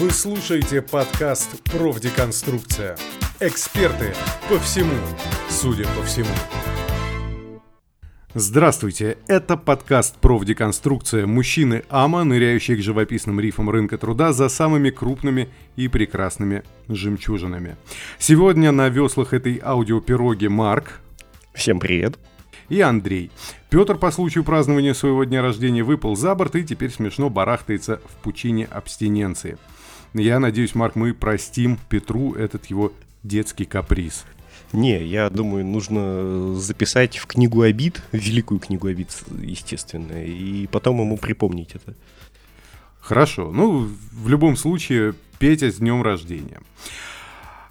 Вы 0.00 0.12
слушаете 0.12 0.80
подкаст 0.80 1.62
«Профдеконструкция». 1.64 2.96
Эксперты 3.38 4.14
по 4.48 4.58
всему, 4.58 4.94
судя 5.50 5.84
по 5.88 6.02
всему. 6.04 6.30
Здравствуйте, 8.32 9.18
это 9.28 9.58
подкаст 9.58 10.16
«Профдеконструкция». 10.16 11.26
Мужчины 11.26 11.82
АМА, 11.90 12.24
ныряющие 12.24 12.78
к 12.78 12.80
живописным 12.80 13.40
рифам 13.40 13.68
рынка 13.68 13.98
труда 13.98 14.32
за 14.32 14.48
самыми 14.48 14.88
крупными 14.88 15.50
и 15.76 15.86
прекрасными 15.86 16.62
жемчужинами. 16.88 17.76
Сегодня 18.18 18.72
на 18.72 18.88
веслах 18.88 19.34
этой 19.34 19.60
аудиопироги 19.62 20.46
Марк. 20.46 21.02
Всем 21.52 21.78
привет 21.78 22.18
и 22.70 22.80
Андрей. 22.80 23.30
Петр 23.68 23.98
по 23.98 24.10
случаю 24.10 24.44
празднования 24.44 24.94
своего 24.94 25.24
дня 25.24 25.42
рождения 25.42 25.82
выпал 25.82 26.16
за 26.16 26.34
борт 26.34 26.56
и 26.56 26.64
теперь 26.64 26.90
смешно 26.90 27.28
барахтается 27.28 28.00
в 28.06 28.22
пучине 28.22 28.64
абстиненции. 28.64 29.58
Я 30.14 30.40
надеюсь, 30.40 30.74
Марк, 30.74 30.96
мы 30.96 31.14
простим 31.14 31.78
Петру 31.88 32.34
этот 32.34 32.66
его 32.66 32.92
детский 33.22 33.64
каприз. 33.64 34.24
Не, 34.72 35.04
я 35.04 35.30
думаю, 35.30 35.64
нужно 35.64 36.54
записать 36.54 37.16
в 37.16 37.26
книгу 37.26 37.62
обид, 37.62 38.02
великую 38.12 38.60
книгу 38.60 38.86
обид, 38.86 39.08
естественно, 39.40 40.24
и 40.24 40.66
потом 40.68 41.00
ему 41.00 41.16
припомнить 41.16 41.74
это. 41.74 41.94
Хорошо. 43.00 43.50
Ну, 43.52 43.88
в 44.12 44.28
любом 44.28 44.56
случае, 44.56 45.14
Петя 45.38 45.70
с 45.70 45.76
днем 45.76 46.02
рождения. 46.02 46.60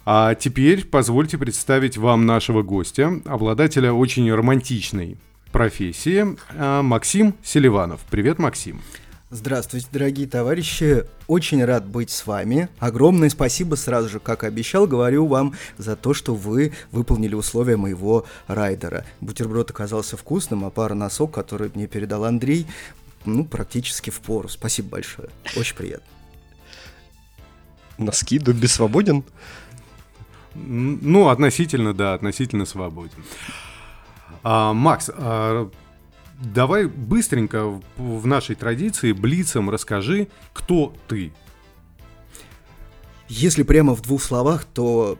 А 0.04 0.34
теперь 0.34 0.84
позвольте 0.86 1.38
представить 1.38 1.96
вам 1.96 2.26
нашего 2.26 2.62
гостя, 2.62 3.20
обладателя 3.24 3.92
очень 3.92 4.30
романтичной 4.32 5.18
профессии, 5.52 6.36
а, 6.50 6.82
Максим 6.82 7.34
Селиванов. 7.42 8.00
Привет, 8.10 8.38
Максим. 8.38 8.80
Здравствуйте, 9.32 9.86
дорогие 9.92 10.26
товарищи. 10.26 11.06
Очень 11.28 11.64
рад 11.64 11.86
быть 11.86 12.10
с 12.10 12.26
вами. 12.26 12.68
Огромное 12.80 13.30
спасибо 13.30 13.76
сразу 13.76 14.08
же, 14.08 14.18
как 14.18 14.42
обещал, 14.42 14.88
говорю 14.88 15.26
вам 15.26 15.54
за 15.78 15.94
то, 15.94 16.14
что 16.14 16.34
вы 16.34 16.72
выполнили 16.90 17.36
условия 17.36 17.76
моего 17.76 18.26
райдера. 18.48 19.04
Бутерброд 19.20 19.70
оказался 19.70 20.16
вкусным, 20.16 20.64
а 20.64 20.70
пара 20.70 20.94
носок, 20.94 21.30
который 21.32 21.70
мне 21.72 21.86
передал 21.86 22.24
Андрей, 22.24 22.66
ну, 23.24 23.44
практически 23.44 24.10
в 24.10 24.18
пору. 24.18 24.48
Спасибо 24.48 24.88
большое. 24.88 25.28
Очень 25.56 25.76
приятно. 25.76 26.06
Носки 27.98 28.40
Добби 28.40 28.66
свободен? 28.66 29.22
Ну, 30.56 31.28
относительно, 31.28 31.94
да, 31.94 32.14
относительно 32.14 32.66
свободен. 32.66 33.22
А, 34.42 34.72
Макс, 34.72 35.08
а, 35.14 35.70
давай 36.40 36.86
быстренько 36.86 37.80
в 37.96 38.26
нашей 38.26 38.56
традиции 38.56 39.12
блицем 39.12 39.70
расскажи, 39.70 40.28
кто 40.52 40.94
ты. 41.08 41.32
Если 43.28 43.62
прямо 43.62 43.94
в 43.94 44.02
двух 44.02 44.22
словах, 44.22 44.64
то 44.64 45.18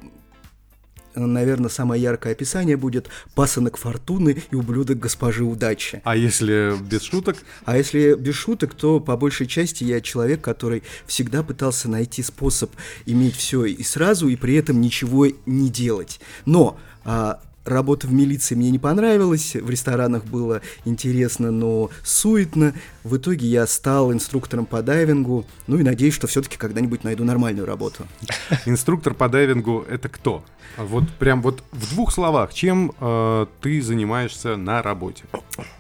наверное, 1.15 1.69
самое 1.69 2.03
яркое 2.03 2.33
описание 2.33 2.77
будет 2.77 3.09
«Пасынок 3.35 3.77
фортуны 3.77 4.43
и 4.51 4.55
ублюдок 4.55 4.99
госпожи 4.99 5.45
удачи». 5.45 6.01
А 6.05 6.17
если 6.17 6.75
без 6.83 7.03
шуток? 7.03 7.37
А 7.65 7.77
если 7.77 8.15
без 8.15 8.35
шуток, 8.35 8.75
то 8.75 9.01
по 9.01 9.17
большей 9.17 9.47
части 9.47 9.85
я 9.85 10.01
человек, 10.01 10.41
который 10.41 10.83
всегда 11.07 11.43
пытался 11.43 11.89
найти 11.89 12.23
способ 12.23 12.71
иметь 13.07 13.37
все 13.37 13.65
и 13.65 13.83
сразу, 13.83 14.29
и 14.29 14.37
при 14.37 14.55
этом 14.55 14.81
ничего 14.81 15.27
не 15.47 15.69
делать. 15.69 16.21
Но 16.47 16.79
а, 17.05 17.41
Работа 17.65 18.07
в 18.07 18.13
милиции 18.13 18.55
мне 18.55 18.71
не 18.71 18.79
понравилась, 18.79 19.55
в 19.55 19.69
ресторанах 19.69 20.25
было 20.25 20.63
интересно, 20.87 21.51
но 21.51 21.91
суетно. 22.03 22.73
В 23.05 23.19
итоге 23.19 23.47
я 23.47 23.67
стал 23.67 24.13
инструктором 24.13 24.65
по 24.65 24.83
дайвингу, 24.83 25.45
ну 25.67 25.79
и 25.79 25.83
надеюсь, 25.83 26.15
что 26.15 26.27
все-таки 26.27 26.57
когда-нибудь 26.57 27.05
найду 27.05 27.25
нормальную 27.25 27.67
работу. 27.67 28.07
Инструктор 28.67 29.13
по 29.13 29.29
дайвингу 29.29 29.85
это 29.89 30.09
кто? 30.09 30.43
Вот 30.79 31.09
прям 31.19 31.43
вот 31.43 31.63
в 31.73 31.91
двух 31.91 32.13
словах, 32.13 32.55
чем 32.55 32.93
э, 32.99 33.47
ты 33.61 33.83
занимаешься 33.83 34.57
на 34.57 34.83
работе? 34.83 35.25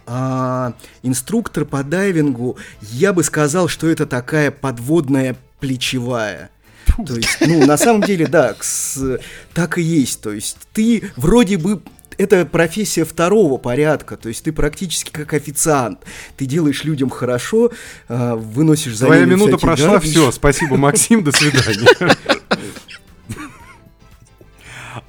А, 0.06 0.74
инструктор 1.02 1.64
по 1.64 1.82
дайвингу, 1.82 2.58
я 2.82 3.12
бы 3.12 3.22
сказал, 3.22 3.68
что 3.68 3.88
это 3.88 4.06
такая 4.06 4.50
подводная 4.50 5.36
плечевая. 5.60 6.50
То 7.06 7.16
есть, 7.16 7.38
ну, 7.40 7.66
на 7.66 7.76
самом 7.76 8.02
деле, 8.02 8.26
да, 8.26 8.54
с, 8.60 9.18
так 9.54 9.78
и 9.78 9.82
есть. 9.82 10.20
То 10.20 10.32
есть, 10.32 10.56
ты 10.72 11.10
вроде 11.16 11.56
бы 11.56 11.82
это 12.20 12.44
профессия 12.44 13.04
второго 13.04 13.56
порядка, 13.56 14.18
то 14.18 14.28
есть 14.28 14.44
ты 14.44 14.52
практически 14.52 15.10
как 15.10 15.32
официант. 15.32 16.00
Ты 16.36 16.44
делаешь 16.44 16.84
людям 16.84 17.08
хорошо, 17.08 17.72
а, 18.08 18.36
выносишь 18.36 18.96
за 18.96 19.06
Твоя 19.06 19.24
минута 19.24 19.56
прошла, 19.56 19.94
гадишь. 19.94 20.10
все, 20.10 20.30
спасибо, 20.30 20.76
Максим, 20.76 21.24
до 21.24 21.32
свидания. 21.32 22.16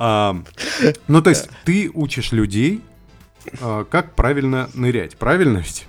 А, 0.03 0.35
ну, 1.07 1.21
то 1.21 1.29
есть 1.29 1.49
ты 1.63 1.91
учишь 1.93 2.31
людей, 2.31 2.81
а, 3.59 3.83
как 3.83 4.15
правильно 4.15 4.69
нырять, 4.73 5.15
правильно 5.15 5.59
ведь? 5.59 5.85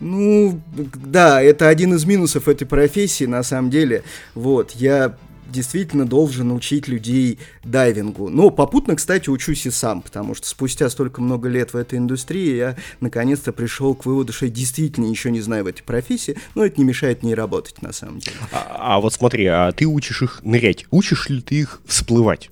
Ну, 0.00 0.60
да, 0.74 1.40
это 1.42 1.68
один 1.68 1.94
из 1.94 2.04
минусов 2.04 2.48
этой 2.48 2.66
профессии, 2.66 3.24
на 3.24 3.42
самом 3.42 3.70
деле. 3.70 4.02
Вот, 4.34 4.72
я 4.72 5.16
действительно 5.48 6.06
должен 6.06 6.52
учить 6.52 6.88
людей 6.88 7.38
дайвингу. 7.64 8.28
Но 8.28 8.50
попутно, 8.50 8.96
кстати, 8.96 9.28
учусь 9.30 9.66
и 9.66 9.70
сам, 9.70 10.02
потому 10.02 10.34
что 10.34 10.46
спустя 10.46 10.88
столько 10.90 11.20
много 11.20 11.48
лет 11.48 11.72
в 11.72 11.76
этой 11.76 11.98
индустрии 11.98 12.56
я 12.56 12.76
наконец-то 13.00 13.52
пришел 13.52 13.94
к 13.94 14.06
выводу, 14.06 14.32
что 14.32 14.46
я 14.46 14.52
действительно 14.52 15.06
ничего 15.06 15.32
не 15.32 15.40
знаю 15.40 15.64
в 15.64 15.66
этой 15.66 15.82
профессии, 15.82 16.36
но 16.54 16.64
это 16.64 16.78
не 16.80 16.84
мешает 16.84 17.22
мне 17.22 17.34
работать 17.34 17.82
на 17.82 17.92
самом 17.92 18.20
деле. 18.20 18.36
А, 18.52 18.96
а 18.96 19.00
вот 19.00 19.12
смотри, 19.12 19.46
а 19.46 19.72
ты 19.72 19.86
учишь 19.86 20.22
их 20.22 20.40
нырять, 20.42 20.86
учишь 20.90 21.28
ли 21.28 21.40
ты 21.40 21.56
их 21.56 21.80
всплывать? 21.86 22.50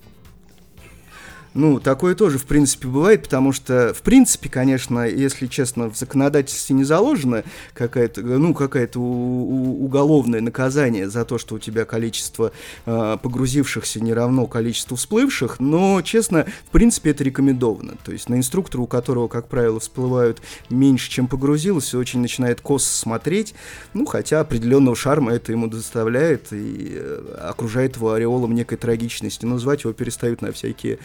Ну, 1.57 1.79
такое 1.79 2.13
тоже, 2.13 2.37
в 2.37 2.45
принципе, 2.45 2.87
бывает, 2.87 3.23
потому 3.23 3.51
что, 3.51 3.91
в 3.91 4.03
принципе, 4.03 4.47
конечно, 4.47 5.07
если 5.07 5.47
честно, 5.47 5.89
в 5.89 5.97
законодательстве 5.97 6.75
не 6.75 6.83
заложено 6.83 7.43
какая-то, 7.73 8.21
ну, 8.21 8.53
какое-то 8.53 8.99
уголовное 8.99 10.39
наказание 10.39 11.09
за 11.09 11.25
то, 11.25 11.39
что 11.39 11.55
у 11.55 11.59
тебя 11.59 11.85
количество 11.85 12.51
э, 12.85 13.17
погрузившихся 13.19 13.99
не 14.01 14.13
равно 14.13 14.45
количеству 14.45 14.97
всплывших, 14.97 15.59
но, 15.59 16.03
честно, 16.03 16.45
в 16.67 16.69
принципе, 16.69 17.09
это 17.09 17.23
рекомендовано. 17.23 17.95
То 18.05 18.11
есть 18.11 18.29
на 18.29 18.35
инструктора, 18.35 18.83
у 18.83 18.87
которого, 18.87 19.27
как 19.27 19.47
правило, 19.47 19.79
всплывают 19.79 20.43
меньше, 20.69 21.09
чем 21.09 21.27
погрузилось, 21.27 21.95
очень 21.95 22.19
начинает 22.19 22.61
косо 22.61 22.95
смотреть, 22.95 23.55
ну, 23.95 24.05
хотя 24.05 24.41
определенного 24.41 24.95
шарма 24.95 25.33
это 25.33 25.53
ему 25.53 25.65
доставляет 25.65 26.53
и 26.53 26.91
э, 26.91 27.35
окружает 27.49 27.95
его 27.95 28.11
ореолом 28.11 28.53
некой 28.53 28.77
трагичности, 28.77 29.43
но 29.47 29.57
звать 29.57 29.85
его 29.85 29.93
перестают 29.93 30.43
на 30.43 30.51
всякие 30.51 30.99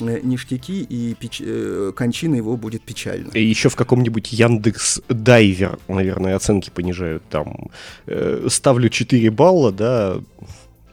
ништяки, 0.00 0.82
и 0.82 1.14
печ... 1.14 1.40
Э, 1.44 1.92
кончина 1.94 2.36
его 2.36 2.56
будет 2.56 2.82
печальна. 2.82 3.30
И 3.32 3.42
еще 3.42 3.68
в 3.68 3.76
каком-нибудь 3.76 4.32
Яндекс 4.32 5.00
Дайвер, 5.08 5.78
наверное, 5.88 6.36
оценки 6.36 6.70
понижают. 6.70 7.22
Там 7.28 7.70
э, 8.06 8.46
ставлю 8.48 8.88
4 8.88 9.30
балла, 9.30 9.72
да, 9.72 10.20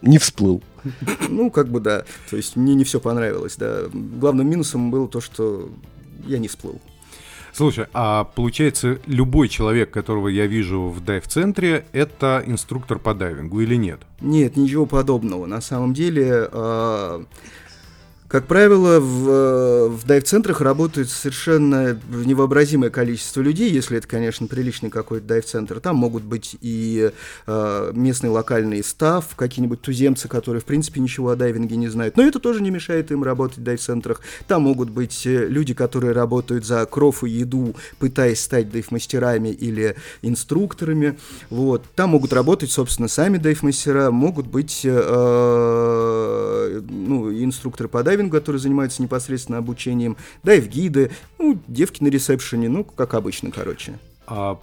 не 0.02 0.18
всплыл. 0.18 0.62
Ну, 1.28 1.50
как 1.50 1.68
бы 1.68 1.80
да. 1.80 2.04
То 2.30 2.36
есть 2.36 2.56
мне 2.56 2.74
не 2.74 2.84
все 2.84 3.00
понравилось, 3.00 3.56
да. 3.56 3.82
Главным 3.92 4.48
минусом 4.48 4.90
было 4.90 5.08
то, 5.08 5.20
что 5.20 5.70
я 6.26 6.38
не 6.38 6.48
всплыл. 6.48 6.80
Слушай, 7.56 7.86
а 7.94 8.24
получается, 8.24 8.98
любой 9.06 9.48
человек, 9.48 9.90
которого 9.90 10.28
я 10.28 10.46
вижу 10.46 10.90
в 10.90 11.02
дайв-центре, 11.02 11.86
это 11.92 12.42
инструктор 12.44 12.98
по 12.98 13.14
дайвингу 13.14 13.62
или 13.62 13.76
нет? 13.76 14.00
Нет, 14.20 14.56
ничего 14.56 14.84
подобного. 14.84 15.46
На 15.46 15.62
самом 15.62 15.94
деле, 15.94 16.50
э, 16.52 17.24
как 18.28 18.46
правило, 18.46 18.98
в, 18.98 19.28
э, 19.28 19.88
в 19.88 20.04
дайв-центрах 20.04 20.60
работает 20.60 21.08
совершенно 21.10 21.98
невообразимое 22.10 22.90
количество 22.90 23.40
людей, 23.40 23.70
если 23.70 23.98
это, 23.98 24.08
конечно, 24.08 24.48
приличный 24.48 24.90
какой-то 24.90 25.26
дайв-центр. 25.26 25.78
Там 25.80 25.96
могут 25.96 26.24
быть 26.24 26.56
и 26.60 27.12
э, 27.46 27.92
местный 27.94 28.30
локальный 28.30 28.82
став, 28.82 29.24
какие-нибудь 29.36 29.80
туземцы, 29.80 30.26
которые, 30.26 30.60
в 30.60 30.64
принципе, 30.64 31.00
ничего 31.00 31.30
о 31.30 31.36
дайвинге 31.36 31.76
не 31.76 31.88
знают. 31.88 32.16
Но 32.16 32.24
это 32.24 32.40
тоже 32.40 32.62
не 32.62 32.70
мешает 32.70 33.12
им 33.12 33.22
работать 33.22 33.58
в 33.58 33.62
дайв-центрах. 33.62 34.20
Там 34.48 34.62
могут 34.62 34.90
быть 34.90 35.24
э, 35.26 35.46
люди, 35.46 35.72
которые 35.72 36.12
работают 36.12 36.66
за 36.66 36.84
кров 36.86 37.22
и 37.22 37.30
еду, 37.30 37.76
пытаясь 38.00 38.40
стать 38.40 38.72
дайв-мастерами 38.72 39.50
или 39.50 39.94
инструкторами. 40.22 41.16
Вот. 41.48 41.84
Там 41.94 42.10
могут 42.10 42.32
работать, 42.32 42.72
собственно, 42.72 43.06
сами 43.06 43.38
дайв-мастера, 43.38 44.10
могут 44.10 44.48
быть 44.48 44.80
э, 44.84 46.80
ну, 46.88 47.32
инструкторы 47.32 47.88
по 47.88 48.02
дайвингу, 48.02 48.15
дайвингу, 48.16 48.36
которые 48.36 48.60
занимаются 48.60 49.02
непосредственно 49.02 49.58
обучением, 49.58 50.16
дайв-гиды, 50.42 51.10
ну, 51.38 51.60
девки 51.68 52.02
на 52.02 52.08
ресепшене, 52.08 52.68
ну, 52.68 52.84
как 52.84 53.14
обычно, 53.14 53.50
короче. 53.50 53.98
А 54.26 54.58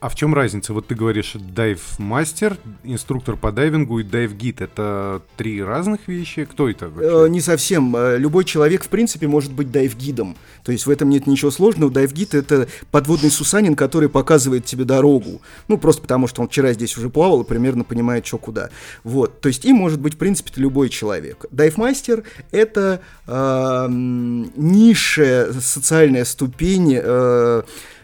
а 0.00 0.08
в 0.08 0.14
чем 0.14 0.32
разница? 0.32 0.72
Вот 0.72 0.86
ты 0.86 0.94
говоришь 0.94 1.32
дайв-мастер, 1.34 2.56
инструктор 2.84 3.36
по 3.36 3.50
дайвингу 3.50 3.98
и 3.98 4.04
дайв-гид. 4.04 4.60
Это 4.60 5.22
три 5.36 5.62
разных 5.62 6.06
вещи? 6.06 6.44
Кто 6.44 6.68
это 6.68 6.88
вообще? 6.88 7.26
Э, 7.26 7.28
не 7.28 7.40
совсем. 7.40 7.96
Э, 7.96 8.16
любой 8.16 8.44
человек, 8.44 8.84
в 8.84 8.88
принципе, 8.88 9.26
может 9.26 9.52
быть 9.52 9.72
дайв-гидом. 9.72 10.36
То 10.62 10.70
есть 10.70 10.86
в 10.86 10.90
этом 10.90 11.08
нет 11.08 11.26
ничего 11.26 11.50
сложного. 11.50 11.90
Дайв-гид— 11.90 12.34
это 12.36 12.68
подводный 12.92 13.30
сусанин, 13.30 13.74
который 13.74 14.08
показывает 14.08 14.64
тебе 14.64 14.84
дорогу. 14.84 15.40
Ну, 15.66 15.78
просто 15.78 16.02
потому, 16.02 16.28
что 16.28 16.42
он 16.42 16.48
вчера 16.48 16.72
здесь 16.74 16.96
уже 16.96 17.10
плавал 17.10 17.42
и 17.42 17.46
примерно 17.46 17.82
понимает, 17.82 18.24
что 18.24 18.38
куда. 18.38 18.70
Вот. 19.02 19.40
То 19.40 19.48
есть 19.48 19.64
им 19.64 19.76
может 19.76 19.98
быть, 19.98 20.14
в 20.14 20.18
принципе, 20.18 20.52
любой 20.56 20.90
человек. 20.90 21.46
Дайв-мастер— 21.50 22.22
это 22.52 23.00
э, 23.26 23.86
низшая 23.88 25.52
социальная 25.54 26.24
ступень 26.24 26.96
э, 27.02 27.62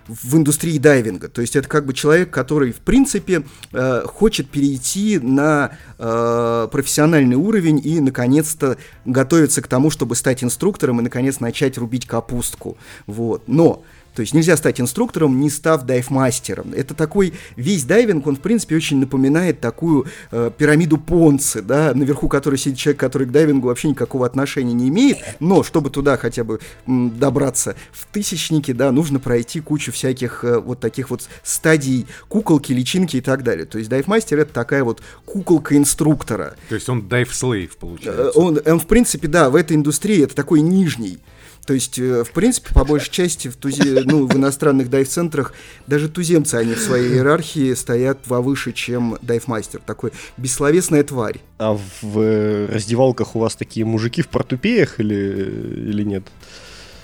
в 0.08 0.36
индустрии 0.36 0.78
дайвинга. 0.78 1.28
То 1.28 1.40
есть 1.40 1.56
это 1.56 1.68
как 1.68 1.86
бы 1.86 1.94
человек, 1.94 2.30
который, 2.30 2.72
в 2.72 2.80
принципе, 2.80 3.44
э, 3.72 4.02
хочет 4.06 4.48
перейти 4.50 5.18
на 5.18 5.72
э, 5.98 6.68
профессиональный 6.70 7.36
уровень 7.36 7.80
и, 7.82 8.00
наконец-то, 8.00 8.76
готовится 9.04 9.62
к 9.62 9.66
тому, 9.66 9.90
чтобы 9.90 10.16
стать 10.16 10.44
инструктором 10.44 11.00
и, 11.00 11.02
наконец, 11.02 11.40
начать 11.40 11.78
рубить 11.78 12.06
капустку. 12.06 12.76
Вот. 13.06 13.44
Но 13.46 13.82
то 14.14 14.20
есть 14.20 14.32
нельзя 14.32 14.56
стать 14.56 14.80
инструктором, 14.80 15.40
не 15.40 15.50
став 15.50 15.84
дайв-мастером. 15.84 16.72
Это 16.74 16.94
такой 16.94 17.34
весь 17.56 17.84
дайвинг, 17.84 18.26
он 18.26 18.36
в 18.36 18.40
принципе 18.40 18.76
очень 18.76 18.98
напоминает 18.98 19.60
такую 19.60 20.06
э, 20.30 20.50
пирамиду 20.56 20.98
Понцы, 20.98 21.62
да, 21.62 21.92
наверху 21.94 22.28
которой 22.28 22.56
сидит 22.56 22.78
человек, 22.78 23.00
который 23.00 23.26
к 23.26 23.30
дайвингу 23.30 23.68
вообще 23.68 23.88
никакого 23.88 24.26
отношения 24.26 24.72
не 24.72 24.88
имеет, 24.88 25.18
но 25.40 25.62
чтобы 25.62 25.90
туда 25.90 26.16
хотя 26.16 26.44
бы 26.44 26.60
м, 26.86 27.18
добраться 27.18 27.74
в 27.92 28.06
тысячники, 28.06 28.72
да, 28.72 28.92
нужно 28.92 29.18
пройти 29.18 29.60
кучу 29.60 29.90
всяких 29.90 30.44
э, 30.44 30.58
вот 30.58 30.78
таких 30.78 31.10
вот 31.10 31.28
стадий 31.42 32.06
куколки, 32.28 32.72
личинки 32.72 33.16
и 33.16 33.20
так 33.20 33.42
далее. 33.42 33.66
То 33.66 33.78
есть 33.78 33.90
дайв-мастер 33.90 34.38
это 34.38 34.52
такая 34.52 34.84
вот 34.84 35.02
куколка 35.24 35.76
инструктора. 35.76 36.54
То 36.68 36.76
есть 36.76 36.88
он 36.88 37.08
дайв-слейв 37.08 37.76
получается. 37.76 38.22
Э, 38.22 38.30
он, 38.34 38.60
он 38.64 38.78
в 38.78 38.86
принципе, 38.86 39.26
да, 39.26 39.50
в 39.50 39.56
этой 39.56 39.76
индустрии 39.76 40.22
это 40.22 40.34
такой 40.34 40.60
нижний 40.60 41.18
то 41.66 41.74
есть, 41.74 41.98
э, 41.98 42.24
в 42.24 42.32
принципе, 42.32 42.74
по 42.74 42.84
большей 42.84 43.10
части 43.10 43.48
в, 43.48 43.56
тузе, 43.56 44.02
ну, 44.04 44.26
в 44.26 44.36
иностранных 44.36 44.90
дайв-центрах 44.90 45.54
даже 45.86 46.08
туземцы, 46.08 46.56
они 46.56 46.74
в 46.74 46.80
своей 46.80 47.14
иерархии 47.14 47.74
стоят 47.74 48.20
повыше, 48.22 48.72
чем 48.72 49.18
дайв-мастер. 49.22 49.80
Такой 49.84 50.12
бессловесная 50.36 51.04
тварь. 51.04 51.40
А 51.58 51.72
в 51.74 52.20
э, 52.20 52.66
раздевалках 52.66 53.36
у 53.36 53.38
вас 53.38 53.56
такие 53.56 53.86
мужики 53.86 54.22
в 54.22 54.28
портупеях 54.28 55.00
или, 55.00 55.14
или 55.14 56.02
нет? 56.02 56.24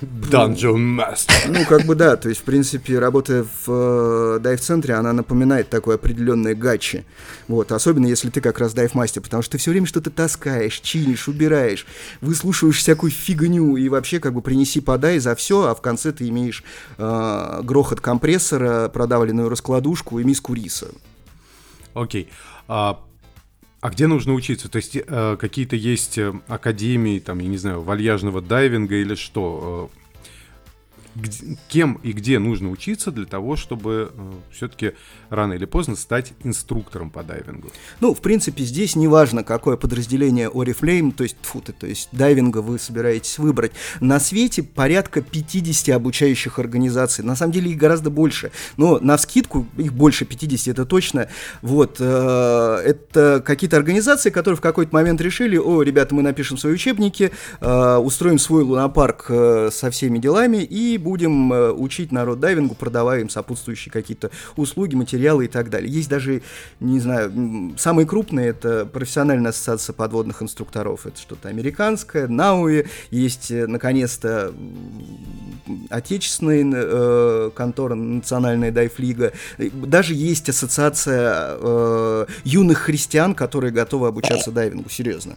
Dungeon 0.01 0.97
Master. 0.97 1.49
Ну, 1.49 1.65
как 1.67 1.85
бы 1.85 1.95
да, 1.95 2.17
то 2.17 2.29
есть, 2.29 2.41
в 2.41 2.45
принципе, 2.45 2.99
работая 2.99 3.45
в 3.45 3.69
э, 3.69 4.39
дайв-центре, 4.41 4.95
она 4.95 5.13
напоминает 5.13 5.69
такое 5.69 5.97
определенное 5.97 6.55
гачи. 6.55 7.05
Вот, 7.49 7.73
особенно 7.73 8.07
если 8.07 8.31
ты 8.31 8.41
как 8.41 8.59
раз 8.59 8.73
дайв-мастер, 8.73 9.23
потому 9.23 9.43
что 9.43 9.53
ты 9.53 9.59
все 9.59 9.71
время 9.71 9.87
что-то 9.87 10.11
таскаешь, 10.11 10.81
чинишь, 10.81 11.29
убираешь, 11.29 11.87
выслушиваешь 12.21 12.79
всякую 12.79 13.11
фигню 13.11 13.77
и 13.77 13.89
вообще 13.89 14.21
как 14.21 14.35
бы 14.35 14.41
принеси, 14.41 14.81
подай 14.81 15.19
за 15.19 15.35
все, 15.35 15.67
а 15.67 15.75
в 15.75 15.81
конце 15.81 16.13
ты 16.13 16.29
имеешь 16.29 16.65
э, 16.99 17.61
грохот 17.63 18.01
компрессора, 18.01 18.89
продавленную 18.89 19.49
раскладушку 19.49 20.19
и 20.19 20.25
миску 20.25 20.55
риса. 20.55 20.89
Окей. 21.95 22.25
Okay. 22.25 22.29
А 22.69 23.01
а 23.81 23.91
где 23.91 24.07
нужно 24.07 24.35
учиться? 24.35 24.69
То 24.69 24.77
есть 24.77 24.97
э, 24.97 25.37
какие-то 25.41 25.75
есть 25.75 26.19
э, 26.19 26.33
академии, 26.49 27.19
там, 27.19 27.39
я 27.39 27.49
не 27.49 27.57
знаю, 27.57 27.81
вальяжного 27.81 28.43
дайвинга 28.43 28.97
или 28.97 29.15
что? 29.15 29.91
Э, 29.93 30.01
кем 31.69 31.95
и 32.03 32.13
где 32.13 32.39
нужно 32.39 32.71
учиться 32.71 33.11
для 33.11 33.27
того, 33.27 33.57
чтобы 33.57 34.13
э, 34.15 34.33
все-таки 34.53 34.93
рано 35.29 35.55
или 35.55 35.65
поздно 35.65 35.97
стать 35.97 36.33
инструктором 36.45 37.11
по 37.11 37.23
дайвингу? 37.23 37.71
Ну, 38.01 38.15
в 38.15 38.21
принципе, 38.21 38.65
здесь 38.65 38.97
не 38.97 39.09
важно, 39.09 39.45
какое 39.45 39.77
подразделение 39.77 40.49
Oriflame, 40.49 41.13
то 41.13 41.25
есть, 41.25 41.37
фу 41.43 41.61
то 41.61 41.87
есть 41.87 42.09
дайвинга 42.13 42.59
вы 42.59 42.79
собираетесь 42.79 43.39
выбрать. 43.39 43.73
На 44.01 44.21
свете 44.21 44.63
порядка 44.63 45.23
50 45.23 45.95
обучающих 45.95 46.59
организаций. 46.59 47.25
На 47.25 47.37
самом 47.37 47.53
деле 47.53 47.71
их 47.71 47.77
гораздо 47.77 48.11
больше. 48.11 48.51
Но 48.77 48.99
на 48.99 49.19
скидку 49.19 49.67
их 49.77 49.93
больше 49.93 50.25
50, 50.25 50.69
это 50.69 50.85
точно. 50.85 51.29
Вот. 51.63 51.97
Э, 51.99 52.77
это 52.85 53.43
какие-то 53.45 53.77
организации, 53.77 54.31
которые 54.31 54.57
в 54.57 54.61
какой-то 54.61 54.95
момент 54.95 55.21
решили, 55.21 55.57
о, 55.57 55.83
ребята, 55.83 56.15
мы 56.15 56.23
напишем 56.23 56.57
свои 56.57 56.73
учебники, 56.73 57.33
э, 57.61 57.97
устроим 57.97 58.39
свой 58.39 58.63
лунопарк 58.63 59.27
э, 59.29 59.71
со 59.73 59.91
всеми 59.91 60.19
делами 60.19 60.59
и 60.59 61.00
будем 61.01 61.53
э, 61.53 61.73
учить 61.73 62.13
народ 62.13 62.41
дайвингу, 62.41 62.75
продавая 62.75 63.21
им 63.21 63.29
сопутствующие 63.29 63.93
какие-то 63.93 64.31
услуги, 64.57 64.95
материалы 64.95 65.47
и 65.47 65.49
так 65.49 65.71
далее. 65.71 65.91
Есть 65.91 66.09
даже, 66.09 66.43
не 66.79 67.01
знаю, 67.01 67.75
самые 67.77 68.07
крупные, 68.07 68.49
это 68.49 68.87
профессиональная 68.87 69.51
ассоциация 69.51 69.93
подводных 69.93 70.43
инструкторов, 70.43 71.07
это 71.07 71.19
что-то 71.21 71.49
американское, 71.49 72.29
Науи, 72.29 72.87
есть, 73.11 73.51
э, 73.51 73.67
наконец-то, 73.67 74.53
отечественная 75.89 76.71
э, 76.73 77.51
контора, 77.55 77.95
национальная 77.95 78.71
дайфлига, 78.71 79.33
даже 79.59 80.15
есть 80.15 80.49
ассоциация 80.49 81.57
э, 81.61 82.27
юных 82.45 82.79
христиан, 82.79 83.35
которые 83.35 83.73
готовы 83.73 84.09
обучаться 84.09 84.51
дайвингу, 84.51 84.89
серьезно. 84.89 85.37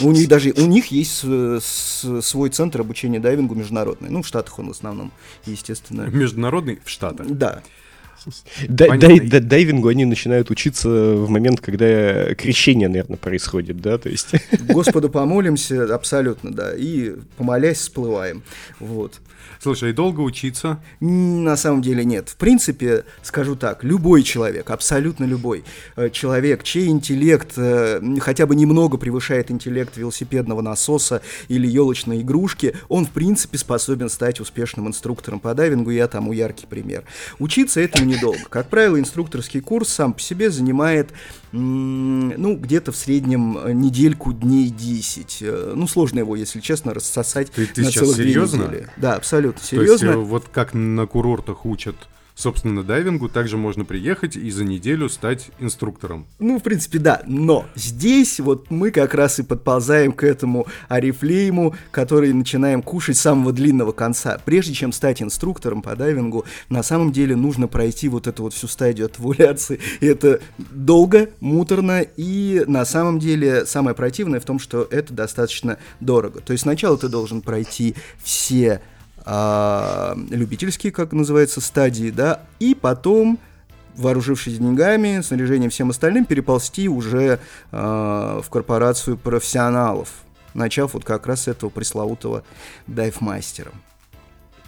У 0.00 0.10
них 0.12 0.28
даже 0.28 0.52
у 0.52 0.66
них 0.66 0.86
есть 0.86 1.12
с, 1.12 1.60
с, 1.60 2.22
свой 2.22 2.50
центр 2.50 2.80
обучения 2.80 3.20
дайвингу 3.20 3.54
международный. 3.54 4.10
Ну, 4.10 4.22
в 4.22 4.26
Штатах 4.26 4.58
он 4.58 4.68
в 4.68 4.70
основном, 4.72 5.12
естественно. 5.46 6.02
Международный 6.02 6.80
в 6.84 6.90
Штатах? 6.90 7.26
Да. 7.28 7.62
Дай, 8.68 8.98
дай, 8.98 9.20
дай, 9.20 9.40
дайвингу 9.40 9.88
они 9.88 10.04
начинают 10.06 10.50
учиться 10.50 10.88
в 10.88 11.28
момент, 11.28 11.60
когда 11.60 12.34
крещение, 12.34 12.88
наверное, 12.88 13.18
происходит, 13.18 13.80
да, 13.80 13.98
то 13.98 14.08
есть... 14.08 14.28
Господу 14.60 15.10
помолимся, 15.10 15.94
абсолютно, 15.94 16.50
да, 16.50 16.74
и 16.74 17.16
помолясь 17.36 17.78
всплываем, 17.78 18.42
вот. 18.80 19.20
Слушай, 19.64 19.90
и 19.90 19.92
долго 19.94 20.20
учиться? 20.20 20.78
На 21.00 21.56
самом 21.56 21.80
деле 21.80 22.04
нет. 22.04 22.28
В 22.28 22.36
принципе, 22.36 23.06
скажу 23.22 23.56
так, 23.56 23.82
любой 23.82 24.22
человек, 24.22 24.68
абсолютно 24.68 25.24
любой 25.24 25.64
э, 25.96 26.10
человек, 26.10 26.62
чей 26.62 26.88
интеллект 26.88 27.54
э, 27.56 28.02
хотя 28.20 28.44
бы 28.44 28.56
немного 28.56 28.98
превышает 28.98 29.50
интеллект 29.50 29.96
велосипедного 29.96 30.60
насоса 30.60 31.22
или 31.48 31.66
елочной 31.66 32.20
игрушки, 32.20 32.76
он 32.90 33.06
в 33.06 33.10
принципе 33.10 33.56
способен 33.56 34.10
стать 34.10 34.38
успешным 34.38 34.86
инструктором 34.86 35.40
по 35.40 35.54
дайвингу, 35.54 35.88
я 35.88 36.08
тому 36.08 36.34
яркий 36.34 36.66
пример. 36.66 37.04
Учиться 37.38 37.80
этому 37.80 38.04
недолго. 38.04 38.40
Как 38.50 38.68
правило, 38.68 39.00
инструкторский 39.00 39.62
курс 39.62 39.88
сам 39.88 40.12
по 40.12 40.20
себе 40.20 40.50
занимает 40.50 41.08
ну, 41.54 42.56
где-то 42.56 42.90
в 42.90 42.96
среднем 42.96 43.58
э, 43.58 43.72
недельку, 43.72 44.32
дней 44.32 44.70
10. 44.70 45.38
Э, 45.42 45.72
ну, 45.76 45.86
сложно 45.86 46.18
его, 46.18 46.34
если 46.34 46.58
честно, 46.58 46.92
рассосать 46.92 47.52
ты, 47.52 47.66
ты 47.66 47.82
на 47.82 47.92
целых 47.92 48.16
серьезно? 48.16 48.66
две 48.66 48.78
недели. 48.78 48.90
Да, 48.96 49.14
абсолютно 49.14 49.53
серьезно. 49.60 49.98
То 49.98 50.04
есть, 50.04 50.16
э, 50.16 50.16
вот 50.16 50.44
как 50.52 50.74
на 50.74 51.06
курортах 51.06 51.66
учат 51.66 51.96
собственно, 52.34 52.82
дайвингу 52.82 53.28
также 53.28 53.56
можно 53.56 53.84
приехать 53.84 54.36
и 54.36 54.50
за 54.50 54.64
неделю 54.64 55.08
стать 55.08 55.50
инструктором. 55.60 56.26
Ну, 56.38 56.58
в 56.58 56.62
принципе, 56.62 56.98
да. 56.98 57.22
Но 57.26 57.66
здесь 57.74 58.40
вот 58.40 58.70
мы 58.70 58.90
как 58.90 59.14
раз 59.14 59.38
и 59.38 59.42
подползаем 59.42 60.12
к 60.12 60.24
этому 60.24 60.66
арифлейму, 60.88 61.74
который 61.90 62.32
начинаем 62.32 62.82
кушать 62.82 63.16
с 63.16 63.20
самого 63.20 63.52
длинного 63.52 63.92
конца. 63.92 64.38
Прежде 64.44 64.74
чем 64.74 64.92
стать 64.92 65.22
инструктором 65.22 65.82
по 65.82 65.94
дайвингу, 65.94 66.44
на 66.68 66.82
самом 66.82 67.12
деле 67.12 67.36
нужно 67.36 67.68
пройти 67.68 68.08
вот 68.08 68.26
эту 68.26 68.44
вот 68.44 68.54
всю 68.54 68.66
стадию 68.66 69.06
отвуляции. 69.06 69.78
И 70.00 70.06
это 70.06 70.40
долго, 70.58 71.30
муторно, 71.40 72.00
и 72.00 72.64
на 72.66 72.84
самом 72.84 73.18
деле 73.18 73.64
самое 73.66 73.94
противное 73.94 74.40
в 74.40 74.44
том, 74.44 74.58
что 74.58 74.86
это 74.90 75.12
достаточно 75.12 75.78
дорого. 76.00 76.40
То 76.40 76.52
есть 76.52 76.62
сначала 76.62 76.98
ты 76.98 77.08
должен 77.08 77.40
пройти 77.40 77.94
все 78.22 78.80
а, 79.24 80.16
любительские, 80.30 80.92
как 80.92 81.12
называется, 81.12 81.60
стадии, 81.60 82.10
да, 82.10 82.42
и 82.58 82.74
потом 82.74 83.38
вооружившись 83.96 84.58
деньгами, 84.58 85.20
снаряжением 85.20 85.70
всем 85.70 85.90
остальным, 85.90 86.24
переползти 86.24 86.88
уже 86.88 87.38
э, 87.70 88.40
в 88.42 88.50
корпорацию 88.50 89.16
профессионалов, 89.16 90.08
начав 90.52 90.94
вот 90.94 91.04
как 91.04 91.26
раз 91.26 91.42
с 91.42 91.48
этого 91.48 91.70
пресловутого 91.70 92.44
дайв-мастера. 92.86 93.70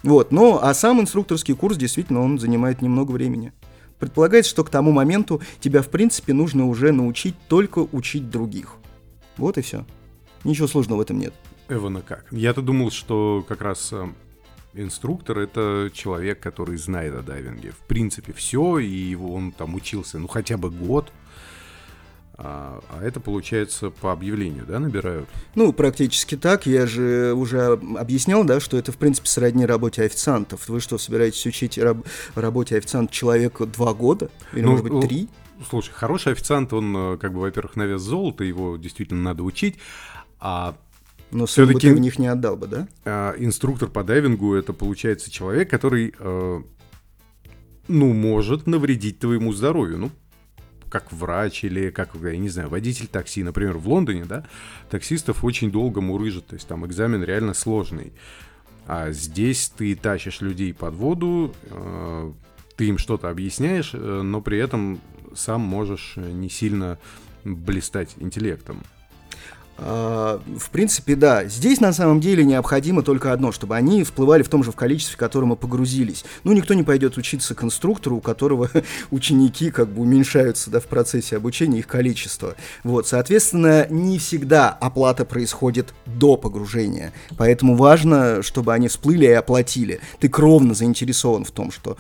Вот, 0.02 0.30
ну, 0.30 0.58
а 0.62 0.72
сам 0.75 1.00
инструкторский 1.00 1.54
курс, 1.54 1.76
действительно, 1.76 2.20
он 2.20 2.38
занимает 2.38 2.82
немного 2.82 3.12
времени. 3.12 3.52
Предполагается, 3.98 4.50
что 4.50 4.62
к 4.62 4.70
тому 4.70 4.92
моменту 4.92 5.40
тебя, 5.58 5.82
в 5.82 5.88
принципе, 5.88 6.32
нужно 6.32 6.66
уже 6.66 6.92
научить 6.92 7.34
только 7.48 7.80
учить 7.80 8.30
других. 8.30 8.76
Вот 9.36 9.58
и 9.58 9.62
все. 9.62 9.84
Ничего 10.44 10.68
сложного 10.68 10.98
в 10.98 11.00
этом 11.00 11.18
нет. 11.18 11.34
Эвана 11.68 12.02
как? 12.02 12.26
Я-то 12.30 12.62
думал, 12.62 12.92
что 12.92 13.44
как 13.48 13.62
раз 13.62 13.88
э, 13.92 14.06
инструктор 14.76 15.38
это 15.38 15.90
человек, 15.92 16.40
который 16.40 16.76
знает 16.76 17.14
о 17.14 17.23
дайвинге. 17.23 17.73
В 17.73 17.87
принципе, 17.87 18.33
все, 18.33 18.78
и 18.78 18.87
его 18.87 19.35
он 19.35 19.52
там 19.52 19.75
учился, 19.75 20.18
ну, 20.18 20.28
хотя 20.28 20.56
бы 20.56 20.71
год. 20.71 21.12
А, 22.38 22.83
а 22.90 23.02
это 23.02 23.18
получается 23.18 23.88
по 23.88 24.12
объявлению, 24.12 24.66
да, 24.66 24.78
набирают? 24.78 25.26
Ну, 25.54 25.73
практически 25.73 26.37
так. 26.37 26.66
Я 26.66 26.87
же 26.87 27.33
уже 27.33 27.73
объяснял, 27.99 28.45
да, 28.45 28.61
что 28.61 28.76
это, 28.76 28.92
в 28.92 28.99
принципе, 28.99 29.28
сродни 29.28 29.64
работе 29.64 30.02
официантов. 30.02 30.68
Вы 30.68 30.80
что, 30.80 30.99
собираетесь 30.99 31.47
учить 31.47 31.78
раб- 31.78 32.06
работе 32.35 32.76
официант 32.76 33.11
человека 33.11 33.64
два 33.64 33.95
года? 33.95 34.30
Или, 34.52 34.62
ну, 34.62 34.73
может 34.73 34.87
быть, 34.87 35.09
три? 35.09 35.28
Слушай, 35.71 35.92
хороший 35.95 36.33
официант, 36.33 36.75
он, 36.75 36.95
э, 36.95 37.16
как 37.16 37.33
бы, 37.33 37.40
во-первых, 37.40 37.76
на 37.76 37.85
вес 37.85 38.02
золота, 38.02 38.45
его 38.45 38.76
действительно 38.76 39.23
надо 39.23 39.42
учить, 39.42 39.76
а 40.38 40.76
но 41.30 41.47
все-таки 41.47 41.90
в 41.90 41.99
них 41.99 42.18
не 42.18 42.28
отдал 42.28 42.56
бы, 42.56 42.66
да? 42.66 42.88
А, 43.04 43.35
инструктор 43.38 43.88
по 43.88 44.04
дайвингу 44.04 44.54
это 44.54 44.73
получается 44.73 45.30
человек, 45.30 45.68
который, 45.68 46.14
э, 46.18 46.62
ну, 47.88 48.12
может 48.12 48.66
навредить 48.66 49.18
твоему 49.18 49.52
здоровью. 49.52 49.99
Ну, 49.99 50.11
как 50.88 51.12
врач 51.12 51.64
или 51.64 51.90
как, 51.90 52.14
я 52.23 52.37
не 52.37 52.49
знаю, 52.49 52.68
водитель 52.68 53.09
такси, 53.09 53.42
например, 53.42 53.76
в 53.76 53.88
Лондоне, 53.88 54.25
да, 54.25 54.47
таксистов 54.88 55.45
очень 55.45 55.71
долго 55.71 56.00
мурыжат, 56.00 56.47
то 56.47 56.54
есть 56.54 56.68
там 56.68 56.87
экзамен 56.87 57.23
реально 57.23 57.54
сложный. 57.54 58.12
А 58.87 59.11
здесь 59.11 59.68
ты 59.76 59.97
тащишь 59.97 60.40
людей 60.40 60.73
под 60.73 60.95
воду, 60.95 61.54
э, 61.64 62.33
ты 62.76 62.87
им 62.87 62.99
что-то 62.99 63.30
объясняешь, 63.30 63.90
э, 63.95 64.23
но 64.23 64.40
при 64.40 64.59
этом 64.59 65.00
сам 65.35 65.61
можешь 65.61 66.14
не 66.16 66.49
сильно 66.49 66.99
блистать 67.45 68.14
интеллектом. 68.18 68.83
А, 69.78 70.40
в 70.59 70.71
принципе, 70.71 71.14
да. 71.16 71.45
Здесь 71.45 71.80
на 71.80 71.92
самом 71.92 72.21
деле 72.21 72.45
необходимо 72.45 73.02
только 73.02 73.33
одно, 73.33 73.52
чтобы 73.52 73.76
они 73.76 74.04
всплывали 74.04 74.42
в 74.42 74.49
том 74.49 74.64
же 74.64 74.73
в 74.73 74.76
количестве, 74.76 75.14
в 75.14 75.18
котором 75.18 75.49
мы 75.49 75.56
погрузились. 75.56 76.25
Ну, 76.45 76.52
никто 76.52 76.75
не 76.75 76.83
пойдет 76.83 77.16
учиться 77.16 77.54
конструктору, 77.54 78.16
у 78.16 78.21
которого 78.21 78.71
ученики 79.11 79.71
как 79.71 79.88
бы 79.88 80.02
уменьшаются 80.02 80.71
да, 80.71 80.80
в 80.80 80.87
процессе 80.87 81.37
обучения 81.37 81.80
их 81.80 81.87
количество. 81.87 82.54
Вот, 82.85 83.06
соответственно, 83.06 83.87
не 83.90 84.18
всегда 84.18 84.71
оплата 84.71 85.25
происходит 85.25 85.92
до 86.06 86.37
погружения. 86.37 87.12
Поэтому 87.37 87.76
важно, 87.76 88.42
чтобы 88.42 88.73
они 88.73 88.88
всплыли 88.88 89.26
и 89.26 89.33
оплатили. 89.33 90.00
Ты 90.21 90.28
кровно 90.28 90.75
заинтересован 90.75 91.45
в 91.45 91.50
том, 91.50 91.71
что, 91.71 91.97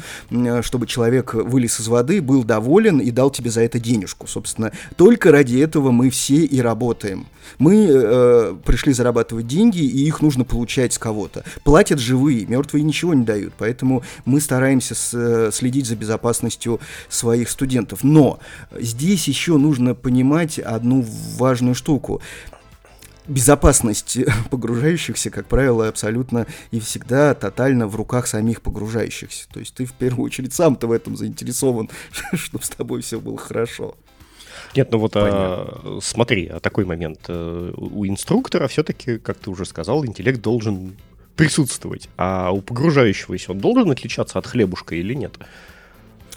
чтобы 0.62 0.86
человек 0.86 1.34
вылез 1.34 1.80
из 1.80 1.88
воды, 1.88 2.22
был 2.22 2.44
доволен 2.44 3.00
и 3.00 3.10
дал 3.10 3.30
тебе 3.30 3.50
за 3.50 3.60
это 3.62 3.78
денежку. 3.78 4.26
Собственно, 4.26 4.72
только 4.96 5.30
ради 5.30 5.58
этого 5.58 5.90
мы 5.90 6.10
все 6.10 6.36
и 6.36 6.60
работаем. 6.60 7.26
Э, 7.74 8.54
пришли 8.64 8.92
зарабатывать 8.92 9.46
деньги, 9.46 9.80
и 9.80 10.06
их 10.06 10.20
нужно 10.20 10.44
получать 10.44 10.92
с 10.92 10.98
кого-то. 10.98 11.44
Платят 11.64 11.98
живые, 11.98 12.46
мертвые 12.46 12.82
ничего 12.82 13.14
не 13.14 13.24
дают, 13.24 13.54
поэтому 13.58 14.02
мы 14.24 14.40
стараемся 14.40 14.94
с, 14.94 15.12
э, 15.14 15.50
следить 15.52 15.86
за 15.86 15.96
безопасностью 15.96 16.80
своих 17.08 17.48
студентов. 17.50 18.04
Но 18.04 18.38
здесь 18.78 19.28
еще 19.28 19.56
нужно 19.56 19.94
понимать 19.94 20.58
одну 20.58 21.04
важную 21.38 21.74
штуку 21.74 22.20
безопасность 23.28 24.18
погружающихся, 24.50 25.30
как 25.30 25.46
правило, 25.46 25.88
абсолютно 25.88 26.46
и 26.70 26.80
всегда 26.80 27.34
тотально 27.34 27.86
в 27.86 27.96
руках 27.96 28.26
самих 28.26 28.62
погружающихся. 28.62 29.48
То 29.52 29.60
есть 29.60 29.74
ты 29.74 29.84
в 29.84 29.92
первую 29.92 30.26
очередь 30.26 30.54
сам-то 30.54 30.86
в 30.86 30.92
этом 30.92 31.16
заинтересован, 31.16 31.90
чтобы 32.34 32.64
с 32.64 32.70
тобой 32.70 33.02
все 33.02 33.20
было 33.20 33.38
хорошо. 33.38 33.96
Нет, 34.76 34.92
ну 34.92 34.98
вот 34.98 35.12
а, 35.14 35.98
смотри, 36.02 36.46
а 36.46 36.60
такой 36.60 36.84
момент. 36.84 37.20
Э, 37.28 37.72
у 37.76 38.06
инструктора 38.06 38.68
все-таки, 38.68 39.18
как 39.18 39.38
ты 39.38 39.50
уже 39.50 39.64
сказал, 39.64 40.04
интеллект 40.04 40.40
должен 40.40 40.96
присутствовать. 41.34 42.08
А 42.16 42.50
у 42.50 42.60
погружающегося 42.60 43.52
он 43.52 43.58
должен 43.58 43.90
отличаться 43.90 44.38
от 44.38 44.46
хлебушка 44.46 44.94
или 44.94 45.14
нет? 45.14 45.34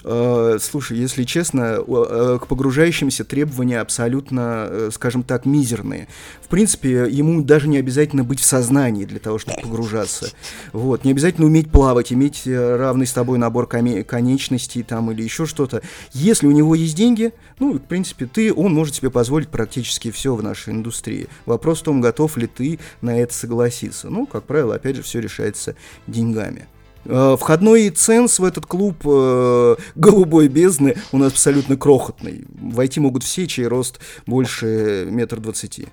Э, 0.03 0.57
слушай, 0.61 0.97
если 0.97 1.23
честно, 1.23 1.79
э, 1.85 2.39
к 2.41 2.47
погружающимся 2.47 3.23
требования 3.23 3.79
абсолютно, 3.79 4.67
э, 4.69 4.89
скажем 4.93 5.23
так, 5.23 5.45
мизерные. 5.45 6.07
В 6.41 6.47
принципе, 6.47 7.07
ему 7.09 7.41
даже 7.43 7.67
не 7.67 7.77
обязательно 7.77 8.23
быть 8.23 8.39
в 8.39 8.45
сознании 8.45 9.05
для 9.05 9.19
того, 9.19 9.37
чтобы 9.37 9.61
погружаться. 9.61 10.31
Вот. 10.73 11.03
Не 11.03 11.11
обязательно 11.11 11.47
уметь 11.47 11.71
плавать, 11.71 12.13
иметь 12.13 12.43
равный 12.45 13.05
с 13.05 13.13
тобой 13.13 13.37
набор 13.37 13.67
конечностей 13.67 14.83
там 14.83 15.11
или 15.11 15.21
еще 15.21 15.45
что-то. 15.45 15.81
Если 16.13 16.47
у 16.47 16.51
него 16.51 16.75
есть 16.75 16.95
деньги, 16.95 17.33
ну, 17.59 17.73
в 17.73 17.79
принципе, 17.79 18.25
ты, 18.25 18.53
он 18.53 18.73
может 18.73 18.95
себе 18.95 19.09
позволить 19.09 19.49
практически 19.49 20.11
все 20.11 20.33
в 20.33 20.41
нашей 20.41 20.73
индустрии. 20.73 21.27
Вопрос 21.45 21.81
в 21.81 21.83
том, 21.83 22.01
готов 22.01 22.37
ли 22.37 22.47
ты 22.47 22.79
на 23.01 23.19
это 23.19 23.33
согласиться. 23.33 24.09
Ну, 24.09 24.25
как 24.25 24.45
правило, 24.45 24.75
опять 24.75 24.95
же, 24.95 25.03
все 25.03 25.19
решается 25.19 25.75
деньгами. 26.07 26.67
Э, 27.05 27.35
входной 27.39 27.89
ценз 27.89 28.39
в 28.39 28.43
этот 28.43 28.65
клуб 28.65 28.97
э, 29.05 29.75
голубой 29.95 30.47
бездны 30.47 30.97
у 31.11 31.17
нас 31.17 31.31
абсолютно 31.31 31.77
крохотный. 31.77 32.45
Войти 32.49 32.99
могут 32.99 33.23
все, 33.23 33.47
чей 33.47 33.67
рост 33.67 33.99
больше 34.25 35.07
метр 35.09 35.39
двадцати. 35.39 35.87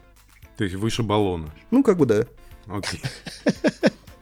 То 0.56 0.64
есть 0.64 0.76
выше 0.76 1.02
баллона? 1.02 1.52
Ну, 1.70 1.82
как 1.82 1.98
бы 1.98 2.06
да. 2.06 2.26
Окей. 2.66 3.00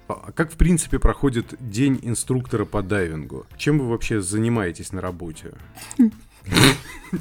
А 0.07 0.33
как, 0.33 0.53
в 0.53 0.57
принципе, 0.57 0.99
проходит 0.99 1.55
день 1.61 1.99
инструктора 2.03 2.67
по 2.67 2.83
дайвингу? 2.83 3.47
Чем 3.57 3.79
вы 3.79 3.89
вообще 3.89 4.21
занимаетесь 4.21 4.93
на 4.93 5.01
работе? 5.01 5.53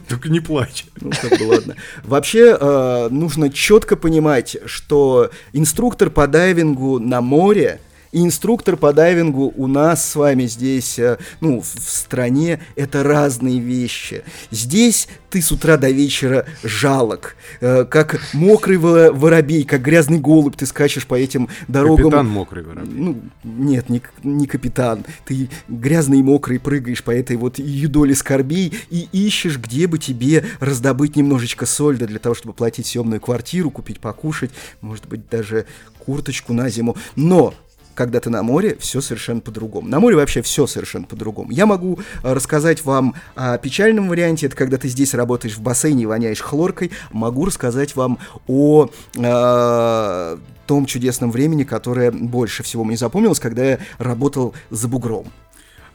Только 0.09 0.27
не 0.27 0.41
плачь. 0.41 0.87
Ну, 0.99 1.11
как 1.11 1.39
бы 1.39 1.43
ладно. 1.43 1.75
Вообще, 2.03 2.57
э, 2.59 3.07
нужно 3.09 3.49
четко 3.49 3.95
понимать, 3.95 4.57
что 4.65 5.31
инструктор 5.53 6.09
по 6.09 6.27
дайвингу 6.27 6.99
на 6.99 7.21
море– 7.21 7.79
и 8.13 8.21
инструктор 8.21 8.77
по 8.77 8.93
дайвингу 8.93 9.53
у 9.57 9.67
нас 9.67 10.11
с 10.11 10.15
вами 10.15 10.45
здесь, 10.45 10.99
э, 10.99 11.17
ну, 11.41 11.61
в 11.61 11.65
стране, 11.65 12.61
это 12.75 13.03
разные 13.03 13.59
вещи. 13.59 14.23
Здесь 14.51 15.07
ты 15.31 15.41
с 15.41 15.51
утра 15.51 15.77
до 15.77 15.89
вечера 15.89 16.45
жалок, 16.63 17.35
э, 17.59 17.85
как 17.85 18.21
мокрый 18.33 18.77
воробей, 18.77 19.63
как 19.63 19.81
грязный 19.81 20.19
голубь, 20.19 20.55
ты 20.55 20.67
скачешь 20.67 21.07
по 21.07 21.15
этим 21.15 21.49
дорогам. 21.67 22.11
Капитан 22.11 22.29
мокрый 22.29 22.63
воробей. 22.63 22.93
Ну, 22.93 23.21
нет, 23.43 23.89
не, 23.89 24.01
не 24.21 24.45
капитан. 24.45 25.03
Ты 25.25 25.49
грязный 25.67 26.19
и 26.19 26.23
мокрый 26.23 26.59
прыгаешь 26.59 27.03
по 27.03 27.09
этой 27.09 27.35
вот 27.35 27.57
юдоле 27.57 28.13
скорбей 28.13 28.77
и 28.91 29.07
ищешь, 29.11 29.57
где 29.57 29.87
бы 29.87 29.97
тебе 29.97 30.45
раздобыть 30.59 31.15
немножечко 31.15 31.65
сольда 31.65 32.05
для 32.05 32.19
того, 32.19 32.35
чтобы 32.35 32.53
платить 32.53 32.85
съемную 32.85 33.19
квартиру, 33.19 33.71
купить 33.71 33.99
покушать, 33.99 34.51
может 34.81 35.07
быть, 35.07 35.27
даже 35.29 35.65
курточку 35.97 36.53
на 36.53 36.69
зиму. 36.69 36.95
Но 37.15 37.55
когда 37.95 38.19
ты 38.19 38.29
на 38.29 38.43
море, 38.43 38.75
все 38.79 39.01
совершенно 39.01 39.41
по-другому. 39.41 39.87
На 39.87 39.99
море 39.99 40.15
вообще 40.15 40.41
все 40.41 40.67
совершенно 40.67 41.05
по-другому. 41.05 41.51
Я 41.51 41.65
могу 41.65 41.99
э, 42.23 42.33
рассказать 42.33 42.83
вам 42.85 43.15
о 43.35 43.57
печальном 43.57 44.09
варианте, 44.09 44.47
это 44.47 44.55
когда 44.55 44.77
ты 44.77 44.87
здесь 44.87 45.13
работаешь 45.13 45.55
в 45.55 45.61
бассейне 45.61 46.03
и 46.03 46.05
воняешь 46.05 46.41
хлоркой. 46.41 46.91
Могу 47.11 47.45
рассказать 47.45 47.95
вам 47.95 48.19
о 48.47 48.89
э, 49.15 50.37
том 50.65 50.85
чудесном 50.85 51.31
времени, 51.31 51.63
которое 51.63 52.11
больше 52.11 52.63
всего 52.63 52.83
мне 52.83 52.97
запомнилось, 52.97 53.39
когда 53.39 53.63
я 53.63 53.79
работал 53.97 54.53
за 54.69 54.87
бугром. 54.87 55.27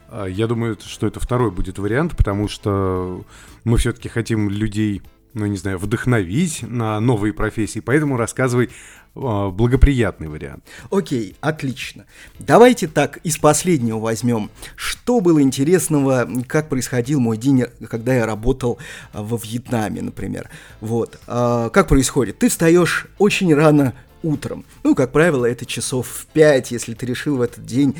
А, 0.09 0.27
я 0.27 0.47
думаю, 0.47 0.79
что 0.83 1.07
это 1.07 1.21
второй 1.21 1.51
будет 1.51 1.79
вариант, 1.79 2.17
потому 2.17 2.49
что 2.49 3.25
мы 3.65 3.79
все-таки 3.79 4.09
хотим 4.09 4.51
людей 4.51 5.03
ну, 5.35 5.47
не 5.47 5.57
знаю, 5.57 5.79
вдохновить 5.79 6.63
на 6.63 7.01
новые 7.01 7.33
профессии, 7.33 7.81
поэтому 7.81 8.17
рассказывай 8.17 8.67
э, 8.67 8.71
благоприятный 9.15 10.29
вариант. 10.29 10.65
Окей, 10.91 11.37
отлично. 11.41 12.07
Давайте 12.39 12.89
так, 12.89 13.19
из 13.19 13.39
последнего 13.39 13.99
возьмем. 13.99 14.51
Что 14.77 15.21
было 15.21 15.41
интересного, 15.43 16.29
как 16.47 16.69
происходил 16.69 17.21
мой 17.21 17.37
день, 17.37 17.65
когда 17.89 18.15
я 18.15 18.27
работал 18.27 18.79
а, 19.13 19.23
во 19.23 19.37
Вьетнаме, 19.37 20.03
например. 20.03 20.49
Вот. 20.81 21.19
Э, 21.27 21.71
как 21.73 21.89
происходит? 21.89 22.39
Ты 22.39 22.49
встаешь 22.49 23.07
очень 23.19 23.55
рано 23.55 23.95
утром. 24.23 24.65
Ну, 24.85 24.95
как 24.95 25.13
правило, 25.13 25.47
это 25.47 25.67
часов 25.67 26.09
в 26.09 26.27
5, 26.27 26.71
если 26.73 26.95
ты 26.95 27.07
решил 27.07 27.37
в 27.37 27.43
этот 27.43 27.65
день, 27.65 27.97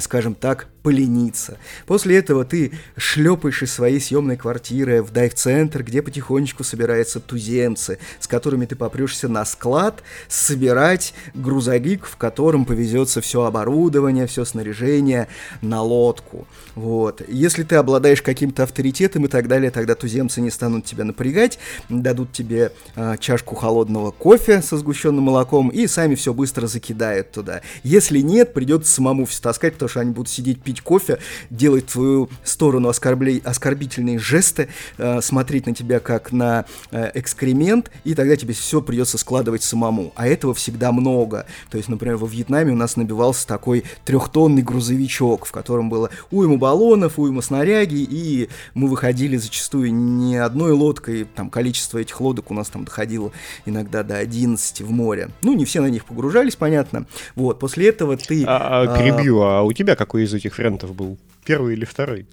скажем 0.00 0.34
так, 0.34 0.68
полениться. 0.84 1.56
После 1.86 2.18
этого 2.18 2.44
ты 2.44 2.72
шлепаешь 2.98 3.62
из 3.62 3.72
своей 3.72 3.98
съемной 3.98 4.36
квартиры 4.36 5.02
в 5.02 5.12
дайв-центр, 5.12 5.82
где 5.82 6.02
потихонечку 6.02 6.62
собираются 6.62 7.20
туземцы, 7.20 7.98
с 8.20 8.28
которыми 8.28 8.66
ты 8.66 8.76
попрешься 8.76 9.26
на 9.28 9.46
склад 9.46 10.02
собирать 10.28 11.14
грузовик, 11.32 12.04
в 12.04 12.18
котором 12.18 12.66
повезется 12.66 13.22
все 13.22 13.44
оборудование, 13.44 14.26
все 14.26 14.44
снаряжение 14.44 15.28
на 15.62 15.80
лодку. 15.80 16.46
Вот. 16.74 17.22
Если 17.28 17.62
ты 17.62 17.76
обладаешь 17.76 18.20
каким-то 18.20 18.64
авторитетом 18.64 19.24
и 19.24 19.28
так 19.28 19.48
далее, 19.48 19.70
тогда 19.70 19.94
туземцы 19.94 20.42
не 20.42 20.50
станут 20.50 20.84
тебя 20.84 21.04
напрягать, 21.04 21.58
дадут 21.88 22.32
тебе 22.32 22.72
э, 22.94 23.16
чашку 23.20 23.54
холодного 23.54 24.10
кофе 24.10 24.60
со 24.60 24.76
сгущенным 24.76 25.24
молоком, 25.24 25.53
рюкзаком 25.54 25.68
и 25.68 25.86
сами 25.86 26.14
все 26.14 26.32
быстро 26.32 26.66
закидают 26.66 27.32
туда. 27.32 27.62
Если 27.82 28.20
нет, 28.20 28.54
придется 28.54 28.92
самому 28.92 29.26
все 29.26 29.42
таскать, 29.42 29.74
потому 29.74 29.88
что 29.88 30.00
они 30.00 30.12
будут 30.12 30.30
сидеть 30.30 30.60
пить 30.62 30.80
кофе, 30.80 31.18
делать 31.50 31.86
твою 31.86 32.28
сторону 32.42 32.88
оскорблей, 32.88 33.40
оскорбительные 33.44 34.18
жесты, 34.18 34.68
э, 34.98 35.20
смотреть 35.20 35.66
на 35.66 35.74
тебя 35.74 36.00
как 36.00 36.32
на 36.32 36.64
э, 36.90 37.10
экскремент, 37.14 37.90
и 38.04 38.14
тогда 38.14 38.36
тебе 38.36 38.54
все 38.54 38.80
придется 38.80 39.18
складывать 39.18 39.62
самому. 39.62 40.12
А 40.16 40.26
этого 40.26 40.54
всегда 40.54 40.92
много. 40.92 41.46
То 41.70 41.76
есть, 41.76 41.88
например, 41.88 42.16
во 42.16 42.26
Вьетнаме 42.26 42.72
у 42.72 42.76
нас 42.76 42.96
набивался 42.96 43.46
такой 43.46 43.84
трехтонный 44.04 44.62
грузовичок, 44.62 45.46
в 45.46 45.52
котором 45.52 45.88
было 45.88 46.10
уйма 46.30 46.56
баллонов, 46.56 47.18
уйма 47.18 47.42
снаряги, 47.42 48.06
и 48.08 48.48
мы 48.74 48.88
выходили 48.88 49.36
зачастую 49.36 49.92
не 49.94 50.36
одной 50.36 50.72
лодкой, 50.72 51.24
там 51.24 51.50
количество 51.50 51.98
этих 51.98 52.20
лодок 52.20 52.50
у 52.50 52.54
нас 52.54 52.68
там 52.68 52.84
доходило 52.84 53.32
иногда 53.66 54.02
до 54.02 54.16
11 54.18 54.80
в 54.80 54.90
море. 54.90 55.30
Ну, 55.44 55.52
не 55.54 55.64
все 55.64 55.80
на 55.80 55.88
них 55.88 56.04
погружались, 56.04 56.56
понятно. 56.56 57.06
Вот, 57.34 57.58
после 57.58 57.88
этого 57.88 58.16
ты... 58.16 58.44
А, 58.46 58.82
а, 58.82 58.98
перебью, 58.98 59.42
а, 59.42 59.60
а 59.60 59.62
у 59.62 59.72
тебя 59.72 59.94
какой 59.94 60.24
из 60.24 60.34
этих 60.34 60.58
вариантов 60.58 60.94
был? 60.94 61.18
Первый 61.44 61.74
или 61.74 61.84
второй? 61.84 62.26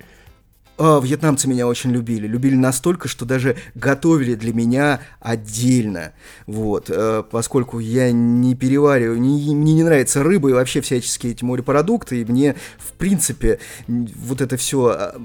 А, 0.77 0.99
вьетнамцы 0.99 1.47
меня 1.47 1.67
очень 1.67 1.91
любили. 1.91 2.25
Любили 2.25 2.55
настолько, 2.55 3.07
что 3.07 3.25
даже 3.25 3.55
готовили 3.75 4.33
для 4.33 4.53
меня 4.53 5.01
отдельно. 5.19 6.13
Вот. 6.47 6.89
А, 6.89 7.21
поскольку 7.21 7.79
я 7.79 8.11
не 8.11 8.55
перевариваю, 8.55 9.19
не, 9.21 9.53
мне 9.53 9.73
не 9.73 9.83
нравится 9.83 10.23
рыба 10.23 10.49
и 10.49 10.53
вообще 10.53 10.81
всяческие 10.81 11.33
эти 11.33 11.43
морепродукты, 11.43 12.21
и 12.21 12.25
мне, 12.25 12.55
в 12.79 12.93
принципе, 12.93 13.59
вот 13.87 14.41
это 14.41 14.57
все 14.57 14.87
а, 14.87 15.21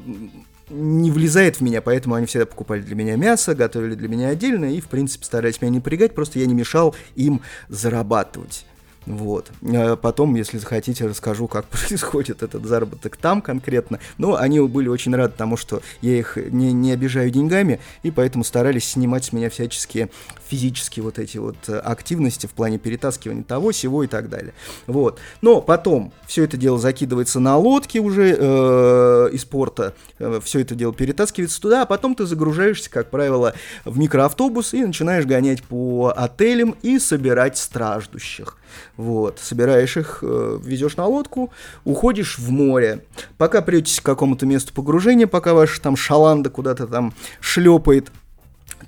не 0.69 1.11
влезает 1.11 1.57
в 1.57 1.61
меня, 1.61 1.81
поэтому 1.81 2.15
они 2.15 2.27
всегда 2.27 2.47
покупали 2.47 2.81
для 2.81 2.95
меня 2.95 3.17
мясо, 3.17 3.55
готовили 3.55 3.95
для 3.95 4.09
меня 4.09 4.29
отдельно 4.29 4.67
и, 4.67 4.81
в 4.81 4.89
принципе, 4.89 5.25
старались 5.25 5.61
меня 5.61 5.71
не 5.71 5.79
напрягать, 5.79 6.15
просто 6.15 6.39
я 6.39 6.47
не 6.47 6.55
мешал 6.55 6.95
им 7.15 7.43
зарабатывать. 7.69 8.67
Вот. 9.07 9.53
Э, 9.63 9.97
потом, 9.97 10.35
если 10.35 10.59
захотите, 10.59 11.07
расскажу, 11.07 11.49
как 11.49 11.65
происходит 11.69 12.43
этот 12.43 12.65
заработок 12.67 13.17
там 13.17 13.41
конкретно. 13.41 14.01
Но 14.19 14.37
они 14.37 14.61
были 14.61 14.89
очень 14.89 15.15
рады 15.15 15.35
тому, 15.37 15.57
что 15.57 15.81
я 16.03 16.19
их 16.19 16.37
не, 16.37 16.73
не 16.73 16.93
обижаю 16.93 17.31
деньгами, 17.31 17.81
и 18.03 18.11
поэтому 18.11 18.45
старались 18.45 18.91
снимать 18.91 19.25
с 19.25 19.33
меня 19.33 19.49
всяческие 19.49 20.11
физические 20.47 21.03
вот 21.03 21.19
эти 21.19 21.39
вот 21.39 21.57
э, 21.69 21.79
активности 21.79 22.47
в 22.47 22.53
плане 22.53 22.79
перетаскивания 22.79 23.43
того, 23.43 23.73
всего 23.73 24.05
и 24.05 24.07
так 24.07 24.29
далее. 24.29 24.55
Вот. 24.87 25.19
Но 25.41 25.61
потом 25.61 26.13
все 26.27 26.45
это 26.45 26.57
дело 26.57 26.79
закидывается 26.79 27.41
на 27.41 27.57
лодки 27.57 27.99
уже 27.99 28.37
э, 28.39 29.29
из 29.33 29.45
порта, 29.45 29.95
э, 30.19 30.41
все 30.43 30.61
это 30.61 30.75
дело 30.75 30.93
перетаскивается 30.93 31.61
туда, 31.61 31.83
а 31.83 31.87
потом 31.87 32.15
ты 32.15 32.27
загружаешься, 32.27 32.91
как 32.91 33.11
правило, 33.11 33.55
в 33.85 33.99
микроавтобус 33.99 34.75
и 34.75 34.85
начинаешь 34.85 35.27
гонять 35.27 35.63
по 35.63 36.13
отелям 36.17 36.77
и 36.83 36.99
собирать 36.99 37.59
страждущих. 37.59 38.57
Вот, 38.97 39.39
собираешь 39.41 39.97
их, 39.97 40.21
э, 40.23 40.59
везешь 40.63 40.97
на 40.97 41.07
лодку, 41.07 41.51
уходишь 41.85 42.39
в 42.39 42.51
море. 42.51 43.05
Пока 43.37 43.61
претесь 43.61 44.01
к 44.01 44.05
какому-то 44.05 44.47
месту 44.47 44.73
погружения, 44.73 45.27
пока 45.27 45.53
ваша 45.53 45.81
там 45.81 45.97
шаланда 45.97 46.49
куда-то 46.49 46.87
там 46.87 47.13
шлепает, 47.41 48.11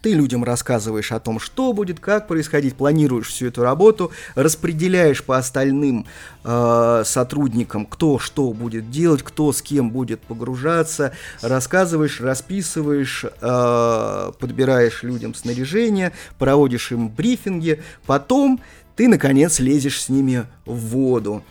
ты 0.03 0.12
людям 0.12 0.45
рассказываешь 0.45 1.12
о 1.12 1.21
том, 1.21 1.41
что 1.41 1.73
будет, 1.73 2.00
как 2.00 2.29
происходить, 2.29 2.75
планируешь 2.75 3.29
всю 3.29 3.47
эту 3.47 3.62
работу, 3.62 4.12
распределяешь 4.35 5.25
по 5.25 5.38
остальным 5.38 6.07
э, 6.45 7.03
сотрудникам, 7.05 7.87
кто 7.87 8.19
что 8.19 8.53
будет 8.53 8.91
делать, 8.91 9.23
кто 9.23 9.53
с 9.53 9.62
кем 9.62 9.91
будет 9.91 10.21
погружаться, 10.21 11.12
рассказываешь, 11.43 12.21
расписываешь, 12.21 13.25
э, 13.41 14.33
подбираешь 14.38 15.03
людям 15.03 15.35
снаряжение, 15.35 16.12
проводишь 16.38 16.93
им 16.93 17.09
брифинги, 17.09 17.83
потом 18.07 18.61
ты, 18.99 19.07
наконец, 19.07 19.61
лезешь 19.61 20.02
с 20.02 20.09
ними 20.09 20.47
в 20.67 20.75
воду. 20.88 21.45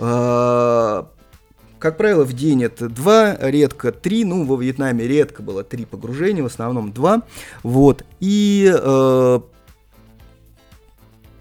А, 0.00 1.06
как 1.78 1.98
правило, 1.98 2.24
в 2.24 2.32
день 2.32 2.64
это 2.64 2.88
два, 2.88 3.36
редко 3.38 3.92
три, 3.92 4.24
ну, 4.24 4.46
во 4.46 4.56
Вьетнаме 4.56 5.06
редко 5.06 5.42
было 5.42 5.62
три 5.64 5.84
погружения, 5.84 6.42
в 6.42 6.46
основном 6.46 6.94
два, 6.94 7.24
вот, 7.62 8.06
и 8.20 8.72
э, 8.74 9.40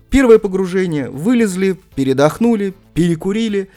первое 0.10 0.38
погружение, 0.38 1.10
вылезли, 1.10 1.80
передохнули, 1.96 2.74
перекурили, 2.94 3.70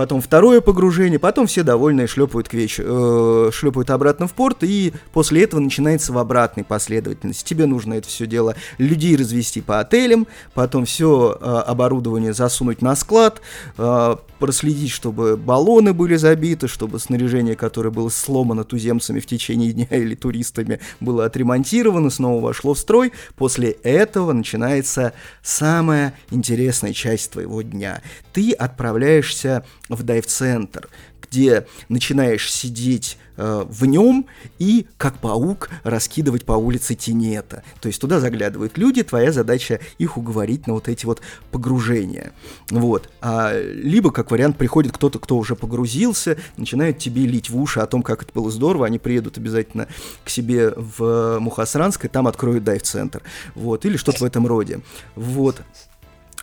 потом 0.00 0.22
второе 0.22 0.62
погружение, 0.62 1.18
потом 1.18 1.46
все 1.46 1.62
довольные 1.62 2.06
шлепают, 2.06 2.48
к 2.48 2.54
веч... 2.54 2.76
э, 2.82 3.50
шлепают 3.52 3.90
обратно 3.90 4.26
в 4.26 4.32
порт, 4.32 4.64
и 4.64 4.94
после 5.12 5.42
этого 5.42 5.60
начинается 5.60 6.14
в 6.14 6.16
обратной 6.16 6.64
последовательности. 6.64 7.46
Тебе 7.46 7.66
нужно 7.66 7.92
это 7.92 8.08
все 8.08 8.26
дело 8.26 8.56
людей 8.78 9.14
развести 9.14 9.60
по 9.60 9.78
отелям, 9.78 10.26
потом 10.54 10.86
все 10.86 11.36
э, 11.38 11.44
оборудование 11.44 12.32
засунуть 12.32 12.80
на 12.80 12.96
склад, 12.96 13.42
э, 13.76 14.16
проследить, 14.38 14.90
чтобы 14.90 15.36
баллоны 15.36 15.92
были 15.92 16.16
забиты, 16.16 16.66
чтобы 16.66 16.98
снаряжение, 16.98 17.54
которое 17.54 17.90
было 17.90 18.08
сломано 18.08 18.64
туземцами 18.64 19.20
в 19.20 19.26
течение 19.26 19.72
дня 19.72 19.86
или 19.90 20.14
туристами, 20.14 20.80
было 21.00 21.26
отремонтировано, 21.26 22.08
снова 22.08 22.42
вошло 22.42 22.72
в 22.72 22.78
строй. 22.78 23.12
После 23.36 23.72
этого 23.82 24.32
начинается 24.32 25.12
самая 25.42 26.14
интересная 26.30 26.94
часть 26.94 27.32
твоего 27.32 27.60
дня. 27.60 28.00
Ты 28.32 28.52
отправляешься 28.52 29.66
в 29.90 30.02
дайв-центр, 30.02 30.88
где 31.20 31.66
начинаешь 31.88 32.50
сидеть 32.50 33.18
э, 33.36 33.64
в 33.68 33.84
нем 33.86 34.26
и, 34.58 34.86
как 34.96 35.18
паук, 35.18 35.68
раскидывать 35.82 36.44
по 36.44 36.52
улице 36.52 36.94
тенета. 36.94 37.62
То 37.80 37.88
есть 37.88 38.00
туда 38.00 38.20
заглядывают 38.20 38.78
люди, 38.78 39.02
твоя 39.02 39.32
задача 39.32 39.80
их 39.98 40.16
уговорить 40.16 40.66
на 40.66 40.74
вот 40.74 40.88
эти 40.88 41.06
вот 41.06 41.20
погружения. 41.50 42.32
Вот. 42.70 43.10
А, 43.20 43.60
либо, 43.60 44.10
как 44.10 44.30
вариант, 44.30 44.56
приходит 44.56 44.92
кто-то, 44.92 45.18
кто 45.18 45.36
уже 45.36 45.56
погрузился, 45.56 46.38
начинает 46.56 46.98
тебе 46.98 47.26
лить 47.26 47.50
в 47.50 47.60
уши 47.60 47.80
о 47.80 47.86
том, 47.86 48.02
как 48.02 48.22
это 48.22 48.32
было 48.32 48.50
здорово, 48.50 48.86
они 48.86 48.98
приедут 48.98 49.38
обязательно 49.38 49.88
к 50.24 50.30
себе 50.30 50.70
в 50.76 51.38
Мухасранск, 51.40 52.04
и 52.04 52.08
там 52.08 52.26
откроют 52.26 52.64
дайв-центр. 52.64 53.22
Вот. 53.54 53.84
Или 53.84 53.96
что-то 53.96 54.20
в 54.20 54.24
этом 54.24 54.46
роде. 54.46 54.80
Вот. 55.16 55.62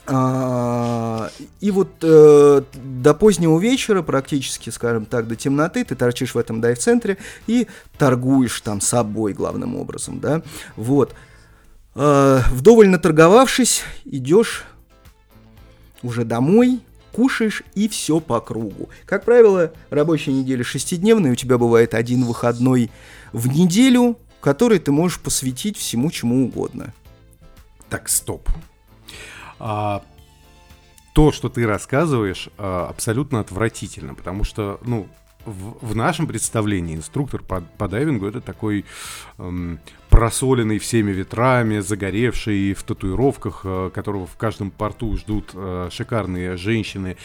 А, 0.09 1.29
и 1.59 1.69
вот 1.69 1.89
э, 2.01 2.61
до 2.73 3.13
позднего 3.13 3.59
вечера, 3.59 4.01
практически, 4.01 4.69
скажем 4.69 5.05
так, 5.05 5.27
до 5.27 5.35
темноты, 5.35 5.83
ты 5.83 5.95
торчишь 5.95 6.33
в 6.33 6.37
этом 6.37 6.61
дайв-центре 6.61 7.17
и 7.45 7.67
торгуешь 7.97 8.61
там 8.61 8.79
собой 8.79 9.33
главным 9.33 9.75
образом, 9.75 10.21
да, 10.21 10.43
вот. 10.77 11.13
Э, 11.95 12.39
вдоволь 12.51 12.87
наторговавшись, 12.87 13.83
идешь 14.05 14.63
уже 16.03 16.23
домой, 16.23 16.79
кушаешь 17.11 17.63
и 17.75 17.89
все 17.89 18.21
по 18.21 18.39
кругу. 18.39 18.87
Как 19.05 19.25
правило, 19.25 19.73
рабочая 19.89 20.31
неделя 20.31 20.63
шестидневная, 20.63 21.33
у 21.33 21.35
тебя 21.35 21.57
бывает 21.57 21.93
один 21.93 22.23
выходной 22.23 22.91
в 23.33 23.47
неделю, 23.49 24.17
который 24.39 24.79
ты 24.79 24.93
можешь 24.93 25.19
посвятить 25.19 25.77
всему 25.77 26.11
чему 26.11 26.45
угодно. 26.45 26.93
Так, 27.89 28.07
стоп. 28.07 28.47
А, 29.59 30.03
то, 31.13 31.31
что 31.31 31.49
ты 31.49 31.65
рассказываешь, 31.65 32.49
а, 32.57 32.87
абсолютно 32.89 33.39
отвратительно, 33.39 34.13
потому 34.13 34.43
что, 34.43 34.79
ну, 34.83 35.07
в, 35.47 35.77
в 35.85 35.95
нашем 35.95 36.27
представлении 36.27 36.95
инструктор 36.95 37.41
по, 37.41 37.61
по 37.61 37.87
дайвингу 37.87 38.27
это 38.27 38.41
такой 38.41 38.85
эм, 39.37 39.79
просоленный 40.09 40.77
всеми 40.77 41.11
ветрами, 41.11 41.79
загоревший 41.79 42.73
в 42.73 42.83
татуировках, 42.83 43.61
э, 43.63 43.91
которого 43.93 44.27
в 44.27 44.35
каждом 44.35 44.71
порту 44.71 45.15
ждут 45.15 45.51
э, 45.53 45.89
шикарные 45.91 46.57
женщины 46.57 47.17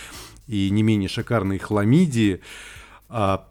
и 0.47 0.71
не 0.71 0.83
менее 0.83 1.09
шикарные 1.09 1.59
хламидии. 1.59 2.41
А, 3.09 3.45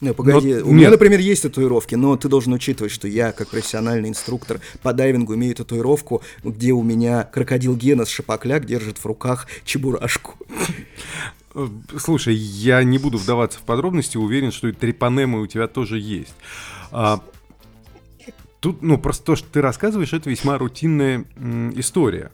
не, 0.00 0.14
погоди, 0.14 0.54
но, 0.54 0.66
у 0.66 0.72
меня, 0.72 0.90
например, 0.90 1.20
есть 1.20 1.42
татуировки, 1.42 1.94
но 1.94 2.16
ты 2.16 2.28
должен 2.28 2.52
учитывать, 2.54 2.92
что 2.92 3.06
я, 3.06 3.32
как 3.32 3.48
профессиональный 3.48 4.08
инструктор 4.08 4.60
по 4.82 4.92
дайвингу, 4.92 5.34
имею 5.34 5.54
татуировку, 5.54 6.22
где 6.42 6.72
у 6.72 6.82
меня 6.82 7.24
крокодил 7.24 7.76
Гена 7.76 8.04
с 8.04 8.08
шапокляк 8.08 8.64
держит 8.64 8.98
в 8.98 9.04
руках 9.04 9.46
чебурашку. 9.64 10.34
Э, 11.54 11.68
слушай, 11.98 12.34
я 12.34 12.82
не 12.82 12.98
буду 12.98 13.18
вдаваться 13.18 13.58
в 13.58 13.62
подробности, 13.62 14.16
уверен, 14.16 14.52
что 14.52 14.68
и 14.68 14.72
трепанемы 14.72 15.40
у 15.40 15.46
тебя 15.46 15.68
тоже 15.68 15.98
есть. 15.98 16.34
А, 16.92 17.20
тут, 18.60 18.82
ну, 18.82 18.98
просто 18.98 19.24
то, 19.24 19.36
что 19.36 19.48
ты 19.50 19.60
рассказываешь, 19.60 20.12
это 20.12 20.30
весьма 20.30 20.58
рутинная 20.58 21.24
м, 21.36 21.78
история. 21.78 22.30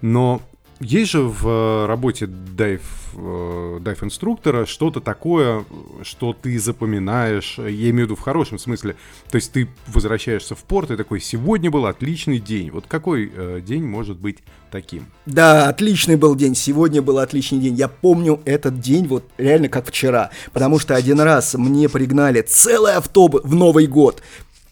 Но 0.00 0.42
есть 0.80 1.10
же 1.10 1.22
в 1.22 1.46
э, 1.46 1.86
работе 1.86 2.26
дайв, 2.26 2.82
э, 3.14 3.78
дайв 3.80 4.04
инструктора 4.04 4.64
что-то 4.64 5.00
такое, 5.00 5.64
что 6.02 6.32
ты 6.32 6.58
запоминаешь, 6.58 7.58
я 7.58 7.90
имею 7.90 7.94
в 8.06 8.10
виду 8.10 8.16
в 8.16 8.20
хорошем 8.20 8.58
смысле. 8.58 8.94
То 9.30 9.36
есть 9.36 9.52
ты 9.52 9.68
возвращаешься 9.88 10.54
в 10.54 10.60
порт 10.60 10.92
и 10.92 10.96
такой, 10.96 11.20
сегодня 11.20 11.70
был 11.70 11.86
отличный 11.86 12.38
день. 12.38 12.70
Вот 12.70 12.86
какой 12.86 13.32
э, 13.34 13.60
день 13.60 13.84
может 13.84 14.18
быть 14.18 14.38
таким? 14.70 15.06
Да, 15.26 15.68
отличный 15.68 16.16
был 16.16 16.36
день, 16.36 16.54
сегодня 16.54 17.02
был 17.02 17.18
отличный 17.18 17.58
день. 17.58 17.74
Я 17.74 17.88
помню 17.88 18.40
этот 18.44 18.78
день 18.80 19.08
вот 19.08 19.24
реально 19.36 19.68
как 19.68 19.88
вчера, 19.88 20.30
потому 20.52 20.78
что 20.78 20.94
один 20.94 21.20
раз 21.20 21.54
мне 21.54 21.88
пригнали 21.88 22.42
целый 22.42 22.94
автобус 22.94 23.42
в 23.42 23.54
Новый 23.54 23.86
год 23.86 24.22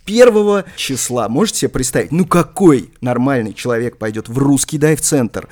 первого 0.06 0.64
числа, 0.76 1.28
можете 1.28 1.60
себе 1.60 1.68
представить, 1.68 2.12
ну 2.12 2.24
какой 2.24 2.90
нормальный 3.02 3.52
человек 3.52 3.98
пойдет 3.98 4.28
в 4.28 4.38
русский 4.38 4.78
дайв-центр 4.78 5.48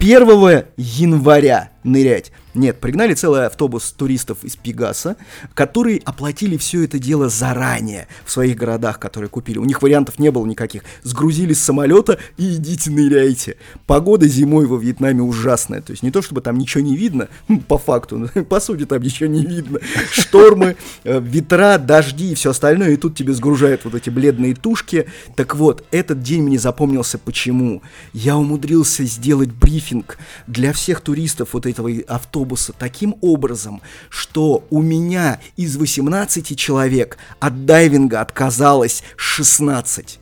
1 0.00 0.64
января 0.78 1.70
нырять? 1.84 2.32
Нет, 2.54 2.80
пригнали 2.80 3.14
целый 3.14 3.46
автобус 3.46 3.92
туристов 3.92 4.42
из 4.42 4.56
Пегаса, 4.56 5.16
которые 5.54 6.00
оплатили 6.04 6.56
все 6.56 6.82
это 6.84 6.98
дело 6.98 7.28
заранее 7.28 8.08
в 8.24 8.32
своих 8.32 8.56
городах, 8.56 8.98
которые 8.98 9.28
купили. 9.28 9.58
У 9.58 9.64
них 9.64 9.82
вариантов 9.82 10.18
не 10.18 10.32
было 10.32 10.44
никаких. 10.46 10.82
Сгрузили 11.04 11.52
с 11.52 11.62
самолета 11.62 12.18
и 12.38 12.56
идите 12.56 12.90
ныряйте. 12.90 13.56
Погода 13.86 14.26
зимой 14.26 14.66
во 14.66 14.78
Вьетнаме 14.78 15.22
ужасная. 15.22 15.80
То 15.80 15.92
есть 15.92 16.02
не 16.02 16.10
то, 16.10 16.22
чтобы 16.22 16.40
там 16.40 16.58
ничего 16.58 16.82
не 16.82 16.96
видно, 16.96 17.28
по 17.68 17.78
факту, 17.78 18.28
по 18.48 18.58
сути 18.58 18.84
там 18.84 19.00
ничего 19.00 19.28
не 19.28 19.46
видно. 19.46 19.78
Штормы, 20.10 20.76
э, 21.04 21.20
ветра, 21.20 21.78
дожди 21.78 22.32
и 22.32 22.34
все 22.34 22.50
остальное. 22.50 22.90
И 22.90 22.96
тут 22.96 23.16
тебе 23.16 23.32
сгружают 23.32 23.84
вот 23.84 23.94
эти 23.94 24.10
бледные 24.10 24.56
тушки. 24.56 25.06
Так 25.36 25.54
вот, 25.54 25.84
этот 25.92 26.20
день 26.20 26.42
мне 26.42 26.58
запомнился 26.58 27.16
почему. 27.16 27.82
Я 28.12 28.36
умудрился 28.36 29.04
сделать 29.04 29.52
брифинг 29.52 30.18
для 30.48 30.72
всех 30.72 31.00
туристов 31.00 31.50
вот 31.52 31.66
этого 31.70 31.90
автобуса 32.08 32.72
таким 32.78 33.16
образом, 33.20 33.80
что 34.08 34.64
у 34.70 34.82
меня 34.82 35.40
из 35.56 35.76
18 35.76 36.58
человек 36.58 37.18
от 37.38 37.64
дайвинга 37.66 38.20
отказалось 38.20 39.02
16. 39.16 40.20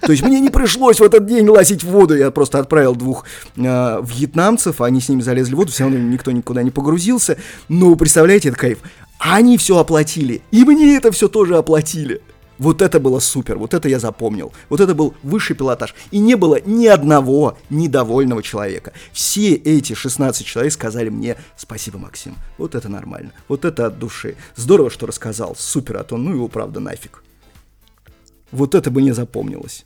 То 0.00 0.12
есть 0.12 0.22
мне 0.22 0.40
не 0.40 0.50
пришлось 0.50 1.00
в 1.00 1.02
этот 1.02 1.26
день 1.26 1.48
лазить 1.48 1.84
в 1.84 1.88
воду. 1.88 2.16
Я 2.16 2.30
просто 2.30 2.58
отправил 2.58 2.94
двух 2.94 3.24
э, 3.56 4.02
вьетнамцев, 4.02 4.80
они 4.80 5.00
с 5.00 5.08
ними 5.08 5.22
залезли 5.22 5.54
в 5.54 5.56
воду, 5.56 5.72
все 5.72 5.84
равно 5.84 5.98
никто 5.98 6.30
никуда 6.32 6.62
не 6.62 6.70
погрузился. 6.70 7.38
Но 7.68 7.94
представляете, 7.96 8.50
это 8.50 8.58
кайф. 8.58 8.78
Они 9.18 9.56
все 9.56 9.78
оплатили, 9.78 10.42
и 10.50 10.64
мне 10.64 10.96
это 10.96 11.12
все 11.12 11.28
тоже 11.28 11.56
оплатили. 11.56 12.20
Вот 12.62 12.80
это 12.80 13.00
было 13.00 13.18
супер, 13.18 13.58
вот 13.58 13.74
это 13.74 13.88
я 13.88 13.98
запомнил. 13.98 14.52
Вот 14.68 14.78
это 14.78 14.94
был 14.94 15.14
высший 15.24 15.56
пилотаж. 15.56 15.96
И 16.12 16.18
не 16.18 16.36
было 16.36 16.60
ни 16.64 16.86
одного 16.86 17.58
недовольного 17.70 18.40
человека. 18.40 18.92
Все 19.12 19.54
эти 19.54 19.94
16 19.94 20.46
человек 20.46 20.72
сказали 20.72 21.08
мне 21.08 21.36
спасибо, 21.56 21.98
Максим. 21.98 22.36
Вот 22.58 22.76
это 22.76 22.88
нормально. 22.88 23.32
Вот 23.48 23.64
это 23.64 23.86
от 23.86 23.98
души. 23.98 24.36
Здорово, 24.54 24.90
что 24.90 25.06
рассказал. 25.06 25.56
Супер, 25.58 25.96
а 25.96 26.04
то 26.04 26.16
ну 26.16 26.34
его 26.34 26.46
правда 26.46 26.78
нафиг. 26.78 27.24
Вот 28.52 28.76
это 28.76 28.92
бы 28.92 29.02
не 29.02 29.10
запомнилось. 29.10 29.84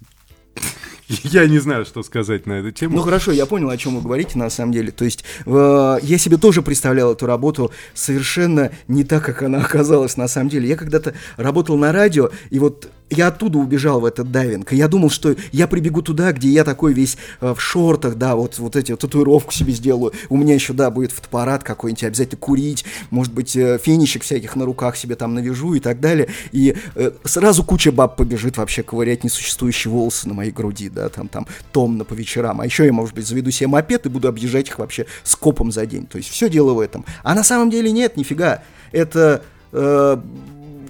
Я 1.24 1.46
не 1.46 1.58
знаю, 1.58 1.84
что 1.84 2.02
сказать 2.02 2.46
на 2.46 2.54
эту 2.54 2.72
тему. 2.72 2.96
Ну 2.96 3.02
хорошо, 3.02 3.32
я 3.32 3.46
понял, 3.46 3.70
о 3.70 3.76
чем 3.76 3.96
вы 3.96 4.02
говорите 4.02 4.38
на 4.38 4.50
самом 4.50 4.72
деле. 4.72 4.90
То 4.90 5.04
есть 5.04 5.24
э, 5.44 5.98
я 6.02 6.18
себе 6.18 6.36
тоже 6.36 6.62
представлял 6.62 7.12
эту 7.12 7.26
работу 7.26 7.70
совершенно 7.94 8.72
не 8.88 9.04
так, 9.04 9.24
как 9.24 9.42
она 9.42 9.58
оказалась 9.58 10.16
на 10.16 10.26
самом 10.26 10.48
деле. 10.48 10.68
Я 10.68 10.76
когда-то 10.76 11.14
работал 11.36 11.76
на 11.76 11.92
радио, 11.92 12.30
и 12.50 12.58
вот 12.58 12.90
я 13.10 13.28
оттуда 13.28 13.58
убежал 13.58 14.00
в 14.00 14.04
этот 14.04 14.32
дайвинг. 14.32 14.72
Я 14.72 14.88
думал, 14.88 15.10
что 15.10 15.34
я 15.52 15.68
прибегу 15.68 16.02
туда, 16.02 16.32
где 16.32 16.48
я 16.48 16.64
такой 16.64 16.92
весь 16.92 17.16
э, 17.40 17.54
в 17.54 17.60
шортах, 17.60 18.16
да, 18.16 18.34
вот, 18.34 18.58
вот 18.58 18.74
эти 18.74 18.90
вот 18.90 19.00
татуировку 19.00 19.52
себе 19.52 19.72
сделаю. 19.72 20.12
У 20.28 20.36
меня 20.36 20.54
еще, 20.54 20.72
да, 20.72 20.90
будет 20.90 21.12
фотоаппарат 21.12 21.62
какой-нибудь, 21.62 22.04
обязательно 22.04 22.38
курить, 22.38 22.84
может 23.10 23.32
быть, 23.32 23.54
э, 23.56 23.78
фенищик 23.78 24.22
всяких 24.22 24.56
на 24.56 24.64
руках 24.64 24.96
себе 24.96 25.14
там 25.14 25.34
навяжу 25.34 25.74
и 25.74 25.80
так 25.80 26.00
далее. 26.00 26.28
И 26.50 26.76
э, 26.94 27.10
сразу 27.24 27.62
куча 27.62 27.92
баб 27.92 28.16
побежит 28.16 28.56
вообще 28.56 28.82
ковырять 28.82 29.22
несуществующие 29.22 29.92
волосы 29.92 30.28
на 30.28 30.34
моей 30.34 30.50
груди, 30.50 30.88
да, 30.88 31.08
там, 31.08 31.28
там, 31.28 31.46
томно 31.72 32.04
по 32.04 32.14
вечерам. 32.14 32.60
А 32.60 32.64
еще 32.64 32.84
я, 32.84 32.92
может 32.92 33.14
быть, 33.14 33.26
заведу 33.26 33.50
себе 33.50 33.68
мопед 33.68 34.06
и 34.06 34.08
буду 34.08 34.26
объезжать 34.26 34.68
их 34.68 34.78
вообще 34.78 35.06
скопом 35.22 35.70
за 35.70 35.86
день. 35.86 36.06
То 36.06 36.18
есть 36.18 36.30
все 36.30 36.48
дело 36.50 36.74
в 36.74 36.80
этом. 36.80 37.04
А 37.22 37.34
на 37.34 37.44
самом 37.44 37.70
деле 37.70 37.92
нет, 37.92 38.16
нифига. 38.16 38.62
Это... 38.90 39.42
Э, 39.72 40.18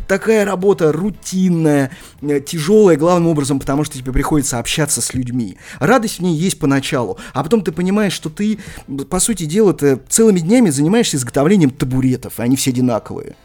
такая 0.06 0.44
работа 0.44 0.92
рутинная, 0.92 1.90
э, 2.22 2.40
тяжелая, 2.40 2.96
главным 2.96 3.28
образом, 3.28 3.58
потому 3.58 3.84
что 3.84 3.98
тебе 3.98 4.12
приходится 4.12 4.58
общаться 4.58 5.00
с 5.00 5.14
людьми. 5.14 5.56
Радость 5.78 6.18
в 6.18 6.22
ней 6.22 6.36
есть 6.36 6.58
поначалу, 6.58 7.18
а 7.32 7.42
потом 7.42 7.62
ты 7.62 7.72
понимаешь, 7.72 8.12
что 8.12 8.30
ты, 8.30 8.58
по 9.10 9.20
сути 9.20 9.44
дела, 9.44 9.72
ты 9.72 10.00
целыми 10.08 10.40
днями 10.40 10.70
занимаешься 10.70 11.16
изготовлением 11.16 11.70
табуретов, 11.70 12.38
и 12.38 12.42
они 12.42 12.56
все 12.56 12.70
одинаковые. 12.70 13.36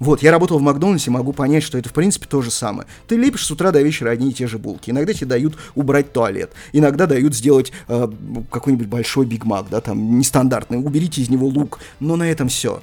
Вот, 0.00 0.22
я 0.22 0.32
работал 0.32 0.58
в 0.58 0.62
Макдональдсе, 0.62 1.10
могу 1.10 1.32
понять, 1.32 1.62
что 1.62 1.78
это, 1.78 1.88
в 1.88 1.92
принципе, 1.92 2.26
то 2.28 2.42
же 2.42 2.50
самое. 2.50 2.88
Ты 3.06 3.16
лепишь 3.16 3.46
с 3.46 3.50
утра 3.50 3.70
до 3.70 3.80
вечера 3.80 4.10
одни 4.10 4.30
и 4.30 4.32
те 4.32 4.46
же 4.46 4.58
булки. 4.58 4.90
Иногда 4.90 5.12
тебе 5.12 5.26
дают 5.26 5.54
убрать 5.74 6.12
туалет. 6.12 6.50
Иногда 6.72 7.06
дают 7.06 7.34
сделать 7.34 7.72
э, 7.86 8.08
какой-нибудь 8.50 8.88
большой 8.88 9.24
Биг 9.24 9.44
Мак, 9.44 9.66
да, 9.70 9.80
там, 9.80 10.18
нестандартный. 10.18 10.78
Уберите 10.78 11.22
из 11.22 11.28
него 11.28 11.46
лук. 11.46 11.78
Но 12.00 12.16
на 12.16 12.28
этом 12.28 12.48
все. 12.48 12.82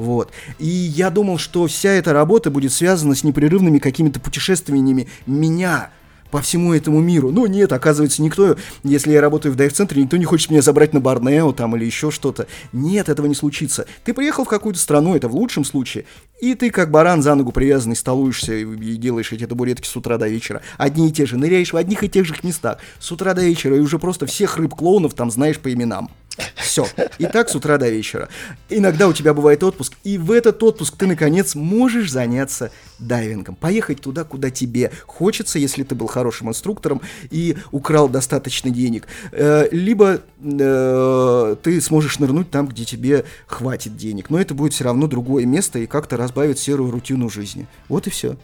Вот. 0.00 0.32
И 0.58 0.66
я 0.66 1.10
думал, 1.10 1.36
что 1.36 1.66
вся 1.66 1.90
эта 1.90 2.14
работа 2.14 2.50
будет 2.50 2.72
связана 2.72 3.14
с 3.14 3.22
непрерывными 3.22 3.78
какими-то 3.78 4.18
путешествиями 4.18 5.06
меня 5.26 5.90
по 6.30 6.40
всему 6.40 6.72
этому 6.72 7.00
миру. 7.00 7.30
Но 7.30 7.46
нет, 7.46 7.72
оказывается, 7.72 8.22
никто, 8.22 8.56
если 8.82 9.12
я 9.12 9.20
работаю 9.20 9.52
в 9.52 9.56
дайв-центре, 9.56 10.02
никто 10.02 10.16
не 10.16 10.24
хочет 10.24 10.50
меня 10.50 10.62
забрать 10.62 10.94
на 10.94 11.00
Борнео 11.00 11.52
там 11.52 11.76
или 11.76 11.84
еще 11.84 12.10
что-то. 12.10 12.46
Нет, 12.72 13.10
этого 13.10 13.26
не 13.26 13.34
случится. 13.34 13.84
Ты 14.04 14.14
приехал 14.14 14.44
в 14.44 14.48
какую-то 14.48 14.80
страну, 14.80 15.14
это 15.14 15.28
в 15.28 15.34
лучшем 15.34 15.64
случае, 15.64 16.06
и 16.40 16.54
ты 16.54 16.70
как 16.70 16.90
баран 16.90 17.20
за 17.22 17.34
ногу 17.34 17.52
привязанный 17.52 17.96
столуешься 17.96 18.54
и 18.54 18.96
делаешь 18.96 19.32
эти 19.32 19.46
табуретки 19.46 19.86
с 19.86 19.94
утра 19.96 20.16
до 20.16 20.28
вечера. 20.28 20.62
Одни 20.78 21.08
и 21.08 21.12
те 21.12 21.26
же, 21.26 21.36
ныряешь 21.36 21.74
в 21.74 21.76
одних 21.76 22.04
и 22.04 22.08
тех 22.08 22.24
же 22.24 22.34
местах 22.42 22.78
с 23.00 23.12
утра 23.12 23.34
до 23.34 23.42
вечера, 23.42 23.76
и 23.76 23.80
уже 23.80 23.98
просто 23.98 24.24
всех 24.24 24.56
рыб-клоунов 24.56 25.12
там 25.12 25.30
знаешь 25.30 25.58
по 25.58 25.70
именам. 25.70 26.10
Все. 26.56 26.86
И 27.18 27.26
так 27.26 27.48
с 27.48 27.54
утра 27.54 27.78
до 27.78 27.88
вечера. 27.88 28.28
Иногда 28.68 29.08
у 29.08 29.12
тебя 29.12 29.34
бывает 29.34 29.62
отпуск, 29.62 29.94
и 30.04 30.18
в 30.18 30.30
этот 30.30 30.62
отпуск 30.62 30.96
ты, 30.96 31.06
наконец, 31.06 31.54
можешь 31.54 32.10
заняться 32.10 32.70
дайвингом. 32.98 33.54
Поехать 33.54 34.00
туда, 34.00 34.24
куда 34.24 34.50
тебе 34.50 34.92
хочется, 35.06 35.58
если 35.58 35.82
ты 35.82 35.94
был 35.94 36.06
хорошим 36.06 36.48
инструктором 36.48 37.00
и 37.30 37.56
украл 37.70 38.08
достаточно 38.08 38.70
денег. 38.70 39.06
Э, 39.32 39.68
либо 39.70 40.20
э, 40.42 41.56
ты 41.62 41.80
сможешь 41.80 42.18
нырнуть 42.18 42.50
там, 42.50 42.68
где 42.68 42.84
тебе 42.84 43.24
хватит 43.46 43.96
денег. 43.96 44.30
Но 44.30 44.40
это 44.40 44.54
будет 44.54 44.74
все 44.74 44.84
равно 44.84 45.06
другое 45.06 45.46
место 45.46 45.78
и 45.78 45.86
как-то 45.86 46.16
разбавит 46.16 46.58
серую 46.58 46.90
рутину 46.90 47.30
жизни. 47.30 47.66
Вот 47.88 48.06
и 48.06 48.10
все. 48.10 48.36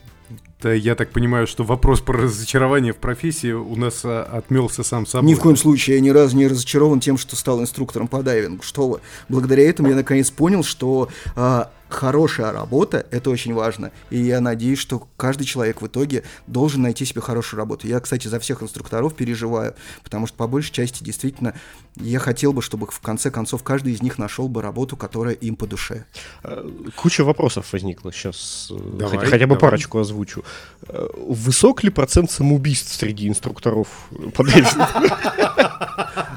Да, 0.62 0.72
я 0.72 0.94
так 0.94 1.10
понимаю, 1.10 1.46
что 1.46 1.64
вопрос 1.64 2.00
про 2.00 2.22
разочарование 2.22 2.94
в 2.94 2.96
профессии 2.96 3.52
у 3.52 3.76
нас 3.76 4.02
а, 4.04 4.22
отмелся 4.22 4.82
сам 4.82 5.06
собой. 5.06 5.28
Ни 5.28 5.34
в 5.34 5.40
коем 5.40 5.56
случае 5.56 5.96
я 5.96 6.02
ни 6.02 6.08
разу 6.08 6.34
не 6.34 6.46
разочарован 6.46 6.98
тем, 7.00 7.18
что 7.18 7.36
стал 7.36 7.60
инструктором 7.60 8.08
по 8.08 8.22
дайвингу. 8.22 8.62
Что 8.62 8.88
вы? 8.88 9.00
Благодаря 9.28 9.68
этому 9.68 9.90
я 9.90 9.94
наконец 9.94 10.30
понял, 10.30 10.64
что 10.64 11.10
а, 11.34 11.70
хорошая 11.88 12.52
работа, 12.52 13.06
это 13.10 13.30
очень 13.30 13.54
важно. 13.54 13.92
И 14.10 14.18
я 14.18 14.40
надеюсь, 14.40 14.78
что 14.78 15.06
каждый 15.16 15.44
человек 15.44 15.82
в 15.82 15.86
итоге 15.86 16.24
должен 16.46 16.82
найти 16.82 17.04
себе 17.04 17.20
хорошую 17.20 17.58
работу. 17.58 17.86
Я, 17.86 18.00
кстати, 18.00 18.28
за 18.28 18.40
всех 18.40 18.62
инструкторов 18.62 19.14
переживаю, 19.14 19.74
потому 20.02 20.26
что 20.26 20.36
по 20.36 20.46
большей 20.46 20.72
части 20.72 21.02
действительно 21.02 21.54
я 21.96 22.18
хотел 22.18 22.52
бы, 22.52 22.60
чтобы 22.60 22.86
в 22.86 23.00
конце 23.00 23.30
концов 23.30 23.62
каждый 23.62 23.94
из 23.94 24.02
них 24.02 24.18
нашел 24.18 24.48
бы 24.48 24.60
работу, 24.62 24.96
которая 24.96 25.34
им 25.34 25.56
по 25.56 25.66
душе. 25.66 26.04
Э, 26.42 26.68
куча 26.94 27.24
вопросов 27.24 27.72
возникла 27.72 28.12
сейчас. 28.12 28.68
Э, 28.70 28.74
давай, 28.98 29.18
хотя, 29.18 29.30
хотя 29.30 29.46
бы 29.46 29.54
давай. 29.54 29.60
парочку 29.60 29.98
озвучу. 29.98 30.44
Э, 30.88 31.08
высок 31.16 31.84
ли 31.84 31.90
процент 31.90 32.30
самоубийств 32.30 32.94
среди 32.94 33.28
инструкторов 33.28 33.88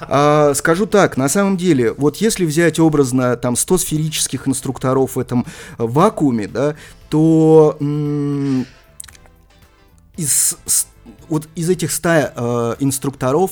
а, 0.01 0.53
Скажу 0.53 0.85
так, 0.85 1.17
на 1.17 1.27
самом 1.27 1.57
деле, 1.57 1.93
вот 1.93 2.17
если 2.17 2.45
взять 2.45 2.79
образно 2.79 3.35
там 3.35 3.55
100 3.55 3.79
сферических 3.79 4.47
инструкторов 4.47 5.15
в 5.15 5.19
этом 5.19 5.38
вакууме, 5.78 6.47
да, 6.47 6.75
то 7.10 7.78
из, 10.17 10.58
вот 11.28 11.47
из 11.56 11.69
этих 11.69 11.91
100 11.91 12.10
э, 12.10 12.75
инструкторов 12.80 13.52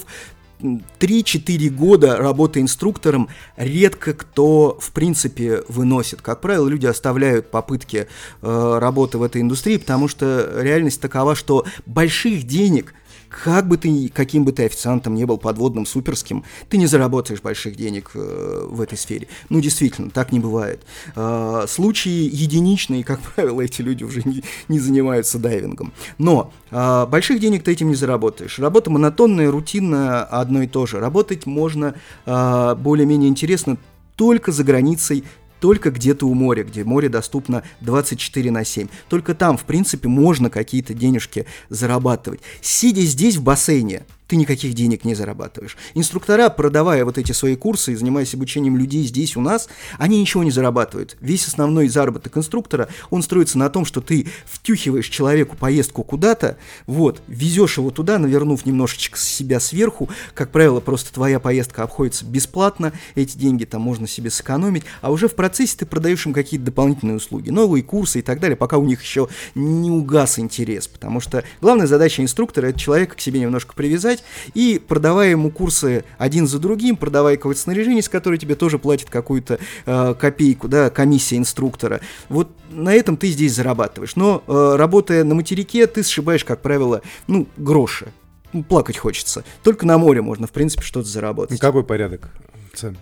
3-4 0.59 1.69
года 1.69 2.17
работы 2.17 2.61
инструктором 2.61 3.29
редко 3.55 4.13
кто, 4.13 4.77
в 4.81 4.91
принципе, 4.91 5.63
выносит. 5.67 6.21
Как 6.21 6.41
правило, 6.41 6.67
люди 6.67 6.87
оставляют 6.87 7.51
попытки 7.51 8.07
э, 8.41 8.77
работы 8.79 9.17
в 9.17 9.23
этой 9.23 9.41
индустрии, 9.41 9.77
потому 9.77 10.07
что 10.07 10.61
реальность 10.61 10.99
такова, 10.99 11.35
что 11.35 11.65
больших 11.85 12.43
денег– 12.43 12.93
как 13.29 13.67
бы 13.67 13.77
ты, 13.77 14.09
каким 14.09 14.45
бы 14.45 14.51
ты 14.51 14.65
официантом 14.65 15.15
не 15.15 15.25
был 15.25 15.37
подводным, 15.37 15.85
суперским, 15.85 16.43
ты 16.69 16.77
не 16.77 16.87
заработаешь 16.87 17.41
больших 17.41 17.75
денег 17.75 18.11
э, 18.13 18.67
в 18.69 18.81
этой 18.81 18.97
сфере. 18.97 19.27
Ну, 19.49 19.59
действительно, 19.59 20.09
так 20.09 20.31
не 20.31 20.39
бывает. 20.39 20.83
Э, 21.15 21.65
случаи 21.67 22.29
единичные, 22.31 23.03
как 23.03 23.19
правило, 23.35 23.61
эти 23.61 23.81
люди 23.81 24.03
уже 24.03 24.21
не, 24.23 24.43
не 24.67 24.79
занимаются 24.79 25.39
дайвингом. 25.39 25.93
Но 26.17 26.51
э, 26.71 27.05
больших 27.07 27.39
денег 27.39 27.63
ты 27.63 27.71
этим 27.71 27.89
не 27.89 27.95
заработаешь. 27.95 28.59
Работа 28.59 28.89
монотонная, 28.89 29.51
рутинная, 29.51 30.23
одно 30.23 30.61
и 30.61 30.67
то 30.67 30.85
же. 30.85 30.99
Работать 30.99 31.45
можно 31.45 31.95
э, 32.25 32.75
более-менее 32.75 33.29
интересно 33.29 33.77
только 34.15 34.51
за 34.51 34.63
границей 34.63 35.23
только 35.59 35.91
где-то 35.91 36.27
у 36.27 36.33
моря, 36.33 36.63
где 36.63 36.83
море 36.83 37.09
доступно 37.09 37.63
24 37.81 38.51
на 38.51 38.63
7. 38.63 38.87
Только 39.09 39.33
там, 39.33 39.57
в 39.57 39.63
принципе, 39.63 40.07
можно 40.07 40.49
какие-то 40.49 40.93
денежки 40.93 41.45
зарабатывать. 41.69 42.41
Сидя 42.61 43.01
здесь 43.01 43.37
в 43.37 43.43
бассейне, 43.43 44.03
ты 44.27 44.35
никаких 44.35 44.73
денег 44.73 45.05
не 45.05 45.15
зарабатываешь. 45.15 45.77
Инструктора, 45.93 46.49
продавая 46.49 47.05
вот 47.05 47.17
эти 47.17 47.31
свои 47.31 47.55
курсы 47.55 47.93
и 47.93 47.95
занимаясь 47.95 48.33
обучением 48.33 48.77
людей 48.77 49.05
здесь 49.05 49.37
у 49.37 49.41
нас, 49.41 49.69
они 49.97 50.19
ничего 50.19 50.43
не 50.43 50.51
зарабатывают. 50.51 51.17
Весь 51.21 51.47
основной 51.47 51.87
заработок 51.87 52.37
инструктора, 52.37 52.89
он 53.09 53.23
строится 53.23 53.57
на 53.57 53.69
том, 53.69 53.85
что 53.85 54.01
ты 54.01 54.27
втюхиваешь 54.45 55.07
человеку 55.07 55.55
поездку 55.55 56.03
куда-то, 56.03 56.57
вот, 56.85 57.21
везешь 57.27 57.77
его 57.77 57.89
туда, 57.91 58.19
навернув 58.19 58.65
немножечко 58.65 59.17
себя 59.17 59.59
сверху, 59.59 60.09
как 60.33 60.51
правило, 60.51 60.79
просто 60.79 61.13
твоя 61.13 61.39
поездка 61.39 61.83
обходится 61.83 62.25
бесплатно, 62.25 62.93
эти 63.15 63.37
деньги 63.37 63.65
там 63.65 63.81
можно 63.81 64.07
себе 64.07 64.29
сэкономить, 64.29 64.83
а 65.01 65.11
уже 65.11 65.27
в 65.27 65.35
процессе 65.35 65.77
ты 65.77 65.85
продаешь 65.85 66.25
им 66.25 66.33
какие-то 66.33 66.65
дополнительные 66.65 67.17
услуги, 67.17 67.49
новые 67.49 67.83
курсы 67.83 68.19
и 68.19 68.21
так 68.21 68.39
далее, 68.39 68.55
пока 68.57 68.77
у 68.77 68.85
них 68.85 69.01
еще 69.01 69.29
не 69.55 69.89
угас 69.89 70.39
интерес, 70.39 70.87
потому 70.87 71.19
что 71.19 71.43
главная 71.61 71.87
задача 71.87 72.21
инструктора– 72.21 72.67
это 72.67 72.79
человека 72.79 73.15
к 73.15 73.21
себе 73.21 73.39
немножко 73.39 73.73
привязать 73.73 74.16
и 74.53 74.81
продавая 74.85 75.31
ему 75.31 75.51
курсы 75.51 76.03
один 76.17 76.47
за 76.47 76.59
другим, 76.59 76.95
продавая 76.95 77.35
какое-то 77.37 77.59
снаряжение, 77.61 78.01
с 78.01 78.09
которое 78.09 78.37
тебе 78.37 78.55
тоже 78.55 78.79
платит 78.79 79.09
какую-то 79.09 79.59
э, 79.85 80.15
копейку, 80.19 80.67
да, 80.67 80.89
комиссия 80.89 81.37
инструктора. 81.37 82.01
Вот 82.29 82.49
на 82.69 82.93
этом 82.93 83.17
ты 83.17 83.27
здесь 83.29 83.53
зарабатываешь. 83.55 84.15
Но 84.15 84.43
э, 84.47 84.75
работая 84.77 85.23
на 85.23 85.35
материке, 85.35 85.87
ты 85.87 86.03
сшибаешь, 86.03 86.43
как 86.43 86.61
правило, 86.61 87.01
ну, 87.27 87.47
гроши. 87.57 88.07
Ну, 88.53 88.63
плакать 88.63 88.97
хочется. 88.97 89.43
Только 89.63 89.85
на 89.85 89.97
море 89.97 90.21
можно, 90.21 90.47
в 90.47 90.51
принципе, 90.51 90.83
что-то 90.83 91.07
заработать. 91.07 91.59
Какой 91.59 91.83
порядок 91.83 92.29
цен? 92.73 92.97